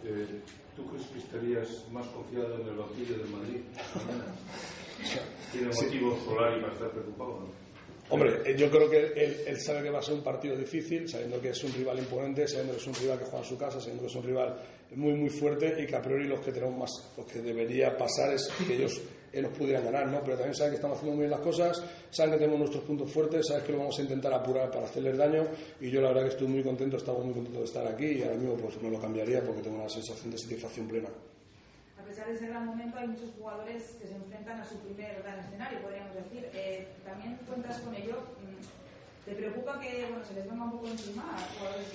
[0.04, 0.40] eh,
[0.74, 3.60] ¿tú crees que estarías más confiado en el banquillo de Madrid?
[5.52, 7.40] ¿Tiene motivos Solari para estar preocupado?
[7.40, 7.66] ¿no?
[8.08, 11.08] Hombre, eh, yo creo que él, él, sabe que va a ser un partido difícil,
[11.08, 13.58] sabiendo que es un rival imponente, sabiendo que es un rival que juega en su
[13.58, 14.62] casa, sabiendo que es un rival
[14.94, 18.32] muy, muy fuerte y que a priori los que tenemos más, los que debería pasar
[18.32, 19.00] es que ellos
[19.36, 20.20] eh, nos pudieran ganar, ¿no?
[20.24, 23.12] Pero también saben que estamos haciendo muy bien las cosas, saben que tenemos nuestros puntos
[23.12, 25.44] fuertes, saben que lo vamos a intentar apurar para hacerles daño
[25.80, 28.22] y yo la verdad que estoy muy contento, estamos muy contentos de estar aquí y
[28.22, 31.08] ahora mismo pues no lo cambiaría porque tengo una sensación de satisfacción plena.
[31.98, 35.22] A pesar de ese gran momento, hay muchos jugadores que se enfrentan a su primer
[35.22, 36.48] gran escenario, podríamos decir.
[36.54, 38.22] Eh, también cuentas con ello.
[39.26, 41.88] ¿Te preocupa que bueno, se les venga un poco encima a jugadores,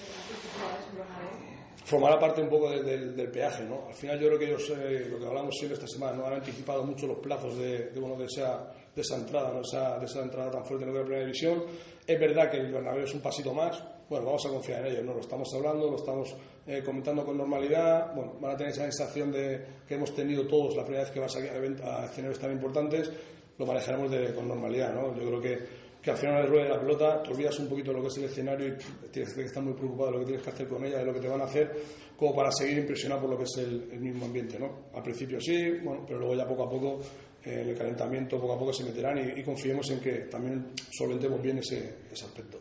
[1.91, 3.85] Formará parte un poco de, de, del peaje, ¿no?
[3.85, 6.25] Al final yo creo que ellos, eh, lo que hablamos siempre esta semana, ¿no?
[6.25, 9.59] han anticipado mucho los plazos de, de, bueno, de, esa, de esa entrada, ¿no?
[9.59, 11.65] esa, de esa entrada tan fuerte en la primera división.
[12.07, 15.03] Es verdad que el Bernabéu es un pasito más, bueno, vamos a confiar en ellos,
[15.03, 15.13] ¿no?
[15.15, 16.33] Lo estamos hablando, lo estamos
[16.65, 20.77] eh, comentando con normalidad, bueno, van a tener esa sensación de que hemos tenido todos
[20.77, 23.11] la primera vez que vas a, a escenarios tan importantes,
[23.57, 25.13] lo manejaremos de, con normalidad, ¿no?
[25.13, 27.91] Yo creo que, que al final de rueda de la pelota te olvidas un poquito
[27.91, 30.25] de lo que es el escenario y tienes que estar muy preocupado de lo que
[30.25, 31.71] tienes que hacer con ella, de lo que te van a hacer,
[32.17, 34.87] como para seguir impresionado por lo que es el, el mismo ambiente, ¿no?
[34.93, 36.99] Al principio sí, bueno, pero luego ya poco a poco
[37.43, 41.41] eh, el calentamiento poco a poco se meterán y, y confiemos en que también solventemos
[41.41, 42.57] bien ese, ese aspecto.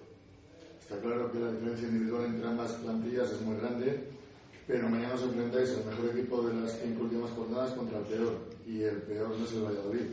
[0.81, 4.01] Está claro que la diferencia individual entre ambas plantillas es muy grande,
[4.67, 8.39] pero mañana os enfrentáis al mejor equipo de las cinco últimas jornadas contra el peor,
[8.67, 10.07] y el peor no es el Valladolid.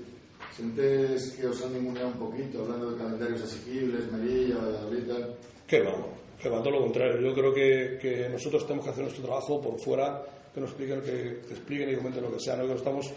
[0.55, 5.03] ¿Sientes que os han ninguneado un poquito, hablando de calendarios asequibles, Melilla, Valladolid?
[5.67, 6.17] ¿Qué vamos?
[6.41, 7.19] que va todo lo contrario.
[7.19, 11.01] Yo creo que, que nosotros tenemos que hacer nuestro trabajo por fuera, que nos expliquen,
[11.01, 12.55] que, que expliquen y comenten lo que sea.
[12.55, 13.11] Nosotros estamos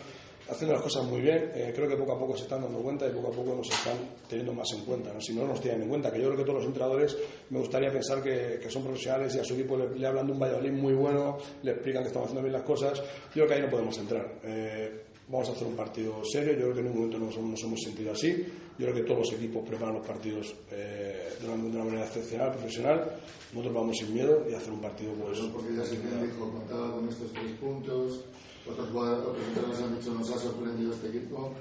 [0.49, 1.51] haciendo las cosas muy bien.
[1.55, 3.69] Eh, creo que poco a poco se están dando cuenta y poco a poco nos
[3.69, 3.97] están
[4.29, 5.13] teniendo más en cuenta.
[5.13, 5.21] ¿no?
[5.21, 7.17] Si no nos tienen en cuenta, que yo creo que todos los entrenadores
[7.51, 10.33] me gustaría pensar que, que son profesionales y a su equipo le, le hablan de
[10.33, 12.99] un Valladolid muy bueno, le explican que estamos haciendo bien las cosas.
[13.01, 13.05] Yo
[13.35, 14.41] creo que ahí no podemos entrar.
[14.45, 16.53] Eh, vamos a hacer un partido serio.
[16.53, 18.45] Yo creo que en un momento nos, nos hemos sentido así.
[18.79, 22.05] Yo creo que todos los equipos preparan los partidos eh, de, una, de, una, manera
[22.07, 23.17] excepcional, profesional.
[23.53, 25.39] Nosotros vamos sin miedo y a hacer un partido pues.
[25.53, 28.25] porque ya se dijo, contaba con estos tres puntos.
[28.69, 31.53] Otros jugadores han dicho, nos ha sorprendido este equipo.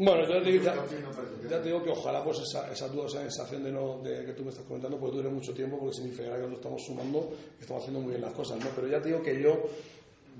[0.00, 0.76] Bueno, yo te, ya,
[1.50, 4.32] ya te digo que ojalá pues esa, esa duda, esa sensación de, no, de que
[4.32, 7.62] tú me estás comentando, pues dure mucho tiempo porque significará que nos estamos sumando y
[7.62, 8.70] estamos haciendo muy bien las cosas, ¿no?
[8.76, 9.60] Pero ya te digo que yo,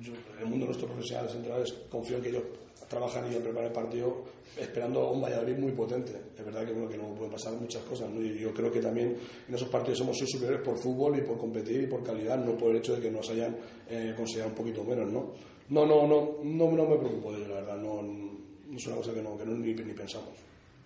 [0.01, 2.45] yo en el mundo de nuestros profesionales centrales, confío en que ellos
[2.89, 4.25] trabajan y preparan el partido
[4.57, 6.13] esperando a un Valladolid muy potente.
[6.37, 8.21] Es verdad que, bueno, que no pueden pasar muchas cosas, ¿no?
[8.21, 9.17] Y yo creo que también
[9.47, 12.71] en esos partidos sido superiores por fútbol y por competir y por calidad, no por
[12.71, 13.57] el hecho de que nos hayan
[13.89, 15.33] eh, considerado un poquito menos, ¿no?
[15.69, 18.97] No, no, no, no, no me preocupo de ello, la verdad, no, no es una
[18.97, 20.31] cosa que no, que no ni, ni pensamos.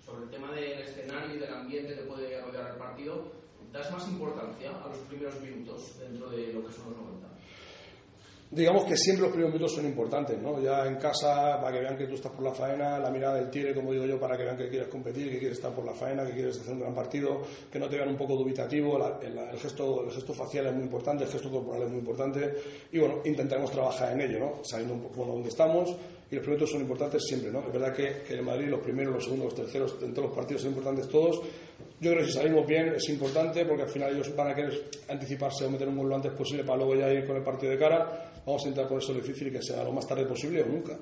[0.04, 3.30] Sobre el tema del escenario y del ambiente que puede rodear el partido,
[3.72, 7.31] ¿das más importancia a los primeros minutos dentro de lo que son los 90?
[8.54, 10.60] Digamos que siempre los primeros minutos son importantes, ¿no?
[10.60, 13.48] Ya en casa, para que vean que tú estás por la faena, la mirada del
[13.50, 15.94] tigre, como digo yo, para que vean que quieres competir, que quieres estar por la
[15.94, 19.18] faena, que quieres hacer un gran partido, que no te vean un poco dubitativo, la,
[19.22, 22.54] el, el, gesto, el gesto facial es muy importante, el gesto corporal es muy importante,
[22.92, 24.64] y bueno, intentaremos trabajar en ello, ¿no?
[24.64, 25.96] Sabiendo un poco dónde estamos,
[26.30, 27.60] y los primeros son importantes siempre, ¿no?
[27.60, 30.36] Es verdad que, que en Madrid los primeros, los segundos, los terceros, en todos los
[30.36, 31.40] partidos son importantes todos,
[32.02, 34.72] yo creo que si salimos bien es importante porque al final ellos van a querer
[35.08, 37.70] anticiparse o meter un gol lo antes posible para luego ya ir con el partido
[37.70, 38.31] de cara.
[38.44, 40.98] Vamos a intentar por eso difícil y que sea lo más tarde posible o nunca.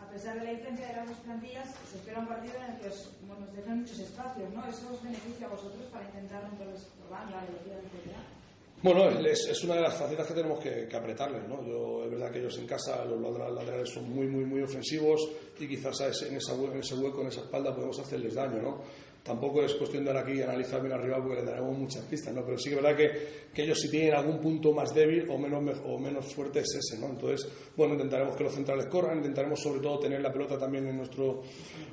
[0.00, 2.80] A pesar de la diferencia de las dos plantillas, se espera un partido en el
[2.80, 4.66] que os, bueno, os dejen muchos espacios, ¿no?
[4.68, 8.34] ¿Eso os beneficia a vosotros para intentar entonces probar la velocidad etc.?
[8.82, 11.64] Bueno, es, es, una de las facetas que tenemos que, que, apretarles, ¿no?
[11.64, 15.26] Yo, es verdad que ellos en casa, los laterales son muy, muy, muy ofensivos
[15.58, 18.82] y quizás en, esa, en ese hueco, en esa espalda, podemos hacerles daño, ¿no?
[19.24, 22.44] Tampoco es cuestión de ahora aquí analizar bien arriba porque le daremos muchas pistas, ¿no?
[22.44, 23.10] Pero sí que es verdad que,
[23.54, 27.00] que ellos si tienen algún punto más débil o menos, o menos fuerte es ese,
[27.00, 27.08] ¿no?
[27.08, 30.98] Entonces, bueno, intentaremos que los centrales corran, intentaremos sobre todo tener la pelota también en
[30.98, 31.40] nuestro...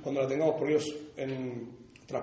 [0.03, 1.69] cuando la tengamos, porque ellos en,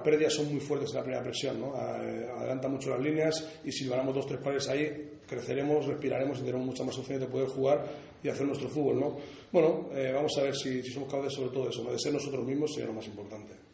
[0.04, 1.74] pérdidas son muy fuertes en la primera presión, ¿no?
[1.74, 6.66] Adelantan mucho las líneas y si ganamos dos tres pares ahí, creceremos, respiraremos y tendremos
[6.66, 7.86] muchas más opciones de poder jugar
[8.22, 9.16] y hacer nuestro fútbol, ¿no?
[9.50, 11.92] Bueno, eh, vamos a ver si, si somos capaces sobre todo de eso, ¿no?
[11.92, 13.67] de ser nosotros mismos sería lo más importante.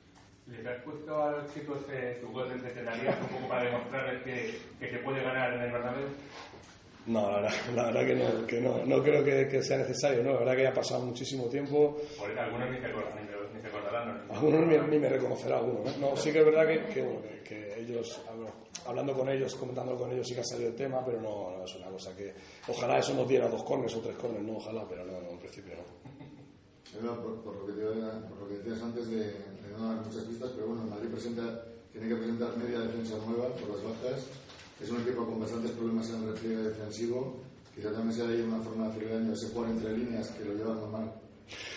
[0.46, 4.22] ¿Les has puesto a los chicos eh, tu gol de centenaria un poco para demostrarles
[4.22, 6.08] que, que se puede ganar en el Bernabéu?
[7.06, 10.22] No, la verdad, la verdad que, no, que no, no creo que, que, sea necesario,
[10.22, 10.32] ¿no?
[10.32, 11.98] La verdad que ya ha pasado muchísimo tiempo.
[12.18, 14.26] Por eso, algunos ni se, ni, ni se acordarán.
[14.26, 14.34] ¿no?
[14.34, 16.10] Algunos ni, ni, me reconocerá alguno, ¿no?
[16.10, 18.22] no sí que es verdad que, que, bueno, que, que ellos,
[18.86, 21.64] hablando con ellos, comentando con ellos, sí que ha salido el tema, pero no, no
[21.64, 22.34] es una cosa que...
[22.68, 25.38] Ojalá eso nos diera dos corners o tres corners, no, ojalá, pero no, no en
[25.38, 25.84] principio no.
[27.22, 27.82] Por, por, lo que te,
[28.28, 29.34] por, lo que decías antes de,
[29.78, 33.70] no dar muchas pistas, pero bueno, Madrid presenta, tiene que presentar media defensa nueva por
[33.70, 34.26] las bajas.
[34.80, 37.36] Es un equipo con bastantes problemas en el repliegue defensivo.
[37.74, 40.76] Quizá también sea ahí una forma de daño ese jugar entre líneas que lo llevan
[40.80, 41.12] normal.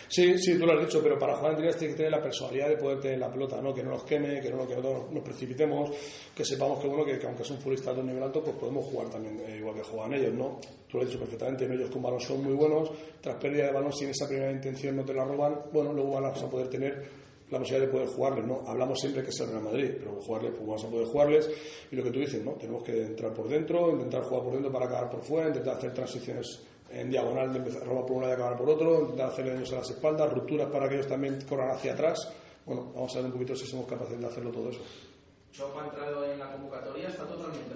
[0.09, 2.21] Sí, sí, tú lo has dicho, pero para jugar en líneas tiene que tener la
[2.21, 3.73] personalidad de poder tener la pelota, ¿no?
[3.73, 5.91] que no nos queme, que no, que no nos precipitemos,
[6.33, 8.85] que sepamos que, bueno, que, que aunque son futbolistas de un nivel alto, pues podemos
[8.85, 10.59] jugar también eh, igual que juegan ellos, ¿no?
[10.89, 13.91] Tú lo has dicho perfectamente, ellos con balón son muy buenos, tras pérdida de balón,
[13.91, 17.16] sin esa primera intención no te la roban, bueno, luego van a poder tener
[17.49, 18.63] la posibilidad de poder jugarles, ¿no?
[18.67, 21.49] Hablamos siempre que es el Real Madrid, pero jugarles, pues vamos a poder jugarles,
[21.91, 22.53] y lo que tú dices, ¿no?
[22.53, 25.93] Tenemos que entrar por dentro, intentar jugar por dentro para acabar por fuera, intentar hacer
[25.93, 29.29] transiciones en diagonal de empezar a robar por un lado y acabar por otro, intentar
[29.29, 32.31] hacerle daños a las espaldas, rupturas para que ellos también corran hacia atrás.
[32.65, 34.81] Bueno, vamos a ver un poquito si somos capaces de hacerlo todo eso.
[35.51, 37.73] Chopa ha entrado en la convocatoria, está totalmente.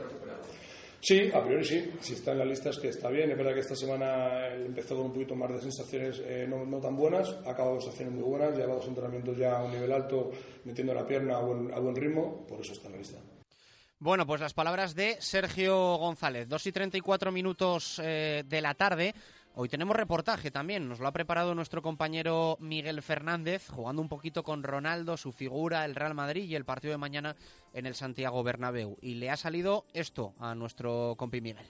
[1.01, 1.91] Sí, a priori sí.
[1.99, 3.31] Si está en la lista es que está bien.
[3.31, 6.95] Es verdad que esta semana empezó con un poquito más de sensaciones eh, no, tan
[6.95, 7.27] buenas.
[7.45, 8.55] Ha acabado sensaciones muy buenas.
[8.55, 10.29] Lleva dos entrenamientos ya a un nivel alto,
[10.63, 12.45] metiendo la pierna a buen, ritmo.
[12.47, 13.17] Por eso está en la lista.
[13.97, 16.47] Bueno, pues las palabras de Sergio González.
[16.47, 19.15] Dos y treinta y cuatro minutos eh, de la tarde.
[19.53, 24.43] Hoy tenemos reportaje también, nos lo ha preparado nuestro compañero Miguel Fernández, jugando un poquito
[24.43, 27.35] con Ronaldo, su figura, el Real Madrid y el partido de mañana
[27.73, 28.97] en el Santiago Bernabéu.
[29.01, 31.67] Y le ha salido esto a nuestro compi Miguel.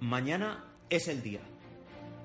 [0.00, 1.40] Mañana es el día.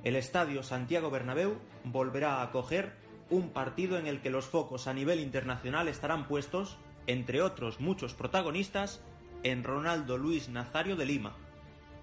[0.03, 4.93] El estadio Santiago Bernabéu volverá a acoger un partido en el que los focos a
[4.93, 6.77] nivel internacional estarán puestos,
[7.07, 9.01] entre otros muchos protagonistas,
[9.43, 11.35] en Ronaldo Luis Nazario de Lima.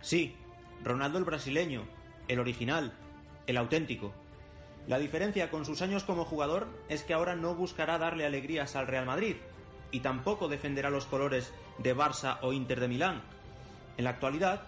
[0.01, 0.37] Sí,
[0.83, 1.85] Ronaldo el brasileño,
[2.29, 2.93] el original,
[3.47, 4.13] el auténtico.
[4.87, 8.87] La diferencia con sus años como jugador es que ahora no buscará darle alegrías al
[8.87, 9.37] Real Madrid
[9.91, 13.23] y tampoco defenderá los colores de Barça o Inter de Milán.
[13.97, 14.63] En la actualidad,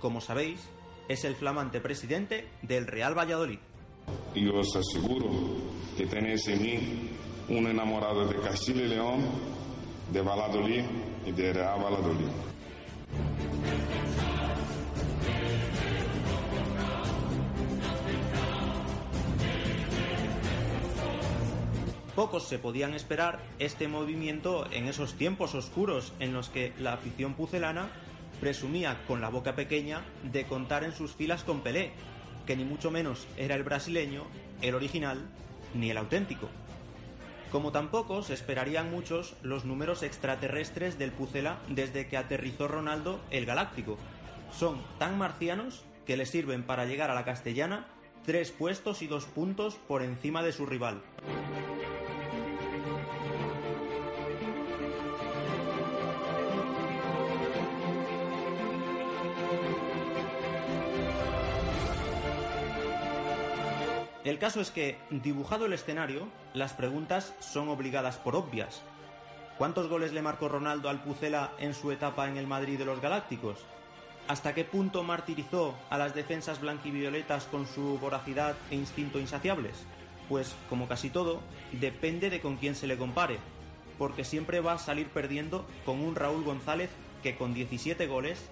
[0.00, 0.68] como sabéis,
[1.08, 3.58] es el flamante presidente del Real Valladolid.
[4.34, 5.30] Y os aseguro
[5.96, 6.76] que tenéis en mí
[7.48, 9.20] un enamorado de Castilla y León,
[10.12, 10.84] de Valladolid
[11.26, 12.30] y de Real Valladolid.
[22.16, 27.34] Pocos se podían esperar este movimiento en esos tiempos oscuros en los que la afición
[27.34, 27.90] pucelana
[28.40, 31.92] presumía con la boca pequeña de contar en sus filas con Pelé,
[32.46, 34.24] que ni mucho menos era el brasileño,
[34.62, 35.26] el original,
[35.74, 36.48] ni el auténtico.
[37.50, 43.46] Como tampoco se esperarían muchos los números extraterrestres del Pucela desde que aterrizó Ronaldo el
[43.46, 43.98] Galáctico.
[44.52, 47.86] Son tan marcianos que le sirven para llegar a la castellana
[48.24, 51.02] tres puestos y dos puntos por encima de su rival.
[64.26, 68.82] El caso es que, dibujado el escenario, las preguntas son obligadas por obvias.
[69.56, 73.00] ¿Cuántos goles le marcó Ronaldo al Pucela en su etapa en el Madrid de los
[73.00, 73.60] Galácticos?
[74.26, 79.84] ¿Hasta qué punto martirizó a las defensas blanquivioletas con su voracidad e instinto insaciables?
[80.28, 81.40] Pues, como casi todo,
[81.70, 83.38] depende de con quién se le compare,
[83.96, 86.90] porque siempre va a salir perdiendo con un Raúl González
[87.22, 88.44] que con 17 goles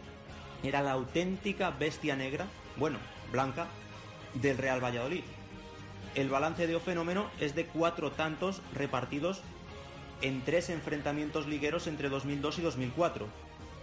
[0.63, 2.47] era la auténtica bestia negra,
[2.77, 2.99] bueno,
[3.33, 3.67] blanca,
[4.35, 5.25] del Real Valladolid
[6.15, 6.83] el balance de O
[7.41, 9.43] es de cuatro tantos repartidos
[10.23, 13.27] en tres enfrentamientos ligueros entre 2002 y 2004.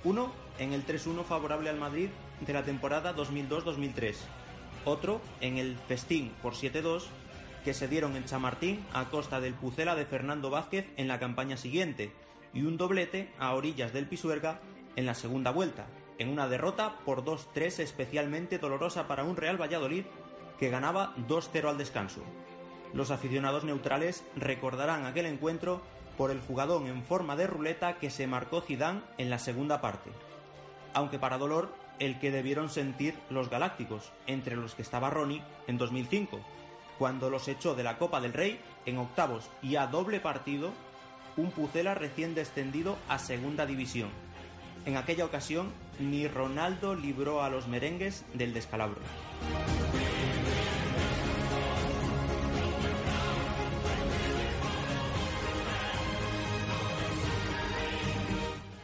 [0.04, 2.10] Uno en el 3-1 favorable al Madrid
[2.46, 4.16] de la temporada 2002-2003.
[4.86, 7.04] Otro en el festín por 7-2
[7.64, 11.58] que se dieron en Chamartín a costa del Pucela de Fernando Vázquez en la campaña
[11.58, 12.12] siguiente.
[12.54, 14.60] Y un doblete a orillas del Pisuerga
[14.96, 15.86] en la segunda vuelta,
[16.18, 20.06] en una derrota por 2-3 especialmente dolorosa para un Real Valladolid
[20.62, 22.22] que ganaba 2-0 al descanso.
[22.94, 25.82] Los aficionados neutrales recordarán aquel encuentro
[26.20, 30.12] por el jugadón en forma de ruleta que se marcó Zidane en la segunda parte.
[30.94, 35.80] Aunque para dolor, el que debieron sentir los galácticos, entre los que estaba Ronnie en
[35.80, 36.40] 2005,
[37.00, 40.74] cuando los echó de la Copa del Rey en octavos y a doble partido,
[41.38, 44.10] un Pucela recién descendido a segunda división.
[44.86, 49.02] En aquella ocasión, ni Ronaldo libró a los merengues del descalabro.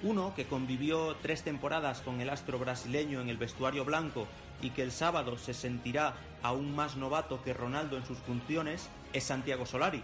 [0.07, 4.25] Uno que convivió tres temporadas con el astro brasileño en el vestuario blanco
[4.61, 9.25] y que el sábado se sentirá aún más novato que Ronaldo en sus funciones es
[9.25, 10.01] Santiago Solari.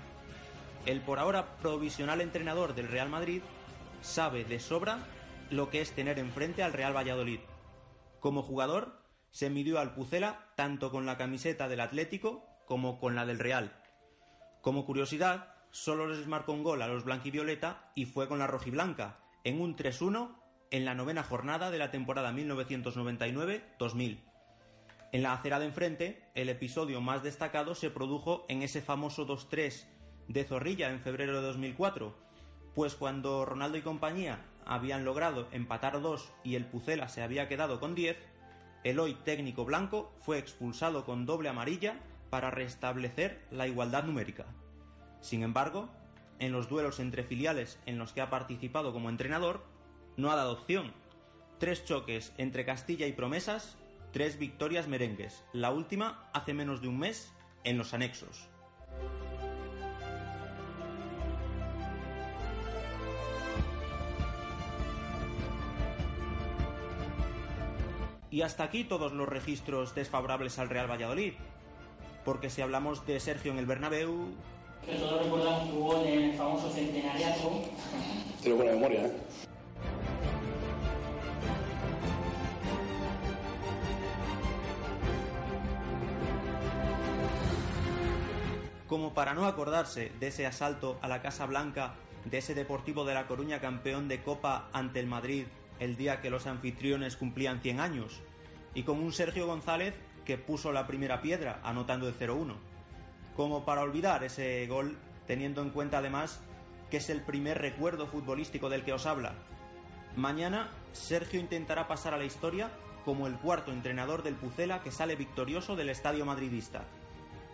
[0.85, 3.43] El por ahora provisional entrenador del Real Madrid
[4.01, 5.07] sabe de sobra
[5.49, 7.39] lo que es tener enfrente al Real Valladolid.
[8.19, 8.99] Como jugador,
[9.31, 13.71] se midió al Pucela tanto con la camiseta del Atlético como con la del Real.
[14.61, 19.22] Como curiosidad, solo les marcó un gol a los blanquivioleta y fue con la rojiblanca,
[19.43, 20.35] en un 3-1
[20.71, 24.23] en la novena jornada de la temporada 1999-2000.
[25.11, 29.85] En la acera de enfrente, el episodio más destacado se produjo en ese famoso 2-3
[30.27, 32.15] de Zorrilla en febrero de 2004,
[32.73, 37.79] pues cuando Ronaldo y compañía habían logrado empatar dos y el Pucela se había quedado
[37.79, 38.17] con 10,
[38.83, 41.99] el hoy técnico blanco fue expulsado con doble amarilla
[42.29, 44.45] para restablecer la igualdad numérica.
[45.21, 45.89] Sin embargo,
[46.39, 49.63] en los duelos entre filiales en los que ha participado como entrenador,
[50.17, 50.93] no ha dado opción.
[51.59, 53.77] Tres choques entre Castilla y Promesas,
[54.11, 57.31] tres victorias merengues, la última hace menos de un mes
[57.63, 58.49] en los anexos.
[68.33, 71.33] Y hasta aquí todos los registros desfavorables al Real Valladolid.
[72.25, 74.33] Porque si hablamos de Sergio en el Bernabéu,
[74.85, 77.61] que todos recuerdan tu gol en el famoso centenariato.
[78.41, 79.11] Tengo buena memoria, ¿eh?
[88.87, 91.95] Como para no acordarse de ese asalto a la Casa Blanca
[92.25, 95.45] de ese Deportivo de La Coruña campeón de Copa ante el Madrid
[95.79, 98.21] el día que los anfitriones cumplían 100 años,
[98.75, 102.72] y con un Sergio González que puso la primera piedra anotando el 0-1
[103.35, 104.97] como para olvidar ese gol,
[105.27, 106.41] teniendo en cuenta además
[106.89, 109.33] que es el primer recuerdo futbolístico del que os habla.
[110.15, 112.69] Mañana Sergio intentará pasar a la historia
[113.03, 116.85] como el cuarto entrenador del Pucela que sale victorioso del estadio madridista.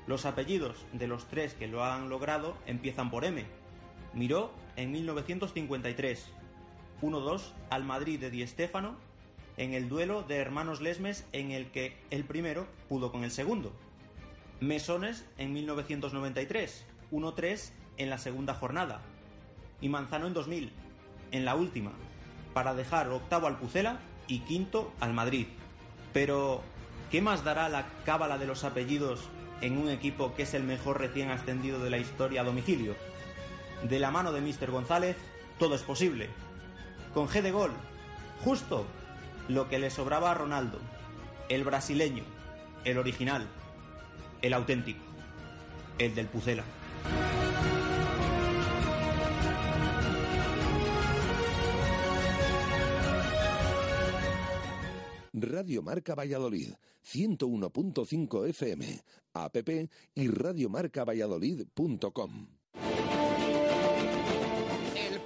[0.07, 3.45] Los apellidos de los tres que lo han logrado empiezan por M.
[4.14, 6.30] Miró en 1953,
[7.01, 8.97] 1-2 al Madrid de Di Stéfano
[9.57, 13.73] en el duelo de hermanos Lesmes en el que el primero pudo con el segundo.
[14.61, 18.99] Mesones en 1993, 1-3 en la segunda jornada.
[19.80, 20.73] Y Manzano en 2000,
[21.31, 21.94] en la última,
[22.53, 25.48] para dejar octavo al Pucela y quinto al Madrid.
[26.11, 26.61] Pero,
[27.10, 29.30] ¿qué más dará la cábala de los apellidos
[29.61, 32.98] en un equipo que es el mejor recién ascendido de la historia a domicilio?
[33.84, 34.72] De la mano de Mr.
[34.72, 35.15] González,
[35.57, 36.27] todo es posible.
[37.14, 37.72] Con G de gol,
[38.44, 38.86] justo
[39.48, 40.80] lo que le sobraba a Ronaldo,
[41.48, 42.23] el brasileño,
[42.84, 43.48] el original,
[44.41, 45.03] el auténtico,
[45.98, 46.64] el del Pucela.
[55.34, 59.03] Radio Marca Valladolid, 101.5 FM,
[59.34, 59.57] app
[60.16, 62.59] y radiomarcavalladolid.com.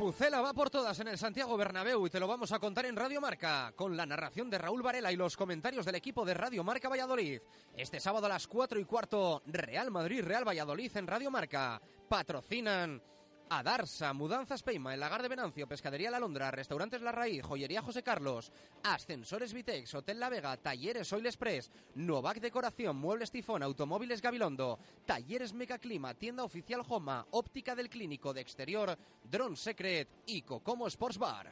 [0.03, 2.85] El Pucela va por todas en el Santiago Bernabéu y te lo vamos a contar
[2.85, 6.33] en Radio Marca, con la narración de Raúl Varela y los comentarios del equipo de
[6.33, 7.39] Radio Marca Valladolid.
[7.73, 11.81] Este sábado a las 4 y cuarto, Real Madrid, Real Valladolid en Radio Marca.
[12.09, 13.01] Patrocinan
[13.55, 17.83] a Darsa, Mudanzas Peima, El Lagar de Venancio, Pescadería La Londra, Restaurantes La Raíz, Joyería
[17.83, 18.51] José Carlos,
[18.81, 25.53] Ascensores Vitex, Hotel La Vega, Talleres Oil Express, Novac Decoración, Muebles Tifón, Automóviles Gabilondo, Talleres
[25.53, 31.51] Mecaclima, Tienda Oficial Joma, Óptica del Clínico de Exterior, Drone Secret y Cocomo Sports Bar.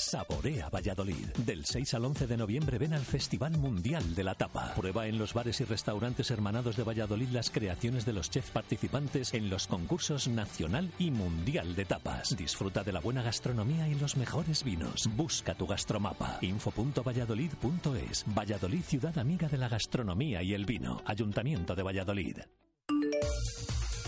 [0.00, 1.28] Saborea Valladolid.
[1.44, 4.72] Del 6 al 11 de noviembre ven al Festival Mundial de la Tapa.
[4.74, 9.34] Prueba en los bares y restaurantes hermanados de Valladolid las creaciones de los chefs participantes
[9.34, 12.34] en los concursos nacional y mundial de tapas.
[12.36, 15.08] Disfruta de la buena gastronomía y los mejores vinos.
[15.16, 16.38] Busca tu gastromapa.
[16.40, 18.24] info.valladolid.es.
[18.26, 21.02] Valladolid, ciudad amiga de la gastronomía y el vino.
[21.04, 22.38] Ayuntamiento de Valladolid.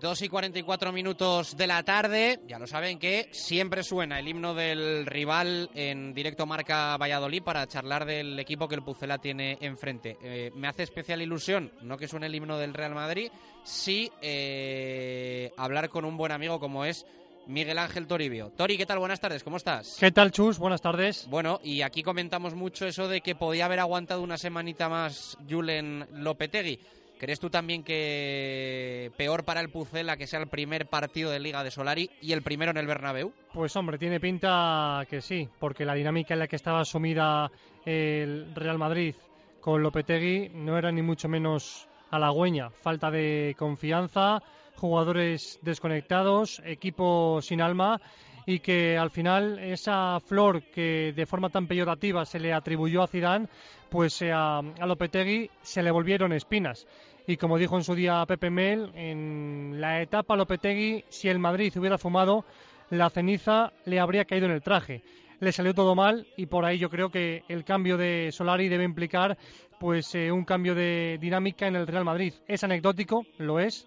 [0.00, 4.54] Dos y 44 minutos de la tarde, ya lo saben que siempre suena el himno
[4.54, 10.18] del rival en directo Marca Valladolid para charlar del equipo que el Pucela tiene enfrente.
[10.22, 13.30] Eh, me hace especial ilusión, no que suene el himno del Real Madrid,
[13.64, 17.06] sí eh, hablar con un buen amigo como es
[17.46, 18.50] Miguel Ángel Toribio.
[18.50, 18.98] Tori, ¿qué tal?
[18.98, 19.96] Buenas tardes, ¿cómo estás?
[19.98, 20.58] ¿Qué tal, Chus?
[20.58, 21.26] Buenas tardes.
[21.28, 26.06] Bueno, y aquí comentamos mucho eso de que podía haber aguantado una semanita más Julen
[26.12, 26.78] Lopetegui.
[27.20, 31.62] ¿Crees tú también que peor para el Pucela que sea el primer partido de Liga
[31.62, 33.34] de Solari y el primero en el Bernabéu?
[33.52, 37.50] Pues hombre, tiene pinta que sí, porque la dinámica en la que estaba sumida
[37.84, 39.14] el Real Madrid
[39.60, 42.70] con Lopetegui no era ni mucho menos halagüeña.
[42.70, 44.42] Falta de confianza,
[44.76, 48.00] jugadores desconectados, equipo sin alma
[48.46, 53.06] y que al final esa flor que de forma tan peyorativa se le atribuyó a
[53.06, 53.46] Zidane,
[53.90, 56.86] pues a, a Lopetegui se le volvieron espinas.
[57.26, 61.72] Y como dijo en su día Pepe Mel, en la etapa Lopetegui, si el Madrid
[61.76, 62.44] hubiera fumado,
[62.90, 65.02] la ceniza le habría caído en el traje.
[65.38, 68.84] Le salió todo mal y por ahí yo creo que el cambio de Solari debe
[68.84, 69.38] implicar
[69.78, 72.34] pues eh, un cambio de dinámica en el Real Madrid.
[72.46, 73.86] Es anecdótico, lo es,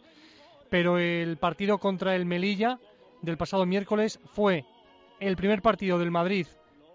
[0.70, 2.80] pero el partido contra el Melilla
[3.22, 4.66] del pasado miércoles fue
[5.20, 6.48] el primer partido del Madrid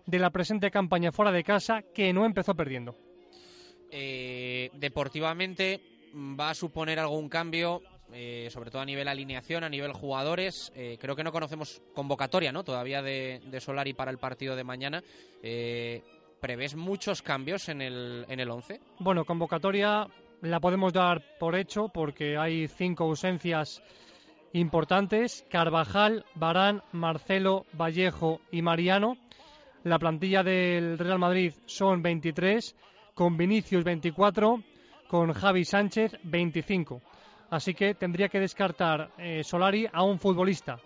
[0.06, 2.96] de la presente campaña fuera de casa que no empezó perdiendo.
[3.90, 5.80] Eh, deportivamente
[6.14, 7.82] va a suponer algún cambio,
[8.12, 10.72] eh, sobre todo a nivel alineación, a nivel jugadores.
[10.74, 12.64] Eh, creo que no conocemos convocatoria, ¿no?
[12.64, 15.02] Todavía de, Solari para el partido de mañana.
[16.40, 18.80] ¿Prevés muchos cambios en el, en el 11?
[19.00, 20.06] Bueno, convocatoria
[20.40, 23.82] la podemos dar por hecho porque hay cinco ausencias
[24.52, 25.44] importantes.
[25.50, 29.16] Carvajal, Barán, Marcelo, Vallejo y Mariano.
[29.84, 32.76] La plantilla del Real Madrid son 23,
[33.14, 34.62] con Vinicius 24,
[35.08, 37.02] con Javi Sánchez 25.
[37.50, 40.78] Así que tendría que descartar eh, Solari a un futbolista,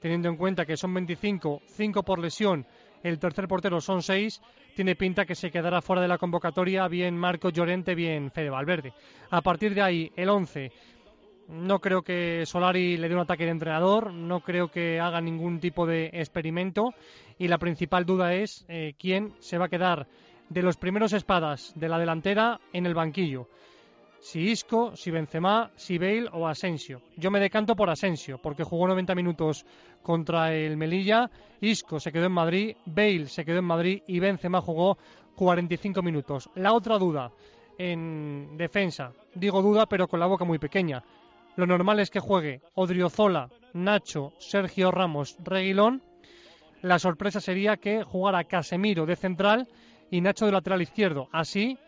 [0.00, 2.66] teniendo en cuenta que son 25, 5 por lesión,
[3.02, 4.40] el tercer portero son 6,
[4.74, 8.94] tiene pinta que se quedará fuera de la convocatoria bien Marco Llorente, bien Fede Valverde.
[9.30, 10.72] A partir de ahí, el 11,
[11.48, 15.60] no creo que Solari le dé un ataque de entrenador, no creo que haga ningún
[15.60, 16.94] tipo de experimento
[17.38, 20.08] y la principal duda es eh, quién se va a quedar
[20.48, 23.48] de los primeros espadas de la delantera en el banquillo.
[24.20, 27.02] Si Isco, si Benzema, si Bale o Asensio.
[27.16, 29.64] Yo me decanto por Asensio porque jugó 90 minutos
[30.02, 34.60] contra el Melilla, Isco se quedó en Madrid, Bale se quedó en Madrid y Benzema
[34.60, 34.98] jugó
[35.36, 36.50] 45 minutos.
[36.54, 37.30] La otra duda
[37.78, 41.04] en defensa, digo duda pero con la boca muy pequeña.
[41.56, 46.02] Lo normal es que juegue Odriozola, Nacho, Sergio Ramos, Reguilón.
[46.82, 49.68] La sorpresa sería que jugara Casemiro de central
[50.10, 51.28] y Nacho de lateral izquierdo.
[51.32, 51.78] Así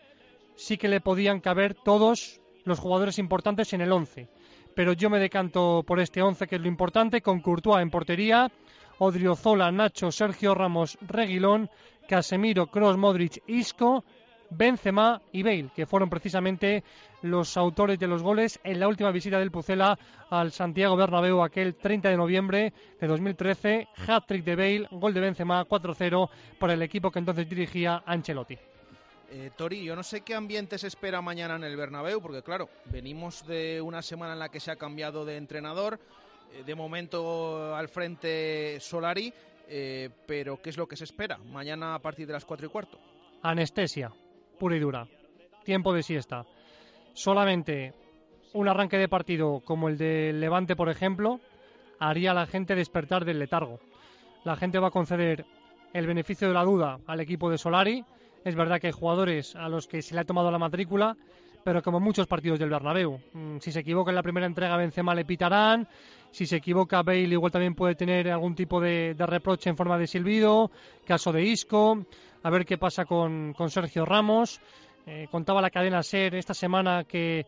[0.55, 4.29] sí que le podían caber todos los jugadores importantes en el 11.
[4.75, 8.51] Pero yo me decanto por este 11 que es lo importante, con Courtois en portería,
[8.99, 11.69] Odriozola, Nacho, Sergio Ramos, Reguilón,
[12.07, 14.03] Casemiro, Cross, Modric, Isco,
[14.49, 16.83] Benzema y Bale, que fueron precisamente
[17.21, 19.97] los autores de los goles en la última visita del Pucela
[20.29, 23.87] al Santiago Bernabéu aquel 30 de noviembre de 2013.
[24.07, 28.57] Hat-trick de Bale, gol de Benzema 4-0 para el equipo que entonces dirigía Ancelotti.
[29.31, 32.67] Eh, Tori, yo no sé qué ambiente se espera mañana en el Bernabéu, porque claro,
[32.85, 35.99] venimos de una semana en la que se ha cambiado de entrenador,
[36.51, 39.31] eh, de momento al frente Solari,
[39.67, 42.69] eh, pero ¿qué es lo que se espera mañana a partir de las 4 y
[42.69, 42.99] cuarto?
[43.43, 44.11] Anestesia,
[44.59, 45.07] pura y dura.
[45.63, 46.45] Tiempo de siesta.
[47.13, 47.93] Solamente
[48.53, 51.39] un arranque de partido como el de Levante, por ejemplo,
[51.99, 53.79] haría a la gente despertar del letargo.
[54.43, 55.45] La gente va a conceder
[55.93, 58.03] el beneficio de la duda al equipo de Solari.
[58.43, 61.17] Es verdad que hay jugadores a los que se le ha tomado la matrícula,
[61.63, 63.19] pero como muchos partidos del Bernabéu.
[63.33, 65.87] Mm, si se equivoca en la primera entrega, Benzema le pitarán.
[66.31, 70.07] Si se equivoca, Bale igual también puede tener algún tipo de, reproche en forma de
[70.07, 70.71] silbido.
[71.05, 72.05] Caso de Isco.
[72.41, 74.61] A ver qué pasa con, con Sergio Ramos.
[75.05, 77.45] Eh, contaba la cadena SER esta semana que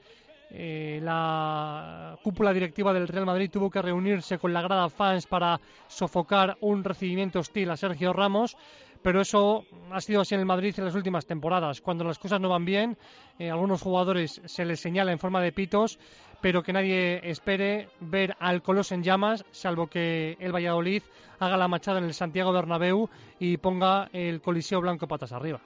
[0.50, 5.62] eh, la cúpula directiva del Real Madrid tuvo que reunirse con la grada fans para
[5.88, 8.58] sofocar un recibimiento hostil a Sergio Ramos,
[9.02, 11.82] pero eso ha sido así en el Madrid en las últimas temporadas.
[11.82, 12.98] Cuando las cosas no van bien,
[13.40, 16.00] a eh, algunos jugadores se les señala en forma de pitos,
[16.42, 21.04] pero que nadie espere ver al Colos en llamas, salvo que el Valladolid
[21.40, 23.10] haga la machada en el Santiago Bernabéu
[23.40, 25.62] y ponga el Coliseo Blanco patas arriba.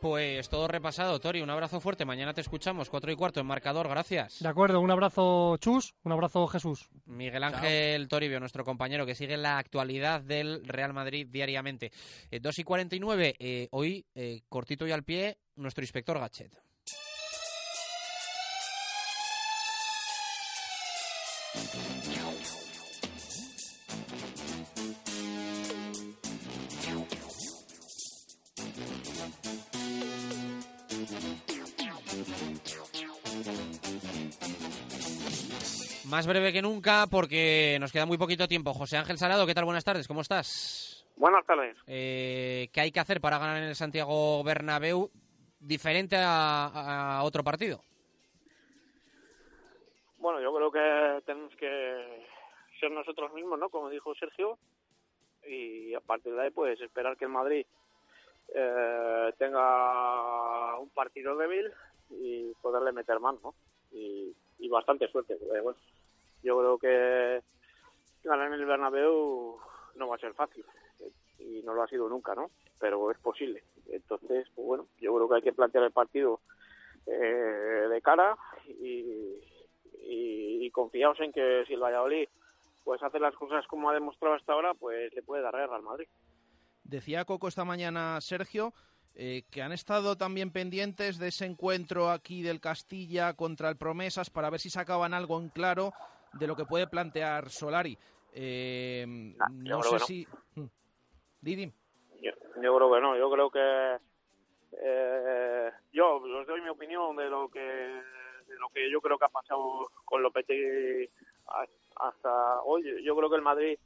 [0.00, 1.42] Pues todo repasado, Tori.
[1.42, 2.06] Un abrazo fuerte.
[2.06, 3.86] Mañana te escuchamos, cuatro y cuarto en marcador.
[3.86, 4.42] Gracias.
[4.42, 5.94] De acuerdo, un abrazo, Chus.
[6.04, 6.88] Un abrazo, Jesús.
[7.04, 11.92] Miguel Ángel Toribio, nuestro compañero que sigue la actualidad del Real Madrid diariamente.
[12.30, 13.36] Eh, dos y cuarenta y nueve.
[13.38, 16.69] Eh, hoy, eh, cortito y al pie, nuestro inspector Gachet.
[36.10, 38.74] Más breve que nunca porque nos queda muy poquito tiempo.
[38.74, 39.64] José Ángel Salado, ¿qué tal?
[39.64, 41.06] Buenas tardes, ¿cómo estás?
[41.14, 41.76] Buenas tardes.
[41.86, 45.08] Eh, ¿Qué hay que hacer para ganar en el Santiago Bernabéu
[45.60, 47.80] diferente a, otro partido?
[50.18, 52.26] Bueno, yo creo que tenemos que
[52.80, 53.68] ser nosotros mismos, ¿no?
[53.68, 54.58] Como dijo Sergio.
[55.46, 57.64] Y a partir de ahí, pues esperar que el Madrid
[58.52, 61.72] eh, tenga un partido débil
[62.10, 63.54] y poderle meter más, ¿no?
[63.92, 64.34] Y,
[64.68, 65.36] bastante suerte.
[65.62, 65.76] bueno,
[66.42, 67.42] yo creo que
[68.24, 69.58] ganar en el Bernabéu
[69.96, 70.64] no va a ser fácil
[71.38, 72.50] y no lo ha sido nunca, ¿no?
[72.78, 73.64] Pero es posible.
[73.88, 76.40] Entonces, pues bueno, yo creo que hay que plantear el partido
[77.06, 78.36] eh, de cara
[78.66, 79.40] y,
[80.02, 80.72] y, y
[81.18, 82.28] en que si el Valladolid
[82.84, 85.82] pues hace las cosas como ha demostrado hasta ahora, pues le puede dar guerra al
[85.82, 86.08] Madrid.
[86.82, 88.72] Decía Coco esta mañana, Sergio,
[89.14, 94.30] eh, que han estado también pendientes de ese encuentro aquí del Castilla contra el Promesas
[94.30, 95.92] para ver si sacaban algo en claro
[96.32, 97.96] de lo que puede plantear Solari.
[98.32, 99.04] Eh,
[99.50, 100.06] no sé que no.
[100.06, 100.28] si...
[100.54, 100.66] Mm.
[101.40, 101.72] Didi.
[102.20, 102.32] Yo,
[102.62, 103.96] yo creo que no, yo creo que
[104.82, 109.24] eh, yo os doy mi opinión de lo que de lo que yo creo que
[109.24, 111.08] ha pasado con Lopetegui
[111.96, 113.02] hasta hoy.
[113.04, 113.78] Yo creo que el Madrid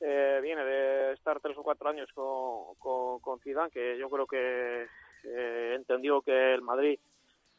[0.00, 4.26] eh, viene de estar tres o cuatro años con, con, con Zidane, que yo creo
[4.26, 4.86] que
[5.24, 6.98] eh, entendió que el Madrid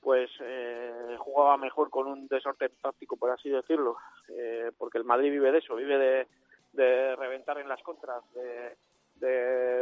[0.02, 3.98] pues eh, jugaba mejor con un desorden táctico, por así decirlo,
[4.30, 6.28] eh, porque el Madrid vive de eso, vive
[6.74, 8.76] de, reventar en las contras, de,
[9.16, 9.82] de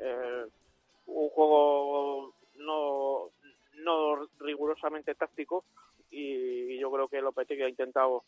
[0.00, 0.46] eh,
[1.06, 3.30] un juego no,
[3.74, 5.64] no rigurosamente táctico
[6.10, 8.24] y yo creo que Lopetegui ha intentado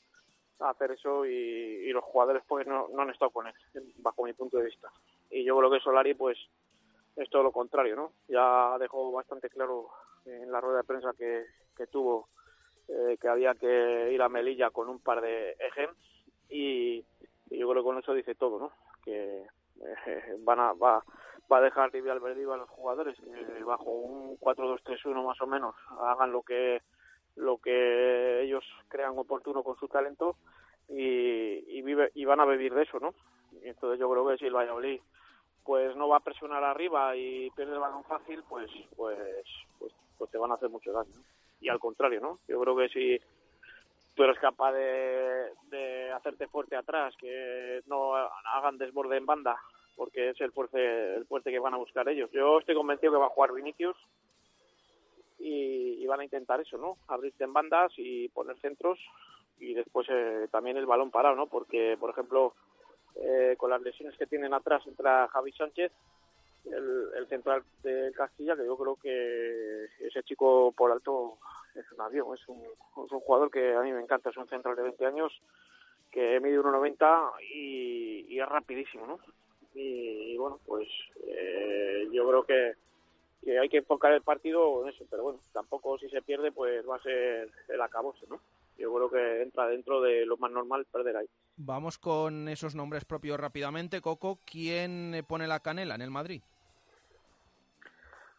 [0.58, 3.54] hacer eso y, y los jugadores pues no, no han estado con él,
[3.98, 4.90] bajo mi punto de vista.
[5.30, 6.36] Y yo creo que Solari pues
[7.16, 8.12] es todo lo contrario, ¿no?
[8.28, 9.88] Ya dejó bastante claro
[10.28, 11.44] en la rueda de prensa que,
[11.76, 12.28] que tuvo
[12.88, 15.90] eh, que había que ir a Melilla con un par de ejes
[16.48, 17.04] y,
[17.50, 18.72] yo creo que con eso dice todo, ¿no?
[19.02, 19.46] Que
[20.06, 21.02] eh, van a, va,
[21.50, 23.16] va a dejar libre albedrío a los jugadores
[23.64, 26.82] bajo un 4-2-3-1 más o menos hagan lo que
[27.36, 30.36] lo que ellos crean oportuno con su talento
[30.88, 33.14] y, y vive y van a vivir de eso, ¿no?
[33.62, 35.00] Y entonces yo creo que si el Valladolid
[35.64, 39.44] pues no va a presionar arriba y pierde el balón fácil, pues pues
[39.78, 41.14] pues, pues te van a hacer mucho daño.
[41.60, 42.40] Y al contrario, ¿no?
[42.48, 43.20] Yo creo que si
[44.14, 49.56] tú eres capaz de, hacerte fuerte atrás, que no hagan desborde en banda,
[49.96, 52.28] porque es el fuerte, el fuerte que van a buscar ellos.
[52.32, 53.96] Yo estoy convencido que va a jugar Vinicius
[55.38, 56.96] y, van a intentar eso, ¿no?
[57.06, 58.98] Abrirte en bandas y poner centros
[59.58, 61.46] y después eh, también el balón parado, ¿no?
[61.48, 62.54] Porque, por ejemplo,
[63.14, 65.92] eh, con las lesiones que tienen atrás entra Javi Sánchez,
[66.66, 71.38] el, el central de Castilla, que yo creo que ese chico por alto
[71.74, 74.48] es un avión, es un, es un jugador que a mí me encanta, es un
[74.48, 75.32] central de 20 años
[76.10, 79.18] que mide 1,90 y, y es rapidísimo, ¿no?
[79.74, 80.88] Y, y bueno, pues
[81.26, 82.74] eh, yo creo que,
[83.44, 86.88] que hay que enfocar el partido en eso, pero bueno, tampoco si se pierde pues
[86.88, 88.40] va a ser el acabose, ¿no?
[88.78, 91.26] Yo creo que entra dentro de lo más normal perder ahí.
[91.56, 94.00] Vamos con esos nombres propios rápidamente.
[94.00, 96.40] Coco, ¿quién eh, pone la canela en el Madrid?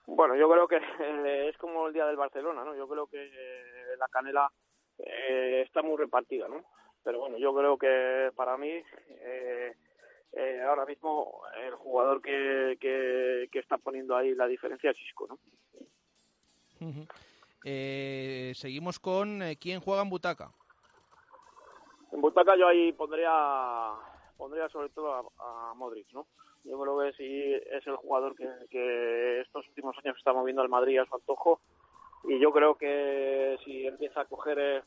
[0.05, 2.75] Bueno, yo creo que eh, es como el día del Barcelona, ¿no?
[2.75, 4.49] Yo creo que eh, la canela
[4.97, 6.63] eh, está muy repartida, ¿no?
[7.03, 9.75] Pero bueno, yo creo que para mí eh,
[10.33, 15.27] eh, ahora mismo el jugador que, que, que está poniendo ahí la diferencia es Isco,
[15.27, 15.39] ¿no?
[17.63, 20.51] Eh, seguimos con eh, quién juega en butaca.
[22.11, 23.93] En Butaca yo ahí pondría
[24.37, 26.25] pondría sobre todo a, Modric, ¿no?
[26.63, 30.99] Yo creo que sí es el jugador que, estos últimos años está moviendo al Madrid
[30.99, 31.59] a su antojo
[32.23, 34.83] y yo creo que si empieza a coger eh,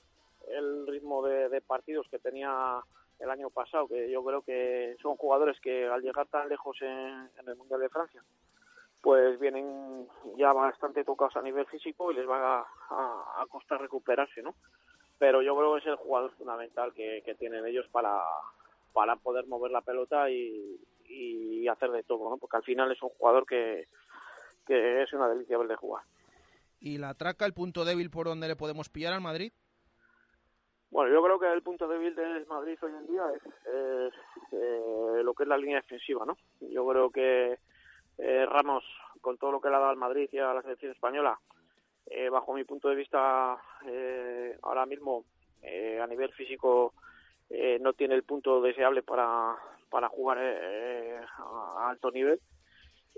[0.49, 2.81] el ritmo de, partidos que tenía
[3.19, 7.29] el año pasado, que yo creo que son jugadores que al llegar tan lejos en
[7.47, 8.23] el Mundial de Francia,
[9.03, 13.81] pues vienen ya bastante tocados a nivel físico y les va a, a- a costar
[13.81, 14.55] recuperarse, ¿no?
[15.19, 18.21] Pero yo creo que es el jugador fundamental que, que tienen ellos para,
[18.93, 22.39] para poder mover la pelota y, y hacer de todo, ¿no?
[22.39, 23.89] Porque al final es un jugador que,
[24.67, 26.05] que es una delicia ver de jugar.
[26.81, 29.53] ¿Y la traca, el punto débil por donde le podemos pillar al Madrid?
[30.91, 34.15] Bueno, yo creo que el punto débil del Madrid hoy en día es, es,
[34.53, 36.37] eh, lo que es la línea defensiva, ¿no?
[36.61, 37.59] Yo creo que
[38.19, 38.85] eh, Ramos,
[39.21, 41.39] con todo lo que le ha dado al Madrid y a la selección española,
[42.07, 43.57] eh, bajo mi punto de vista,
[43.87, 45.25] eh, ahora mismo
[45.63, 46.95] eh, a nivel físico
[47.49, 49.57] eh, no tiene el punto deseable para,
[49.89, 52.41] para jugar a alto nivel.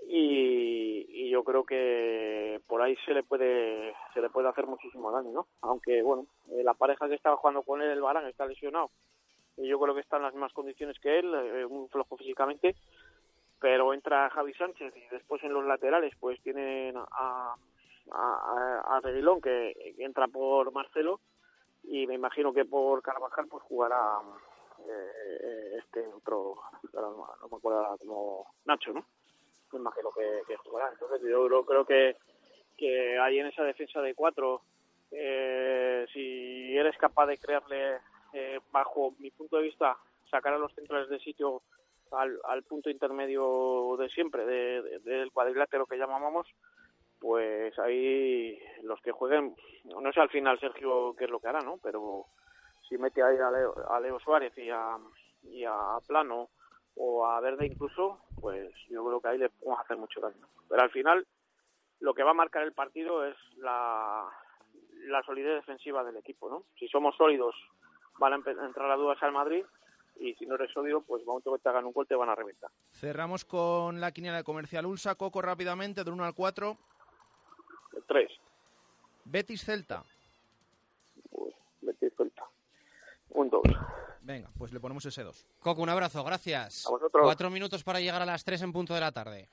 [0.07, 5.11] Y, y yo creo que por ahí se le puede se le puede hacer muchísimo
[5.11, 5.47] daño, ¿no?
[5.63, 8.91] Aunque bueno, la pareja que estaba jugando con él, el Barán, está lesionado.
[9.57, 12.75] Y yo creo que está en las mismas condiciones que él, muy flojo físicamente,
[13.65, 17.55] pero entra Javi Sánchez y después en los laterales pues tienen a
[18.13, 21.21] a, a, Reguilón que, entra por Marcelo
[21.83, 24.19] y me imagino que por Carvajal pues jugará
[24.87, 26.57] eh, este otro
[26.93, 29.07] no, me acuerdo como Nacho, ¿no?
[29.73, 30.91] Me imagino que, que jugará.
[30.93, 32.17] Entonces yo creo, creo que
[32.77, 34.61] que ahí en esa defensa de cuatro
[35.11, 37.97] eh, si eres capaz de crearle
[38.35, 39.97] eh, bajo mi punto de vista
[40.31, 41.63] sacar a los centrales de sitio
[42.17, 46.47] al, punto intermedio de siempre de- de- del cuadrilátero que llamamos
[47.21, 49.55] pues ahí los que jueguen,
[49.85, 51.79] no sé al final Sergio qué es lo que hará, ¿no?
[51.83, 52.27] Pero
[52.89, 53.51] si mete ahí a
[54.01, 54.99] Leo, a Suárez y a,
[55.43, 56.51] y a Plano
[56.97, 60.47] o a Verde incluso, pues yo creo que ahí le podemos hacer mucho daño.
[60.69, 61.27] Pero al final
[62.01, 64.29] lo que va a marcar el partido es la,
[65.07, 66.65] la solidez defensiva del equipo, ¿no?
[66.79, 67.55] Si somos sólidos
[68.19, 69.65] van a entrar las dudas al Madrid
[70.17, 72.35] y si no eres sólido, pues momento que te hagan un gol te van a
[72.35, 72.71] reventar.
[72.91, 75.15] Cerramos con la quiniela de comercial Ulsa.
[75.15, 76.77] Coco rápidamente, del 1 al 4.
[78.07, 78.31] Tres.
[79.25, 80.05] Betis Celta.
[81.81, 82.45] Betis Celta.
[83.31, 83.63] Un dos.
[84.21, 85.47] Venga, pues le ponemos ese 2.
[85.61, 86.87] Coco, un abrazo, gracias.
[86.87, 87.23] A vosotros.
[87.25, 89.49] Cuatro minutos para llegar a las tres en punto de la tarde.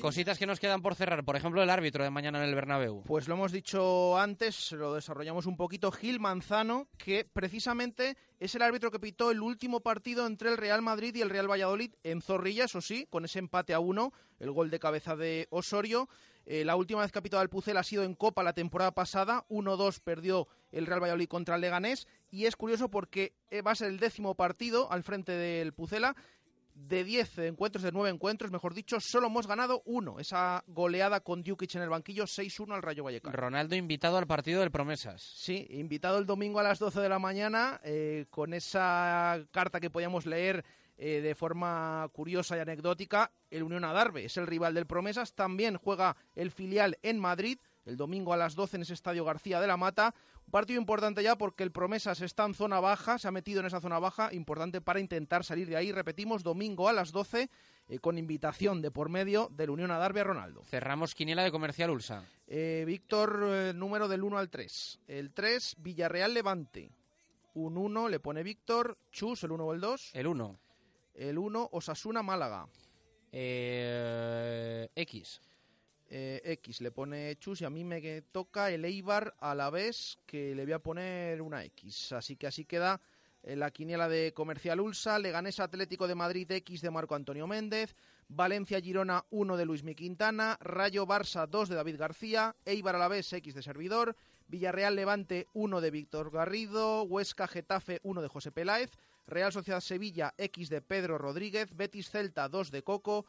[0.00, 3.02] Cositas que nos quedan por cerrar, por ejemplo, el árbitro de mañana en el Bernabéu.
[3.04, 5.90] Pues lo hemos dicho antes, lo desarrollamos un poquito.
[5.90, 10.82] Gil Manzano, que precisamente es el árbitro que pitó el último partido entre el Real
[10.82, 14.50] Madrid y el Real Valladolid en Zorrilla, eso sí, con ese empate a uno, el
[14.50, 16.08] gol de cabeza de Osorio.
[16.44, 18.92] Eh, la última vez que ha pitado el Pucel ha sido en Copa la temporada
[18.92, 23.72] pasada, 1-2 perdió el Real Valladolid contra el Leganés y es curioso porque eh, va
[23.72, 26.14] a ser el décimo partido al frente del Pucela
[26.76, 30.20] de 10 encuentros, de 9 encuentros, mejor dicho, solo hemos ganado uno.
[30.20, 33.34] Esa goleada con Djukic en el banquillo, 6-1 al Rayo Vallecano.
[33.34, 35.22] Ronaldo invitado al partido del Promesas.
[35.22, 39.90] Sí, invitado el domingo a las 12 de la mañana eh, con esa carta que
[39.90, 40.64] podíamos leer
[40.98, 43.32] eh, de forma curiosa y anecdótica.
[43.50, 45.34] El Unión Adarve es el rival del Promesas.
[45.34, 49.60] También juega el filial en Madrid el domingo a las 12 en ese estadio García
[49.60, 50.14] de la Mata.
[50.50, 53.80] Partido importante ya porque el Promesas está en zona baja, se ha metido en esa
[53.80, 55.90] zona baja, importante para intentar salir de ahí.
[55.90, 57.50] Repetimos, domingo a las 12
[57.88, 60.62] eh, con invitación de por medio del Unión Adarve a Ronaldo.
[60.64, 62.24] Cerramos quiniela de comercial Ulsa.
[62.46, 65.00] Eh, Víctor, eh, número del 1 al 3.
[65.08, 66.90] El 3, Villarreal Levante.
[67.54, 68.98] Un 1 le pone Víctor.
[69.10, 70.10] Chus, el 1 o el 2.
[70.14, 70.58] El 1.
[71.14, 72.68] El 1, Osasuna Málaga.
[73.32, 75.40] Eh, X.
[76.08, 80.18] Eh, X le pone Chus y a mí me toca el Eibar a la vez
[80.24, 82.12] que le voy a poner una X.
[82.12, 83.00] Así que así queda
[83.42, 87.96] eh, la quiniela de Comercial Ulsa, Leganés Atlético de Madrid X de Marco Antonio Méndez,
[88.28, 93.08] Valencia Girona 1 de Luismi Quintana, Rayo Barça 2 de David García, Eibar a la
[93.08, 94.16] vez X de Servidor,
[94.48, 98.92] Villarreal Levante 1 de Víctor Garrido, Huesca Getafe 1 de José Peláez,
[99.26, 103.26] Real Sociedad Sevilla X de Pedro Rodríguez, Betis Celta 2 de Coco,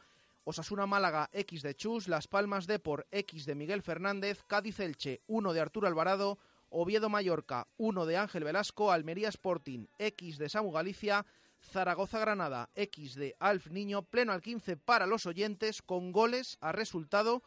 [0.48, 5.52] Osasuna Málaga X de Chus, Las Palmas Depor X de Miguel Fernández, Cádiz Elche 1
[5.52, 6.38] de Arturo Alvarado,
[6.70, 11.26] Oviedo Mallorca 1 de Ángel Velasco, Almería Sporting X de Samu Galicia,
[11.60, 16.72] Zaragoza Granada X de Alf Niño, pleno al 15 para los oyentes con goles a
[16.72, 17.42] resultado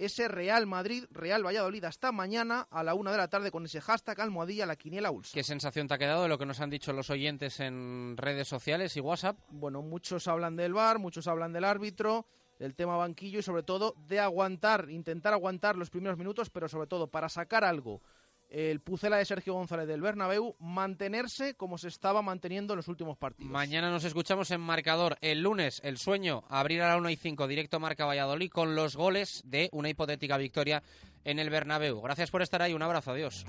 [0.00, 3.80] ese Real Madrid, Real Valladolid hasta mañana a la una de la tarde con ese
[3.80, 5.32] hashtag almohadilla la quiniela Ulsa.
[5.34, 8.48] ¿Qué sensación te ha quedado de lo que nos han dicho los oyentes en redes
[8.48, 9.38] sociales y WhatsApp?
[9.50, 12.26] Bueno, muchos hablan del VAR, muchos hablan del árbitro,
[12.60, 16.86] del tema banquillo y sobre todo de aguantar, intentar aguantar los primeros minutos, pero sobre
[16.86, 18.02] todo para sacar algo.
[18.50, 23.16] El Pucela de Sergio González del Bernabéu, mantenerse como se estaba manteniendo en los últimos
[23.16, 23.50] partidos.
[23.50, 25.16] Mañana nos escuchamos en marcador.
[25.20, 28.94] El lunes, el sueño, abrir a la 1 y 5, directo Marca Valladolid, con los
[28.94, 30.82] goles de una hipotética victoria
[31.24, 32.00] en el Bernabéu.
[32.02, 33.46] Gracias por estar ahí, un abrazo, adiós.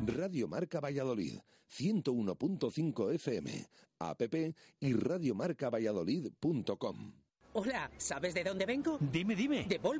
[0.00, 1.38] Radio Marca Valladolid,
[1.78, 3.66] 101.5 FM,
[3.98, 4.22] app
[4.80, 7.24] y radiomarcavalladolid.com.
[7.56, 8.98] Hola, ¿sabes de dónde vengo?
[9.00, 9.64] Dime, dime.
[9.68, 9.92] De Volvo.